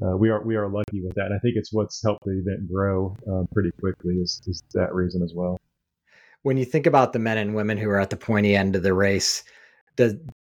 uh, 0.03 0.17
we 0.17 0.31
are 0.31 0.43
we 0.43 0.57
are 0.57 0.69
lucky 0.69 1.03
with 1.03 1.15
that. 1.15 1.27
And 1.27 1.35
I 1.35 1.39
think 1.39 1.57
it's 1.57 1.73
what's 1.73 2.03
helped 2.03 2.25
the 2.25 2.39
event 2.39 2.71
grow 2.71 3.17
um, 3.29 3.49
pretty 3.53 3.71
quickly 3.81 4.15
is, 4.15 4.41
is 4.47 4.63
that 4.73 4.95
reason 4.95 5.23
as 5.23 5.33
well. 5.35 5.59
When 6.43 6.57
you 6.57 6.65
think 6.65 6.87
about 6.87 7.13
the 7.13 7.19
men 7.19 7.37
and 7.37 7.55
women 7.55 7.77
who 7.77 7.91
are 7.91 8.01
at 8.01 8.11
the 8.11 8.17
pointy 8.17 8.57
end 8.57 8.77
of 8.77 8.83
the 8.83 8.95
race, 8.95 9.45
does 9.97 10.15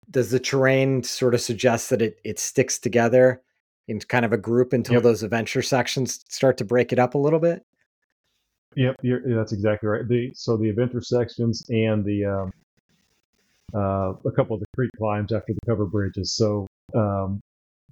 does 0.10 0.31
the 0.31 0.39
terrain 0.39 1.03
sort 1.03 1.36
of 1.36 1.41
suggest 1.41 1.89
that 1.91 2.01
it 2.01 2.19
it 2.23 2.39
sticks 2.39 2.79
together 2.79 3.41
in 3.88 3.99
kind 3.99 4.25
of 4.25 4.34
a 4.34 4.38
group 4.38 4.73
until 4.73 4.95
yep. 4.95 5.03
those 5.03 5.21
adventure 5.21 5.62
sections 5.62 6.25
start 6.27 6.58
to 6.58 6.65
break 6.65 6.91
it 6.91 6.97
up 6.97 7.13
a 7.13 7.19
little 7.19 7.39
bit? 7.39 7.63
Yep, 8.75 8.97
that's 9.25 9.53
exactly 9.53 9.88
right. 9.88 10.07
The 10.07 10.31
so 10.33 10.57
the 10.57 10.69
adventure 10.69 11.01
sections 11.01 11.63
and 11.69 12.03
the 12.03 12.25
um, 12.25 12.51
uh, 13.73 14.13
a 14.25 14.31
couple 14.35 14.55
of 14.55 14.59
the 14.61 14.67
creek 14.75 14.91
climbs 14.97 15.33
after 15.33 15.53
the 15.53 15.59
cover 15.65 15.85
bridges. 15.85 16.33
So 16.35 16.67
um, 16.93 17.41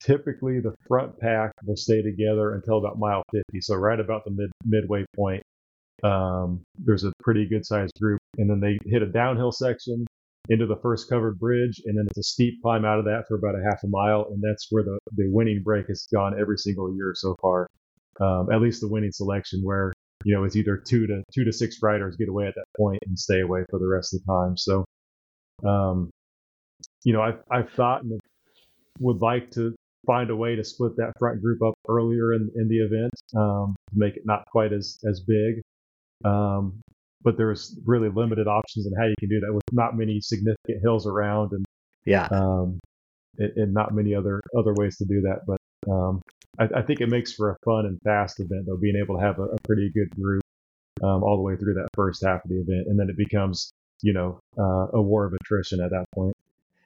typically 0.02 0.60
the 0.60 0.76
front 0.88 1.18
pack 1.20 1.52
will 1.66 1.78
stay 1.78 2.02
together 2.02 2.56
until 2.56 2.78
about 2.78 3.00
mile 3.00 3.24
50. 3.34 3.62
So 3.62 3.76
right 3.76 4.00
about 4.00 4.24
the 4.26 4.32
mid 4.32 4.52
midway 4.66 5.06
point, 5.16 5.44
um, 6.04 6.62
there's 6.78 7.04
a 7.06 7.14
pretty 7.22 7.48
good 7.48 7.66
sized 7.66 7.94
group, 8.00 8.20
and 8.38 8.50
then 8.50 8.60
they 8.60 8.78
hit 8.90 9.02
a 9.02 9.08
downhill 9.08 9.52
section 9.52 10.06
into 10.50 10.66
the 10.66 10.78
first 10.78 11.10
covered 11.10 11.40
bridge, 11.40 11.82
and 11.86 11.98
then 11.98 12.06
it's 12.10 12.18
a 12.18 12.24
steep 12.24 12.62
climb 12.62 12.84
out 12.84 13.00
of 13.00 13.06
that 13.06 13.24
for 13.28 13.36
about 13.36 13.56
a 13.56 13.64
half 13.64 13.84
a 13.84 13.88
mile, 13.88 14.28
and 14.32 14.42
that's 14.44 14.68
where 14.72 14.84
the, 14.84 15.00
the 15.16 15.30
winning 15.32 15.62
break 15.64 15.88
has 15.88 16.06
gone 16.14 16.38
every 16.40 16.58
single 16.58 16.94
year 16.94 17.14
so 17.16 17.36
far. 17.42 17.68
Um, 18.20 18.52
at 18.52 18.62
least 18.62 18.82
the 18.82 18.90
winning 18.90 19.12
selection, 19.12 19.62
where 19.64 19.94
you 20.26 20.36
know 20.36 20.44
it's 20.44 20.56
either 20.56 20.78
two 20.78 21.08
to 21.08 21.24
two 21.34 21.44
to 21.44 21.52
six 21.52 21.82
riders 21.82 22.16
get 22.16 22.30
away 22.30 22.48
at 22.48 22.56
that 22.56 22.66
point 22.78 23.00
and 23.06 23.18
stay 23.18 23.42
away 23.42 23.64
for 23.70 23.80
the 23.80 23.88
rest 23.88 24.14
of 24.14 24.22
the 24.22 24.32
time. 24.32 24.58
So, 24.58 24.86
um, 25.66 26.10
you 27.04 27.14
know, 27.14 27.22
I've 27.22 27.40
I've 27.52 27.70
thought 27.72 28.04
and 28.04 28.20
would 29.00 29.22
like 29.22 29.52
to 29.52 29.76
find 30.06 30.30
a 30.30 30.36
way 30.36 30.56
to 30.56 30.64
split 30.64 30.96
that 30.98 31.14
front 31.18 31.42
group 31.42 31.62
up 31.62 31.76
earlier 31.88 32.34
in, 32.34 32.52
in 32.56 32.68
the 32.68 32.80
event 32.80 33.14
um, 33.36 33.76
to 33.90 33.98
make 33.98 34.18
it 34.18 34.24
not 34.26 34.46
quite 34.52 34.74
as 34.74 34.98
as 35.10 35.22
big. 35.22 35.62
Um, 36.26 36.82
but 37.24 37.38
there's 37.38 37.80
really 37.86 38.10
limited 38.10 38.48
options 38.48 38.86
on 38.86 38.94
how 39.00 39.06
you 39.06 39.16
can 39.20 39.30
do 39.30 39.40
that 39.40 39.54
with 39.54 39.64
not 39.72 39.98
many 39.98 40.20
significant 40.22 40.82
hills 40.82 41.08
around 41.08 41.54
and 41.54 41.66
yeah 42.06 42.28
um, 42.32 42.80
and, 43.38 43.52
and, 43.56 43.74
not 43.74 43.94
many 43.94 44.14
other 44.14 44.42
other 44.58 44.74
ways 44.74 44.98
to 44.98 45.06
do 45.06 45.22
that 45.22 45.40
but 45.48 45.58
um, 45.88 46.22
I, 46.60 46.70
I, 46.76 46.82
think 46.82 47.02
it 47.02 47.10
makes 47.10 47.34
for 47.34 47.52
a 47.52 47.58
fun 47.66 47.86
and 47.86 48.00
fast 48.02 48.40
event 48.40 48.66
though 48.68 48.78
being 48.78 48.96
able 48.96 49.18
to 49.18 49.22
have 49.22 49.40
a, 49.40 49.44
a 49.44 49.58
pretty 49.64 49.90
good 49.90 50.10
group 50.12 50.44
um, 51.02 51.24
all 51.24 51.36
the 51.36 51.44
way 51.44 51.56
through 51.56 51.74
that 51.76 51.90
first 51.94 52.24
half 52.24 52.44
of 52.44 52.50
the 52.50 52.60
event 52.62 52.88
and 52.88 53.00
then 53.00 53.10
it 53.10 53.18
becomes 53.18 53.72
you 54.02 54.14
know 54.14 54.40
uh, 54.58 54.88
a 54.94 55.02
war 55.02 55.26
of 55.26 55.34
attrition 55.34 55.82
at 55.82 55.90
that 55.90 56.06
point 56.14 56.36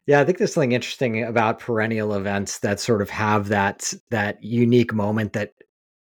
yeah, 0.08 0.22
I 0.22 0.24
think 0.24 0.38
there's 0.38 0.54
something 0.54 0.72
interesting 0.72 1.22
about 1.22 1.60
perennial 1.60 2.16
events 2.16 2.60
that 2.60 2.80
sort 2.80 3.02
of 3.02 3.10
have 3.10 3.50
that 3.50 3.94
that 4.10 4.42
unique 4.42 4.94
moment 4.94 5.34
that 5.34 5.54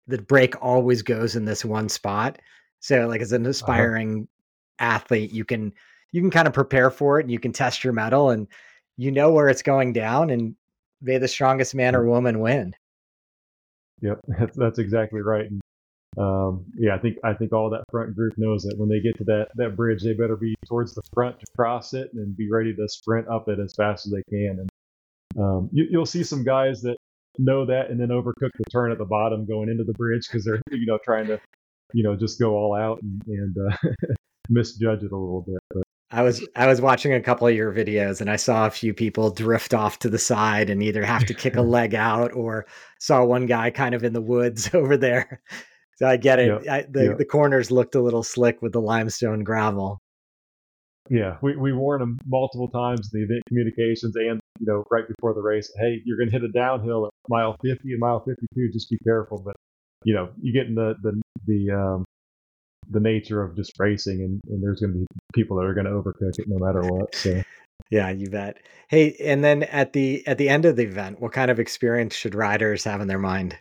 the 0.07 0.17
break 0.17 0.55
always 0.63 1.01
goes 1.01 1.35
in 1.35 1.43
this 1.43 1.65
one 1.65 1.89
spot. 1.89 2.39
So 2.79 3.05
like 3.07 3.19
as 3.19 3.33
an 3.33 3.41
uh-huh. 3.41 3.49
aspiring 3.49 4.29
uh-huh. 4.79 4.95
athlete, 4.95 5.31
you 5.31 5.43
can 5.43 5.73
you 6.13 6.21
can 6.21 6.31
kind 6.31 6.47
of 6.47 6.53
prepare 6.53 6.89
for 6.89 7.19
it 7.19 7.23
and 7.23 7.31
you 7.31 7.39
can 7.39 7.51
test 7.51 7.83
your 7.83 7.91
mettle 7.91 8.29
and 8.29 8.47
you 8.95 9.11
know 9.11 9.31
where 9.31 9.49
it's 9.49 9.61
going 9.61 9.91
down 9.91 10.29
and 10.29 10.55
may 11.01 11.17
the 11.17 11.27
strongest 11.27 11.75
man 11.75 11.93
or 11.93 12.05
woman 12.05 12.39
win. 12.39 12.73
Yep, 14.01 14.19
that's, 14.39 14.57
that's 14.57 14.79
exactly 14.79 15.21
right. 15.21 15.49
And, 15.49 15.61
um, 16.17 16.65
yeah, 16.77 16.95
I 16.95 16.99
think 16.99 17.17
I 17.23 17.33
think 17.33 17.53
all 17.53 17.69
that 17.69 17.83
front 17.91 18.15
group 18.15 18.33
knows 18.37 18.63
that 18.63 18.75
when 18.77 18.89
they 18.89 18.99
get 19.01 19.17
to 19.19 19.23
that 19.25 19.49
that 19.55 19.75
bridge, 19.75 20.03
they 20.03 20.13
better 20.13 20.35
be 20.35 20.55
towards 20.67 20.95
the 20.95 21.03
front 21.13 21.39
to 21.39 21.45
cross 21.55 21.93
it 21.93 22.09
and 22.13 22.35
be 22.35 22.49
ready 22.49 22.73
to 22.75 22.89
sprint 22.89 23.27
up 23.27 23.47
it 23.49 23.59
as 23.59 23.73
fast 23.75 24.07
as 24.07 24.13
they 24.13 24.23
can. 24.29 24.67
And 25.35 25.41
um, 25.43 25.69
you, 25.71 25.87
you'll 25.91 26.07
see 26.07 26.23
some 26.23 26.43
guys 26.43 26.81
that 26.81 26.97
know 27.37 27.65
that 27.65 27.91
and 27.91 27.99
then 27.99 28.09
overcook 28.09 28.49
the 28.57 28.63
turn 28.71 28.91
at 28.91 28.97
the 28.97 29.05
bottom 29.05 29.45
going 29.45 29.69
into 29.69 29.83
the 29.83 29.93
bridge 29.93 30.27
because 30.27 30.43
they're 30.43 30.61
you 30.71 30.87
know 30.87 30.97
trying 31.03 31.27
to 31.27 31.39
you 31.93 32.03
know, 32.03 32.15
just 32.15 32.39
go 32.39 32.55
all 32.55 32.75
out 32.75 33.01
and, 33.01 33.21
and 33.27 33.57
uh, 33.57 33.77
misjudge 34.49 35.03
it 35.03 35.11
a 35.11 35.17
little 35.17 35.41
bit. 35.47 35.59
I 36.09 36.21
was 36.21 36.47
I 36.55 36.67
was 36.67 36.79
watching 36.79 37.13
a 37.13 37.21
couple 37.21 37.47
of 37.47 37.55
your 37.55 37.73
videos 37.73 38.21
and 38.21 38.29
I 38.29 38.37
saw 38.37 38.65
a 38.65 38.71
few 38.71 38.93
people 38.93 39.29
drift 39.29 39.73
off 39.73 39.99
to 39.99 40.09
the 40.09 40.17
side 40.17 40.69
and 40.69 40.81
either 40.81 41.03
have 41.03 41.25
to 41.25 41.33
kick 41.33 41.55
a 41.55 41.61
leg 41.77 41.95
out 41.95 42.31
or 42.33 42.65
saw 42.99 43.23
one 43.25 43.45
guy 43.45 43.71
kind 43.71 43.93
of 43.93 44.03
in 44.03 44.13
the 44.13 44.21
woods 44.21 44.69
over 44.73 44.95
there. 44.95 45.41
So 45.97 46.07
I 46.07 46.17
get 46.17 46.39
it. 46.39 46.67
I, 46.69 46.83
the 46.83 47.15
the 47.17 47.25
corners 47.25 47.71
looked 47.71 47.95
a 47.95 48.01
little 48.01 48.23
slick 48.23 48.61
with 48.61 48.71
the 48.71 48.81
limestone 48.81 49.43
gravel. 49.43 49.99
Yeah, 51.09 51.37
we, 51.41 51.55
we 51.55 51.73
warned 51.73 52.01
them 52.01 52.19
multiple 52.25 52.69
times 52.69 53.09
in 53.13 53.19
the 53.19 53.25
event 53.25 53.43
communications 53.47 54.15
and 54.15 54.39
you 54.59 54.65
know 54.65 54.83
right 54.91 55.05
before 55.07 55.33
the 55.33 55.41
race. 55.41 55.71
Hey, 55.77 56.01
you're 56.05 56.17
going 56.17 56.29
to 56.29 56.33
hit 56.33 56.43
a 56.43 56.51
downhill 56.51 57.07
at 57.07 57.11
mile 57.29 57.57
50 57.63 57.91
and 57.91 57.99
mile 57.99 58.19
52. 58.19 58.71
Just 58.71 58.89
be 58.89 58.97
careful. 59.03 59.41
But 59.43 59.55
you 60.03 60.13
know, 60.13 60.29
you 60.39 60.53
get 60.53 60.67
in 60.67 60.75
the 60.75 60.95
the 61.01 61.21
the 61.45 61.71
um, 61.71 62.05
the 62.89 62.99
nature 62.99 63.41
of 63.41 63.55
just 63.55 63.73
racing, 63.79 64.21
and, 64.21 64.41
and 64.49 64.63
there's 64.63 64.79
going 64.79 64.93
to 64.93 64.99
be 64.99 65.05
people 65.33 65.57
that 65.57 65.65
are 65.65 65.73
going 65.73 65.85
to 65.85 65.91
overcook 65.91 66.37
it 66.37 66.47
no 66.47 66.63
matter 66.65 66.81
what. 66.81 67.13
So. 67.15 67.41
Yeah, 67.91 68.09
you 68.09 68.27
bet. 68.27 68.57
Hey, 68.89 69.15
and 69.23 69.43
then 69.43 69.63
at 69.63 69.93
the 69.93 70.25
at 70.27 70.39
the 70.39 70.49
end 70.49 70.65
of 70.65 70.75
the 70.75 70.83
event, 70.83 71.21
what 71.21 71.31
kind 71.31 71.51
of 71.51 71.59
experience 71.59 72.15
should 72.15 72.33
riders 72.33 72.83
have 72.83 73.01
in 73.01 73.07
their 73.07 73.19
mind? 73.19 73.55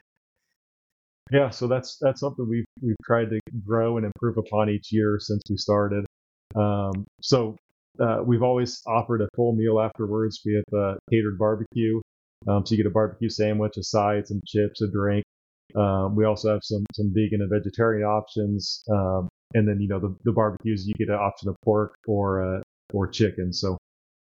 Yeah, 1.31 1.51
so 1.51 1.67
that's 1.67 1.99
that's 2.01 2.21
something 2.21 2.49
we've 2.49 2.65
we've 2.81 2.97
tried 3.05 3.31
to 3.31 3.41
grow 3.65 3.99
and 3.99 4.07
improve 4.07 4.39
upon 4.39 4.71
each 4.71 4.91
year 4.91 5.19
since 5.21 5.43
we 5.51 5.57
started. 5.57 6.07
Um, 6.57 7.05
so 7.21 7.57
uh, 8.00 8.23
we've 8.25 8.42
always 8.42 8.81
offered 8.87 9.21
a 9.21 9.29
full 9.37 9.55
meal 9.55 9.81
afterwards. 9.81 10.40
We 10.44 10.55
have 10.55 10.81
a 10.81 10.98
catered 11.11 11.38
barbecue, 11.38 12.00
um, 12.48 12.65
so 12.65 12.73
you 12.73 12.77
get 12.77 12.87
a 12.87 12.90
barbecue 12.90 13.29
sandwich, 13.29 13.77
a 13.77 13.83
side, 13.83 14.29
some 14.29 14.40
chips, 14.46 14.81
a 14.83 14.90
drink, 14.90 15.25
um, 15.77 16.16
we 16.16 16.24
also 16.24 16.50
have 16.50 16.60
some 16.62 16.85
some 16.94 17.12
vegan 17.14 17.42
and 17.42 17.50
vegetarian 17.50 18.06
options, 18.06 18.83
um, 18.90 19.29
and 19.54 19.68
then 19.68 19.81
you 19.81 19.88
know 19.88 19.98
the, 19.98 20.16
the 20.24 20.33
barbecues 20.33 20.87
you 20.87 20.94
get 20.94 21.08
an 21.08 21.14
option 21.14 21.48
of 21.48 21.56
pork 21.64 21.94
or 22.06 22.56
uh, 22.56 22.60
or 22.92 23.06
chicken. 23.06 23.52
So 23.52 23.77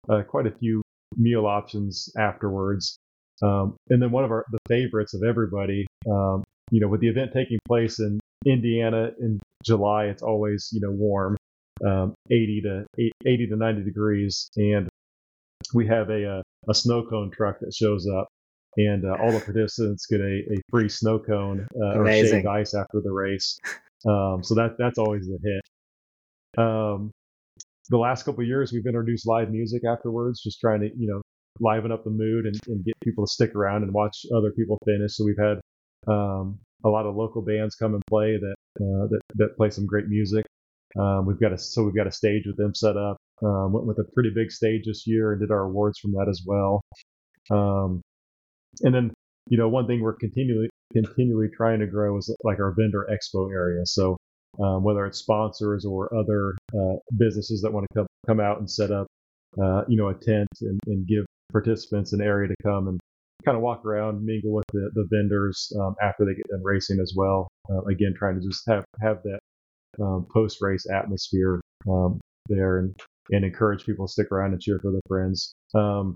uh, 0.08 0.22
quite 0.22 0.46
a 0.46 0.50
few 0.50 0.82
meal 1.16 1.46
options 1.46 2.10
afterwards. 2.18 2.98
Um, 3.42 3.76
and 3.88 4.02
then 4.02 4.10
one 4.10 4.24
of 4.24 4.30
our 4.30 4.44
the 4.50 4.58
favorites 4.68 5.14
of 5.14 5.22
everybody, 5.22 5.86
um, 6.10 6.42
you 6.70 6.80
know, 6.80 6.88
with 6.88 7.00
the 7.00 7.08
event 7.08 7.32
taking 7.32 7.58
place 7.66 8.00
in 8.00 8.18
Indiana 8.44 9.10
in 9.20 9.38
July, 9.64 10.06
it's 10.06 10.22
always 10.22 10.70
you 10.72 10.80
know 10.80 10.90
warm, 10.90 11.36
um, 11.86 12.14
80 12.30 12.62
to 12.62 12.84
80 13.26 13.46
to 13.48 13.56
90 13.56 13.84
degrees, 13.84 14.50
and 14.56 14.88
we 15.72 15.86
have 15.86 16.10
a 16.10 16.24
a, 16.24 16.42
a 16.68 16.74
snow 16.74 17.04
cone 17.08 17.30
truck 17.30 17.60
that 17.60 17.72
shows 17.72 18.08
up 18.08 18.26
and 18.76 19.04
uh, 19.04 19.16
all 19.20 19.32
the 19.32 19.40
participants 19.40 20.06
get 20.06 20.20
a, 20.20 20.42
a 20.52 20.56
free 20.70 20.88
snow 20.88 21.18
cone 21.18 21.66
uh, 21.80 21.98
or 21.98 22.06
shaved 22.06 22.46
ice 22.46 22.74
after 22.74 23.00
the 23.02 23.12
race. 23.12 23.58
Um, 24.06 24.42
so 24.42 24.54
that 24.56 24.76
that's 24.78 24.98
always 24.98 25.26
a 25.28 25.38
hit. 25.42 26.62
Um, 26.62 27.10
the 27.88 27.96
last 27.96 28.24
couple 28.24 28.44
years, 28.44 28.70
we've 28.70 28.86
introduced 28.86 29.26
live 29.26 29.50
music 29.50 29.82
afterwards, 29.84 30.42
just 30.42 30.60
trying 30.60 30.80
to 30.80 30.90
you 30.94 31.08
know 31.08 31.22
liven 31.60 31.92
up 31.92 32.04
the 32.04 32.10
mood 32.10 32.46
and, 32.46 32.58
and 32.66 32.84
get 32.84 32.94
people 33.02 33.24
to 33.24 33.32
stick 33.32 33.54
around 33.54 33.82
and 33.82 33.92
watch 33.94 34.26
other 34.36 34.50
people 34.50 34.78
finish. 34.84 35.16
So 35.16 35.24
we've 35.24 35.38
had 35.38 35.58
um, 36.06 36.58
a 36.84 36.88
lot 36.88 37.06
of 37.06 37.16
local 37.16 37.42
bands 37.42 37.76
come 37.76 37.94
and 37.94 38.02
play 38.06 38.36
that 38.36 38.54
uh, 38.80 39.06
that 39.08 39.20
that 39.36 39.56
play 39.56 39.70
some 39.70 39.86
great 39.86 40.08
music. 40.08 40.44
Um, 40.98 41.26
we've 41.26 41.40
got 41.40 41.52
a 41.52 41.58
so 41.58 41.82
we've 41.82 41.96
got 41.96 42.06
a 42.06 42.12
stage 42.12 42.44
with 42.46 42.56
them 42.56 42.74
set 42.74 42.96
up. 42.96 43.16
Um, 43.42 43.72
went 43.72 43.86
with 43.86 43.98
a 43.98 44.04
pretty 44.14 44.30
big 44.34 44.50
stage 44.50 44.84
this 44.86 45.06
year 45.06 45.32
and 45.32 45.40
did 45.40 45.50
our 45.50 45.64
awards 45.64 45.98
from 45.98 46.12
that 46.12 46.28
as 46.28 46.42
well. 46.46 46.82
Um, 47.50 48.00
and 48.82 48.94
then 48.94 49.12
you 49.48 49.58
know 49.58 49.68
one 49.68 49.86
thing 49.86 50.00
we're 50.00 50.14
continually 50.14 50.68
continually 50.92 51.48
trying 51.54 51.80
to 51.80 51.86
grow 51.86 52.16
is 52.16 52.34
like 52.44 52.58
our 52.60 52.74
vendor 52.76 53.06
expo 53.10 53.50
area. 53.52 53.84
So 53.84 54.16
um, 54.62 54.84
whether 54.84 55.04
it's 55.06 55.18
sponsors 55.18 55.84
or 55.84 56.14
other 56.14 56.54
uh, 56.74 56.96
businesses 57.18 57.60
that 57.62 57.72
want 57.72 57.86
to 57.90 57.98
come 57.98 58.06
come 58.26 58.40
out 58.40 58.58
and 58.58 58.70
set 58.70 58.90
up, 58.90 59.06
uh, 59.60 59.82
you 59.88 59.96
know, 59.96 60.08
a 60.08 60.14
tent 60.14 60.48
and, 60.62 60.80
and, 60.86 61.06
give 61.06 61.26
participants 61.52 62.12
an 62.12 62.20
area 62.20 62.48
to 62.48 62.54
come 62.62 62.88
and 62.88 63.00
kind 63.44 63.56
of 63.56 63.62
walk 63.62 63.84
around, 63.84 64.24
mingle 64.24 64.54
with 64.54 64.64
the, 64.72 64.90
the 64.94 65.06
vendors 65.10 65.70
um, 65.80 65.94
after 66.00 66.24
they 66.24 66.34
get 66.34 66.46
done 66.48 66.62
racing 66.62 67.00
as 67.00 67.12
well. 67.16 67.48
Uh, 67.70 67.82
again, 67.82 68.14
trying 68.16 68.40
to 68.40 68.46
just 68.46 68.62
have 68.68 68.84
have 69.00 69.18
that 69.24 69.38
um, 70.02 70.26
post 70.32 70.58
race 70.60 70.86
atmosphere 70.92 71.60
um, 71.90 72.20
there 72.48 72.78
and 72.78 72.94
and 73.30 73.44
encourage 73.44 73.84
people 73.84 74.06
to 74.06 74.12
stick 74.12 74.30
around 74.30 74.52
and 74.52 74.60
cheer 74.60 74.78
for 74.80 74.92
their 74.92 75.00
friends. 75.08 75.54
Um, 75.74 76.14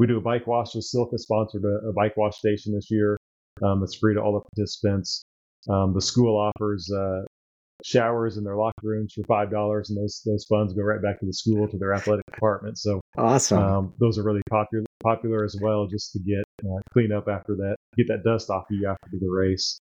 we 0.00 0.06
do 0.06 0.16
a 0.16 0.20
bike 0.20 0.46
wash. 0.46 0.72
So 0.72 0.78
Silca 0.78 1.18
sponsored 1.18 1.62
a, 1.62 1.88
a 1.88 1.92
bike 1.92 2.16
wash 2.16 2.38
station 2.38 2.74
this 2.74 2.90
year. 2.90 3.18
Um, 3.62 3.80
that's 3.80 3.94
free 3.94 4.14
to 4.14 4.20
all 4.20 4.32
the 4.32 4.40
participants. 4.40 5.22
Um, 5.68 5.92
the 5.92 6.00
school 6.00 6.38
offers 6.38 6.90
uh, 6.90 7.20
showers 7.84 8.38
in 8.38 8.44
their 8.44 8.56
locker 8.56 8.80
rooms 8.82 9.12
for 9.12 9.22
five 9.24 9.50
dollars, 9.50 9.90
and 9.90 9.98
those 9.98 10.22
those 10.24 10.46
funds 10.48 10.72
go 10.72 10.82
right 10.82 11.02
back 11.02 11.20
to 11.20 11.26
the 11.26 11.34
school 11.34 11.68
to 11.68 11.76
their 11.76 11.92
athletic 11.92 12.24
department. 12.32 12.78
So 12.78 13.02
awesome! 13.18 13.58
Um, 13.58 13.94
those 14.00 14.18
are 14.18 14.22
really 14.22 14.40
popular 14.48 14.86
popular 15.02 15.44
as 15.44 15.54
well, 15.60 15.86
just 15.86 16.12
to 16.12 16.18
get 16.18 16.44
uh, 16.64 16.80
clean 16.94 17.12
up 17.12 17.28
after 17.28 17.54
that, 17.56 17.76
get 17.98 18.08
that 18.08 18.24
dust 18.24 18.48
off 18.48 18.64
of 18.70 18.76
you 18.76 18.88
after 18.88 19.18
the 19.20 19.28
race. 19.28 19.78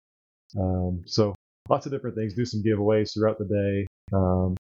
Um, 0.59 1.01
so 1.07 1.33
lots 1.69 1.87
of 1.87 1.91
different 1.91 2.15
things. 2.15 2.35
Do 2.35 2.45
some 2.45 2.61
giveaways 2.61 3.15
throughout 3.15 3.39
the 3.39 3.45
day, 3.45 3.87
um, 4.15 4.55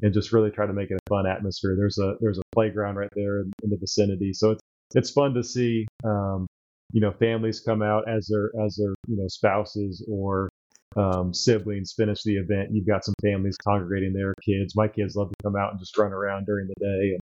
and 0.00 0.14
just 0.14 0.32
really 0.32 0.50
try 0.50 0.66
to 0.66 0.72
make 0.72 0.90
it 0.90 0.94
a 0.96 1.10
fun 1.10 1.26
atmosphere. 1.26 1.74
There's 1.76 1.98
a 1.98 2.14
there's 2.20 2.38
a 2.38 2.42
playground 2.54 2.96
right 2.96 3.12
there 3.14 3.40
in, 3.40 3.52
in 3.62 3.68
the 3.68 3.76
vicinity, 3.76 4.32
so 4.32 4.52
it's 4.52 4.62
it's 4.94 5.10
fun 5.10 5.34
to 5.34 5.42
see 5.42 5.86
um, 6.04 6.46
you 6.92 7.00
know 7.00 7.12
families 7.12 7.60
come 7.60 7.82
out 7.82 8.08
as 8.08 8.26
their 8.28 8.50
as 8.64 8.76
their 8.76 8.94
you 9.08 9.16
know 9.16 9.28
spouses 9.28 10.06
or 10.10 10.48
um, 10.96 11.34
siblings 11.34 11.92
finish 11.96 12.22
the 12.22 12.36
event. 12.36 12.70
You've 12.72 12.86
got 12.86 13.04
some 13.04 13.14
families 13.20 13.56
congregating 13.56 14.12
their 14.12 14.34
kids. 14.44 14.76
My 14.76 14.88
kids 14.88 15.16
love 15.16 15.28
to 15.30 15.34
come 15.42 15.56
out 15.56 15.72
and 15.72 15.80
just 15.80 15.96
run 15.98 16.12
around 16.12 16.46
during 16.46 16.68
the 16.68 16.74
day, 16.78 17.18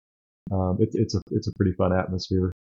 and 0.51 0.61
um, 0.61 0.77
it, 0.81 0.91
it's 0.93 1.15
a 1.15 1.21
it's 1.31 1.49
a 1.49 1.53
pretty 1.57 1.73
fun 1.73 1.93
atmosphere. 1.93 2.53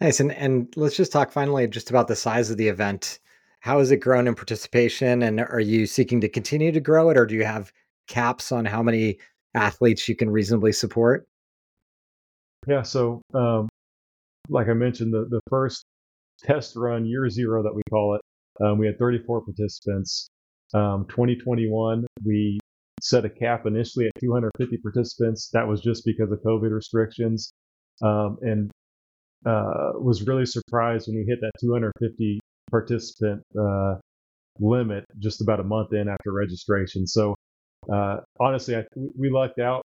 Nice, 0.00 0.20
and 0.20 0.32
and 0.32 0.72
let's 0.76 0.96
just 0.96 1.12
talk 1.12 1.32
finally 1.32 1.66
just 1.66 1.90
about 1.90 2.08
the 2.08 2.16
size 2.16 2.50
of 2.50 2.56
the 2.56 2.68
event. 2.68 3.20
How 3.60 3.78
has 3.78 3.90
it 3.90 3.96
grown 3.98 4.28
in 4.28 4.34
participation, 4.34 5.22
and 5.22 5.40
are 5.40 5.60
you 5.60 5.86
seeking 5.86 6.20
to 6.20 6.28
continue 6.28 6.72
to 6.72 6.80
grow 6.80 7.08
it, 7.08 7.16
or 7.16 7.24
do 7.24 7.34
you 7.34 7.44
have 7.44 7.72
caps 8.06 8.52
on 8.52 8.66
how 8.66 8.82
many 8.82 9.18
athletes 9.54 10.08
you 10.08 10.16
can 10.16 10.28
reasonably 10.28 10.72
support? 10.72 11.26
Yeah, 12.66 12.82
so 12.82 13.22
um, 13.32 13.68
like 14.48 14.68
I 14.68 14.74
mentioned, 14.74 15.12
the, 15.12 15.26
the 15.30 15.40
first 15.48 15.84
test 16.42 16.76
run, 16.76 17.06
year 17.06 17.28
zero 17.28 17.62
that 17.62 17.74
we 17.74 17.82
call 17.90 18.16
it, 18.16 18.20
um, 18.64 18.78
we 18.78 18.86
had 18.86 18.98
34 18.98 19.42
participants. 19.42 20.28
Um, 20.74 21.06
2021, 21.08 22.06
we 22.24 22.58
set 23.00 23.24
a 23.24 23.30
cap 23.30 23.66
initially 23.66 24.06
at 24.06 24.12
250 24.20 24.76
participants. 24.78 25.50
That 25.52 25.66
was 25.66 25.80
just 25.80 26.04
because 26.04 26.30
of 26.30 26.38
COVID 26.40 26.70
restrictions. 26.70 27.52
Um, 28.02 28.38
and 28.42 28.70
uh, 29.46 29.92
was 29.94 30.26
really 30.26 30.46
surprised 30.46 31.06
when 31.06 31.18
we 31.18 31.24
hit 31.24 31.40
that 31.40 31.52
250 31.60 32.40
participant 32.70 33.42
uh, 33.58 33.96
limit 34.58 35.04
just 35.18 35.42
about 35.42 35.60
a 35.60 35.64
month 35.64 35.92
in 35.92 36.08
after 36.08 36.32
registration. 36.32 37.06
So 37.06 37.34
uh, 37.92 38.18
honestly, 38.40 38.76
I, 38.76 38.84
we 38.96 39.30
lucked 39.30 39.58
out 39.58 39.82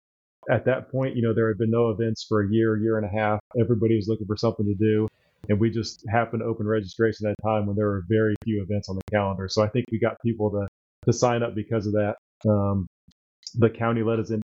at 0.50 0.64
that 0.66 0.90
point, 0.90 1.16
you 1.16 1.22
know, 1.22 1.34
there 1.34 1.48
had 1.48 1.58
been 1.58 1.70
no 1.70 1.90
events 1.90 2.24
for 2.28 2.42
a 2.42 2.50
year, 2.50 2.76
year 2.76 2.98
and 2.98 3.06
a 3.06 3.08
half. 3.08 3.40
Everybody 3.58 3.96
was 3.96 4.08
looking 4.08 4.26
for 4.26 4.36
something 4.36 4.66
to 4.66 4.74
do. 4.74 5.08
And 5.48 5.60
we 5.60 5.70
just 5.70 6.04
happened 6.10 6.40
to 6.40 6.46
open 6.46 6.66
registration 6.66 7.26
at 7.26 7.34
a 7.38 7.42
time 7.42 7.66
when 7.66 7.76
there 7.76 7.86
were 7.86 8.04
very 8.08 8.34
few 8.44 8.62
events 8.62 8.88
on 8.88 8.96
the 8.96 9.02
calendar. 9.10 9.48
So 9.48 9.62
I 9.62 9.68
think 9.68 9.84
we 9.90 9.98
got 9.98 10.16
people 10.24 10.50
to, 10.50 10.66
to 11.06 11.12
sign 11.12 11.42
up 11.42 11.54
because 11.54 11.86
of 11.86 11.92
that. 11.92 12.16
Um, 12.48 12.86
the 13.54 13.70
county 13.70 14.02
let 14.02 14.18
us 14.18 14.30
in, 14.30 14.40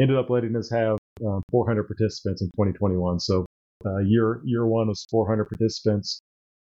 ended 0.00 0.16
up 0.16 0.30
letting 0.30 0.54
us 0.56 0.70
have 0.70 0.98
um, 1.26 1.42
400 1.50 1.84
participants 1.84 2.42
in 2.42 2.48
2021. 2.48 3.20
So 3.20 3.46
uh, 3.84 3.98
year 3.98 4.40
year 4.44 4.66
one 4.66 4.88
was 4.88 5.06
400 5.10 5.44
participants. 5.44 6.20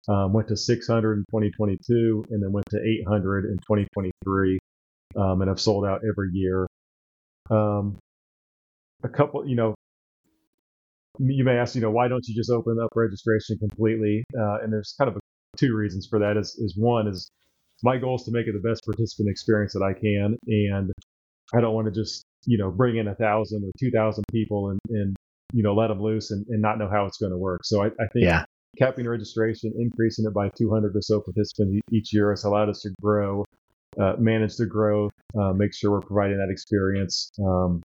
Um, 0.09 0.33
went 0.33 0.49
to 0.49 0.57
600 0.57 1.13
in 1.13 1.19
2022, 1.31 2.25
and 2.29 2.43
then 2.43 2.51
went 2.51 2.65
to 2.71 2.77
800 2.77 3.45
in 3.45 3.57
2023, 3.59 4.59
um, 5.15 5.41
and 5.41 5.47
have 5.47 5.61
sold 5.61 5.85
out 5.85 6.01
every 6.05 6.31
year. 6.33 6.67
Um, 7.49 7.97
a 9.03 9.09
couple, 9.09 9.47
you 9.47 9.55
know, 9.55 9.75
you 11.19 11.43
may 11.43 11.57
ask, 11.57 11.75
you 11.75 11.81
know, 11.81 11.91
why 11.91 12.07
don't 12.07 12.25
you 12.27 12.35
just 12.35 12.49
open 12.49 12.77
up 12.81 12.89
registration 12.95 13.57
completely? 13.57 14.23
Uh, 14.37 14.59
and 14.63 14.73
there's 14.73 14.95
kind 14.97 15.09
of 15.09 15.17
a, 15.17 15.19
two 15.57 15.75
reasons 15.75 16.07
for 16.09 16.19
that. 16.19 16.37
Is 16.37 16.55
is 16.57 16.75
one 16.75 17.07
is 17.07 17.29
my 17.83 17.97
goal 17.97 18.15
is 18.15 18.23
to 18.23 18.31
make 18.31 18.47
it 18.47 18.53
the 18.53 18.67
best 18.67 18.83
participant 18.85 19.29
experience 19.29 19.73
that 19.73 19.83
I 19.83 19.93
can, 19.93 20.37
and 20.47 20.91
I 21.53 21.61
don't 21.61 21.75
want 21.75 21.85
to 21.85 21.91
just 21.91 22.23
you 22.45 22.57
know 22.57 22.71
bring 22.71 22.97
in 22.97 23.07
a 23.07 23.15
thousand 23.15 23.63
or 23.63 23.71
two 23.79 23.91
thousand 23.91 24.23
people 24.31 24.71
and 24.71 24.79
and 24.89 25.15
you 25.53 25.61
know 25.61 25.75
let 25.75 25.87
them 25.87 26.01
loose 26.01 26.31
and, 26.31 26.45
and 26.49 26.61
not 26.61 26.79
know 26.79 26.89
how 26.89 27.05
it's 27.05 27.17
going 27.17 27.31
to 27.31 27.37
work. 27.37 27.61
So 27.63 27.83
I, 27.83 27.87
I 27.87 28.07
think 28.11 28.25
yeah. 28.25 28.45
capping 28.77 29.07
registration, 29.07 29.71
increasing 29.77 30.25
it 30.25 30.33
by 30.33 30.49
200 30.49 30.95
or 30.95 31.01
so 31.01 31.21
participants 31.21 31.79
each 31.91 32.11
year 32.11 32.31
has 32.31 32.43
allowed 32.43 32.69
us 32.69 32.81
to 32.81 32.89
grow, 32.99 33.45
uh, 33.99 34.15
manage 34.17 34.55
the 34.55 34.65
growth, 34.65 35.11
uh, 35.39 35.53
make 35.53 35.75
sure 35.75 35.91
we're 35.91 36.01
providing 36.01 36.39
that 36.39 36.49
experience. 36.49 37.31
Um, 37.39 37.83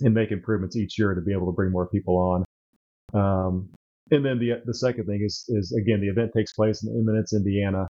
and 0.00 0.14
make 0.14 0.30
improvements 0.30 0.76
each 0.76 0.98
year 0.98 1.14
to 1.14 1.20
be 1.20 1.32
able 1.32 1.46
to 1.46 1.52
bring 1.52 1.72
more 1.72 1.88
people 1.88 2.16
on. 2.16 2.44
Um, 3.14 3.70
and 4.10 4.24
then 4.24 4.38
the 4.38 4.62
the 4.64 4.74
second 4.74 5.06
thing 5.06 5.22
is 5.24 5.44
is 5.48 5.72
again 5.72 6.00
the 6.00 6.08
event 6.08 6.32
takes 6.34 6.52
place 6.52 6.82
in 6.82 6.90
Eminence, 6.90 7.32
Indiana. 7.32 7.86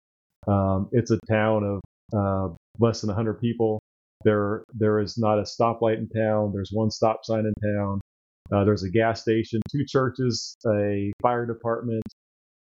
Um, 0.48 0.88
it's 0.92 1.10
a 1.10 1.18
town 1.28 1.64
of 1.64 1.80
uh, 2.16 2.54
less 2.78 3.00
than 3.00 3.08
100 3.08 3.40
people. 3.40 3.80
There 4.24 4.64
there 4.72 5.00
is 5.00 5.18
not 5.18 5.38
a 5.38 5.42
stoplight 5.42 5.98
in 5.98 6.08
town. 6.08 6.52
There's 6.52 6.70
one 6.72 6.90
stop 6.90 7.24
sign 7.24 7.44
in 7.46 7.54
town. 7.62 8.00
Uh, 8.52 8.64
there's 8.64 8.84
a 8.84 8.90
gas 8.90 9.22
station, 9.22 9.60
two 9.70 9.84
churches, 9.84 10.56
a 10.66 11.12
fire 11.20 11.46
department, 11.46 12.02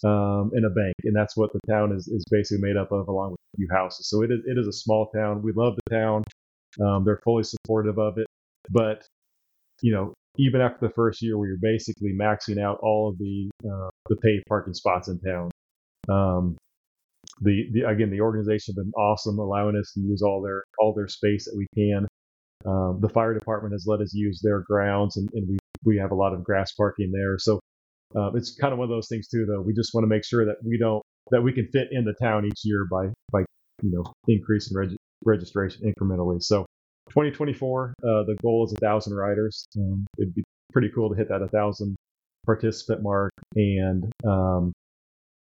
um, 0.04 0.50
and 0.54 0.64
a 0.64 0.70
bank, 0.70 0.94
and 1.04 1.14
that's 1.14 1.36
what 1.36 1.52
the 1.52 1.60
town 1.68 1.92
is, 1.92 2.06
is 2.08 2.24
basically 2.30 2.62
made 2.62 2.76
up 2.76 2.92
of, 2.92 3.08
along 3.08 3.32
with 3.32 3.40
a 3.54 3.56
few 3.56 3.68
houses. 3.72 4.08
So 4.08 4.22
it 4.22 4.30
is 4.30 4.40
it 4.46 4.58
is 4.58 4.66
a 4.66 4.72
small 4.72 5.10
town. 5.14 5.42
We 5.42 5.52
love 5.52 5.76
the 5.76 5.94
town. 5.94 6.24
Um, 6.80 7.04
they're 7.04 7.20
fully 7.24 7.44
supportive 7.44 7.98
of 7.98 8.18
it, 8.18 8.26
but 8.70 9.06
you 9.84 9.92
know, 9.92 10.14
even 10.38 10.62
after 10.62 10.86
the 10.86 10.92
first 10.94 11.20
year, 11.20 11.36
we 11.36 11.50
were 11.50 11.58
basically 11.60 12.14
maxing 12.18 12.58
out 12.58 12.78
all 12.82 13.10
of 13.10 13.18
the 13.18 13.50
uh, 13.70 13.90
the 14.08 14.16
paid 14.16 14.42
parking 14.48 14.72
spots 14.72 15.08
in 15.08 15.20
town. 15.20 15.50
Um, 16.08 16.56
the, 17.42 17.66
the 17.72 17.82
again, 17.86 18.10
the 18.10 18.22
organization 18.22 18.72
has 18.74 18.82
been 18.82 18.92
awesome, 18.96 19.38
allowing 19.38 19.76
us 19.76 19.92
to 19.92 20.00
use 20.00 20.22
all 20.22 20.40
their 20.40 20.64
all 20.78 20.94
their 20.94 21.06
space 21.06 21.44
that 21.44 21.54
we 21.54 21.66
can. 21.76 22.08
Um, 22.64 22.98
the 23.02 23.10
fire 23.10 23.34
department 23.34 23.74
has 23.74 23.84
let 23.86 24.00
us 24.00 24.14
use 24.14 24.40
their 24.42 24.60
grounds, 24.60 25.18
and, 25.18 25.28
and 25.34 25.46
we 25.46 25.58
we 25.84 25.98
have 25.98 26.12
a 26.12 26.14
lot 26.14 26.32
of 26.32 26.42
grass 26.42 26.72
parking 26.72 27.12
there. 27.12 27.36
So 27.38 27.60
uh, 28.16 28.32
it's 28.32 28.56
kind 28.56 28.72
of 28.72 28.78
one 28.78 28.86
of 28.86 28.90
those 28.90 29.08
things 29.08 29.28
too, 29.28 29.44
though. 29.44 29.60
We 29.60 29.74
just 29.74 29.92
want 29.92 30.04
to 30.04 30.08
make 30.08 30.24
sure 30.24 30.46
that 30.46 30.56
we 30.64 30.78
don't 30.78 31.02
that 31.30 31.42
we 31.42 31.52
can 31.52 31.68
fit 31.68 31.88
in 31.90 32.06
the 32.06 32.14
town 32.22 32.46
each 32.46 32.60
year 32.64 32.86
by 32.90 33.08
by 33.30 33.40
you 33.82 33.90
know 33.92 34.04
increasing 34.28 34.78
reg- 34.78 34.96
registration 35.26 35.92
incrementally. 35.92 36.42
So 36.42 36.64
2024, 37.10 37.94
uh, 37.98 38.22
the 38.24 38.36
goal 38.42 38.64
is 38.64 38.72
a 38.72 38.76
thousand 38.76 39.14
riders. 39.14 39.66
Um, 39.76 40.06
it'd 40.18 40.34
be 40.34 40.42
pretty 40.72 40.90
cool 40.94 41.10
to 41.10 41.16
hit 41.16 41.28
that 41.28 41.42
a 41.42 41.48
thousand 41.48 41.96
participant 42.44 43.02
mark. 43.02 43.32
And 43.56 44.12
um, 44.26 44.72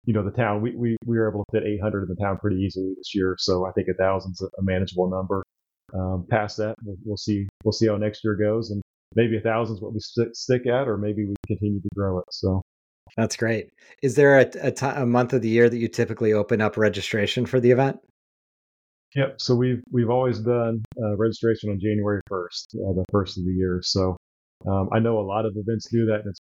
you 0.05 0.15
know, 0.15 0.25
the 0.25 0.31
town 0.31 0.63
we, 0.63 0.75
we 0.77 0.97
we 1.05 1.19
were 1.19 1.31
able 1.31 1.45
to 1.45 1.61
fit 1.61 1.67
800 1.67 2.05
in 2.05 2.09
the 2.09 2.17
town 2.17 2.39
pretty 2.39 2.57
easily 2.57 2.95
this 2.97 3.15
year. 3.15 3.37
So 3.39 3.67
I 3.67 3.73
think 3.73 3.89
a 3.89 3.95
thousand's 3.95 4.41
a 4.41 4.63
manageable 4.63 5.11
number. 5.11 5.43
Um, 5.93 6.25
past 6.31 6.57
that, 6.59 6.77
we'll, 6.85 6.97
we'll, 7.05 7.17
see 7.17 7.49
we'll 7.65 7.73
see 7.73 7.89
how 7.89 7.97
next 7.97 8.23
year 8.23 8.37
goes, 8.37 8.71
and 8.71 8.81
maybe 9.17 9.37
a 9.37 9.41
thousand 9.41 9.77
is 9.77 9.83
what 9.83 9.93
we 9.93 9.99
stick, 9.99 10.29
stick 10.35 10.67
at, 10.67 10.87
or 10.87 10.97
maybe 10.97 11.25
we 11.25 11.35
continue 11.47 11.81
to 11.81 11.89
grow 11.95 12.19
it. 12.19 12.27
So. 12.31 12.63
That's 13.17 13.35
great. 13.35 13.71
Is 14.05 14.15
there 14.15 14.39
a, 14.39 14.49
a, 14.63 14.71
t- 14.71 14.87
a 14.87 15.05
month 15.05 15.33
of 15.33 15.43
the 15.43 15.49
year 15.49 15.69
that 15.69 15.77
you 15.77 15.89
typically 15.89 16.33
open 16.33 16.61
up 16.61 16.77
registration 16.77 17.45
for 17.45 17.59
the 17.59 17.73
event? 17.73 17.99
Yep. 19.17 19.41
So 19.41 19.55
we've 19.55 19.83
we've 19.91 20.11
always 20.11 20.39
done 20.39 20.85
uh, 21.03 21.17
registration 21.17 21.71
on 21.71 21.81
January 21.81 22.21
1st, 22.31 22.75
uh, 22.77 22.93
the 22.95 23.05
first 23.11 23.39
of 23.39 23.45
the 23.45 23.53
year. 23.53 23.81
So 23.83 24.17
um, 24.67 24.89
I 24.93 24.99
know 25.01 25.19
a 25.19 25.27
lot 25.27 25.47
of 25.47 25.57
events 25.57 25.89
do 25.91 26.07
that, 26.07 26.25
and 26.25 26.35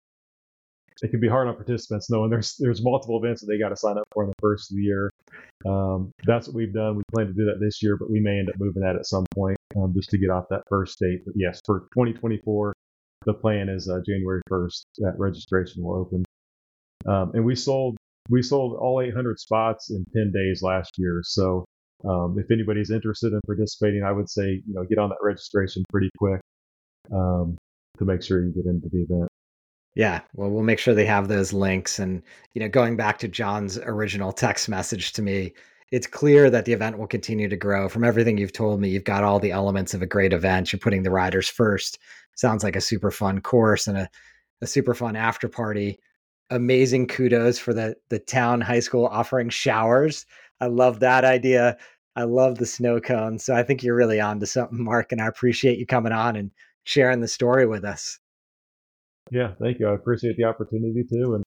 it 1.02 1.10
can 1.10 1.20
be 1.20 1.28
hard 1.28 1.48
on 1.48 1.54
participants 1.54 2.10
knowing 2.10 2.30
there's 2.30 2.56
there's 2.58 2.82
multiple 2.82 3.18
events 3.22 3.40
that 3.40 3.46
they 3.46 3.58
got 3.58 3.70
to 3.70 3.76
sign 3.76 3.96
up 3.96 4.04
for 4.12 4.24
in 4.24 4.28
the 4.28 4.34
first 4.40 4.70
of 4.70 4.76
the 4.76 4.82
year. 4.82 5.10
Um, 5.66 6.12
that's 6.26 6.46
what 6.46 6.56
we've 6.56 6.72
done. 6.72 6.96
We 6.96 7.02
plan 7.12 7.26
to 7.26 7.32
do 7.32 7.46
that 7.46 7.58
this 7.60 7.82
year, 7.82 7.96
but 7.96 8.10
we 8.10 8.20
may 8.20 8.38
end 8.38 8.50
up 8.50 8.56
moving 8.58 8.82
that 8.82 8.96
at 8.96 9.06
some 9.06 9.24
point 9.34 9.56
um, 9.76 9.94
just 9.94 10.10
to 10.10 10.18
get 10.18 10.30
off 10.30 10.44
that 10.50 10.62
first 10.68 10.98
date. 10.98 11.22
But 11.24 11.34
yes, 11.36 11.60
for 11.64 11.80
2024, 11.94 12.74
the 13.24 13.34
plan 13.34 13.68
is 13.68 13.88
uh, 13.88 14.00
January 14.06 14.42
1st 14.50 14.82
that 14.98 15.14
registration 15.18 15.82
will 15.84 15.94
open. 15.94 16.24
Um, 17.06 17.32
and 17.34 17.44
we 17.44 17.54
sold 17.54 17.96
we 18.28 18.42
sold 18.42 18.76
all 18.78 19.00
800 19.00 19.38
spots 19.40 19.90
in 19.90 20.04
10 20.14 20.32
days 20.32 20.62
last 20.62 20.92
year. 20.98 21.22
So 21.24 21.64
um, 22.04 22.36
if 22.38 22.50
anybody's 22.50 22.90
interested 22.90 23.32
in 23.32 23.40
participating, 23.46 24.04
I 24.04 24.12
would 24.12 24.30
say 24.30 24.62
you 24.66 24.74
know 24.74 24.84
get 24.84 24.98
on 24.98 25.08
that 25.10 25.18
registration 25.22 25.84
pretty 25.90 26.10
quick 26.18 26.40
um, 27.12 27.56
to 27.98 28.04
make 28.04 28.22
sure 28.22 28.44
you 28.44 28.52
get 28.52 28.66
into 28.66 28.88
the 28.88 29.02
event. 29.02 29.28
Yeah, 29.94 30.20
well, 30.34 30.50
we'll 30.50 30.62
make 30.62 30.78
sure 30.78 30.94
they 30.94 31.06
have 31.06 31.28
those 31.28 31.52
links. 31.52 31.98
And 31.98 32.22
you 32.54 32.60
know, 32.60 32.68
going 32.68 32.96
back 32.96 33.18
to 33.18 33.28
John's 33.28 33.78
original 33.78 34.32
text 34.32 34.68
message 34.68 35.12
to 35.14 35.22
me, 35.22 35.52
it's 35.90 36.06
clear 36.06 36.50
that 36.50 36.66
the 36.66 36.72
event 36.72 36.98
will 36.98 37.06
continue 37.06 37.48
to 37.48 37.56
grow. 37.56 37.88
From 37.88 38.04
everything 38.04 38.38
you've 38.38 38.52
told 38.52 38.80
me, 38.80 38.90
you've 38.90 39.04
got 39.04 39.24
all 39.24 39.40
the 39.40 39.52
elements 39.52 39.94
of 39.94 40.02
a 40.02 40.06
great 40.06 40.32
event. 40.32 40.72
You're 40.72 40.80
putting 40.80 41.02
the 41.02 41.10
riders 41.10 41.48
first. 41.48 41.98
Sounds 42.36 42.62
like 42.62 42.76
a 42.76 42.80
super 42.80 43.10
fun 43.10 43.40
course 43.40 43.88
and 43.88 43.98
a, 43.98 44.08
a 44.62 44.66
super 44.66 44.94
fun 44.94 45.16
after 45.16 45.48
party 45.48 45.98
amazing 46.50 47.06
kudos 47.06 47.58
for 47.58 47.74
the 47.74 47.96
the 48.08 48.18
town 48.18 48.60
high 48.60 48.80
school 48.80 49.06
offering 49.06 49.48
showers. 49.48 50.26
I 50.60 50.66
love 50.66 51.00
that 51.00 51.24
idea. 51.24 51.76
I 52.16 52.24
love 52.24 52.58
the 52.58 52.66
snow 52.66 53.00
cones. 53.00 53.44
So 53.44 53.54
I 53.54 53.62
think 53.62 53.82
you're 53.82 53.94
really 53.94 54.20
on 54.20 54.40
to 54.40 54.46
something, 54.46 54.82
Mark, 54.82 55.12
and 55.12 55.20
I 55.20 55.26
appreciate 55.26 55.78
you 55.78 55.86
coming 55.86 56.12
on 56.12 56.36
and 56.36 56.50
sharing 56.84 57.20
the 57.20 57.28
story 57.28 57.66
with 57.66 57.84
us. 57.84 58.18
Yeah, 59.30 59.52
thank 59.60 59.78
you. 59.78 59.88
I 59.88 59.94
appreciate 59.94 60.36
the 60.36 60.44
opportunity 60.44 61.04
too. 61.04 61.34
And 61.36 61.44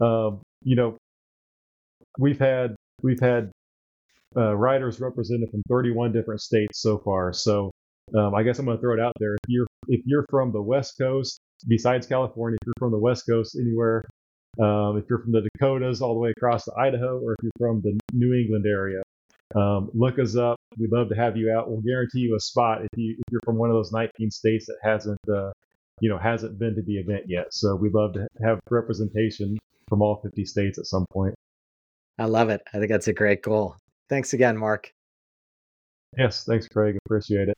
um, 0.00 0.42
you 0.62 0.76
know, 0.76 0.96
we've 2.18 2.38
had 2.38 2.76
we've 3.02 3.20
had 3.20 3.50
uh, 4.36 4.54
riders 4.54 5.00
represented 5.00 5.50
from 5.50 5.62
31 5.68 6.12
different 6.12 6.40
states 6.40 6.80
so 6.80 6.98
far. 6.98 7.32
So 7.32 7.70
um, 8.16 8.34
I 8.34 8.42
guess 8.42 8.58
I'm 8.58 8.66
going 8.66 8.76
to 8.76 8.80
throw 8.80 8.94
it 8.94 9.00
out 9.00 9.12
there. 9.18 9.34
If 9.34 9.48
you're 9.48 9.66
if 9.88 10.00
you're 10.04 10.26
from 10.30 10.52
the 10.52 10.62
West 10.62 10.98
Coast, 10.98 11.40
besides 11.68 12.06
California, 12.06 12.58
if 12.60 12.66
you're 12.66 12.74
from 12.78 12.92
the 12.92 12.98
West 12.98 13.24
Coast 13.28 13.56
anywhere 13.60 14.04
um, 14.60 14.98
if 14.98 15.04
you're 15.08 15.20
from 15.20 15.32
the 15.32 15.48
Dakotas 15.54 16.02
all 16.02 16.14
the 16.14 16.20
way 16.20 16.30
across 16.30 16.64
to 16.64 16.72
Idaho, 16.76 17.18
or 17.18 17.32
if 17.32 17.38
you're 17.42 17.52
from 17.58 17.80
the 17.80 17.98
New 18.12 18.34
England 18.34 18.66
area, 18.66 19.02
um, 19.54 19.90
look 19.94 20.18
us 20.18 20.36
up. 20.36 20.56
We'd 20.78 20.92
love 20.92 21.08
to 21.10 21.14
have 21.14 21.36
you 21.36 21.52
out. 21.52 21.70
We'll 21.70 21.80
guarantee 21.80 22.20
you 22.20 22.36
a 22.36 22.40
spot 22.40 22.82
if 22.82 22.88
you 22.96 23.12
if 23.12 23.24
you're 23.30 23.40
from 23.44 23.56
one 23.56 23.70
of 23.70 23.74
those 23.74 23.92
19 23.92 24.30
states 24.30 24.66
that 24.66 24.78
hasn't 24.82 25.20
uh, 25.28 25.52
you 26.00 26.08
know 26.08 26.18
hasn't 26.18 26.58
been 26.58 26.74
to 26.74 26.82
the 26.82 26.98
event 26.98 27.24
yet. 27.26 27.46
So 27.52 27.74
we'd 27.76 27.94
love 27.94 28.14
to 28.14 28.26
have 28.44 28.60
representation 28.70 29.58
from 29.88 30.02
all 30.02 30.20
50 30.22 30.44
states 30.44 30.78
at 30.78 30.86
some 30.86 31.06
point. 31.12 31.34
I 32.18 32.26
love 32.26 32.50
it. 32.50 32.62
I 32.72 32.78
think 32.78 32.90
that's 32.90 33.08
a 33.08 33.12
great 33.12 33.42
goal. 33.42 33.76
Thanks 34.08 34.32
again, 34.32 34.56
Mark. 34.56 34.92
Yes, 36.16 36.44
thanks, 36.44 36.68
Craig. 36.68 36.98
Appreciate 37.06 37.48
it. 37.48 37.56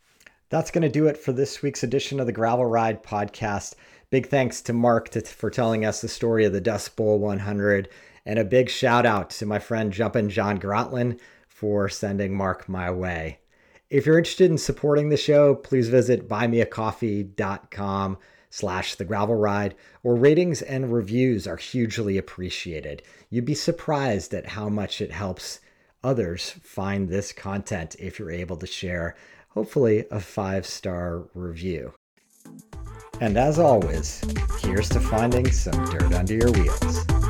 That's 0.51 0.71
going 0.71 0.83
to 0.83 0.89
do 0.89 1.09
it 1.09 1.19
for 1.19 1.33
this 1.33 1.63
week's 1.63 1.83
edition 1.83 2.21
of 2.21 2.27
the 2.27 2.33
Gravel 2.33 2.67
Ride 2.67 3.03
podcast. 3.03 3.75
Big 4.15 4.29
thanks 4.29 4.63
to 4.63 4.73
Mark 4.73 5.09
to, 5.09 5.23
for 5.23 5.51
telling 5.51 5.85
us 5.85 6.01
the 6.01 6.07
story 6.07 6.45
of 6.45 6.53
the 6.53 6.61
Dust 6.61 6.95
Bowl 6.95 7.19
100. 7.19 7.89
And 8.25 8.39
a 8.39 8.45
big 8.45 8.71
shout 8.71 9.05
out 9.05 9.29
to 9.31 9.45
my 9.45 9.59
friend 9.59 9.93
Jumpin' 9.93 10.31
John 10.31 10.61
Grotlin 10.61 11.19
for 11.49 11.89
sending 11.89 12.33
Mark 12.33 12.69
my 12.69 12.93
way. 12.93 13.41
If 13.91 14.07
you're 14.07 14.17
interested 14.17 14.53
in 14.53 14.59
supporting 14.59 15.09
the 15.09 15.17
show, 15.17 15.57
please 15.57 15.89
visit 15.89 16.29
buymeacoffee.com 16.29 18.19
slash 18.51 18.95
the 18.95 19.05
gravel 19.05 19.35
ride 19.35 19.75
or 20.05 20.15
ratings 20.15 20.63
and 20.63 20.93
reviews 20.93 21.49
are 21.49 21.57
hugely 21.57 22.17
appreciated. 22.17 23.03
You'd 23.31 23.45
be 23.45 23.57
surprised 23.57 24.33
at 24.33 24.47
how 24.47 24.69
much 24.69 25.01
it 25.01 25.11
helps 25.11 25.59
others 26.05 26.51
find 26.63 27.09
this 27.09 27.33
content 27.33 27.97
if 27.99 28.21
you're 28.21 28.31
able 28.31 28.59
to 28.59 28.67
share, 28.69 29.17
hopefully, 29.49 30.05
a 30.13 30.21
five 30.21 30.67
star 30.67 31.25
review. 31.35 31.95
And 33.21 33.37
as 33.37 33.59
always, 33.59 34.21
here's 34.61 34.89
to 34.91 35.01
finding 35.01 35.51
some 35.51 35.85
dirt 35.87 36.13
under 36.13 36.35
your 36.35 36.51
wheels. 36.53 37.24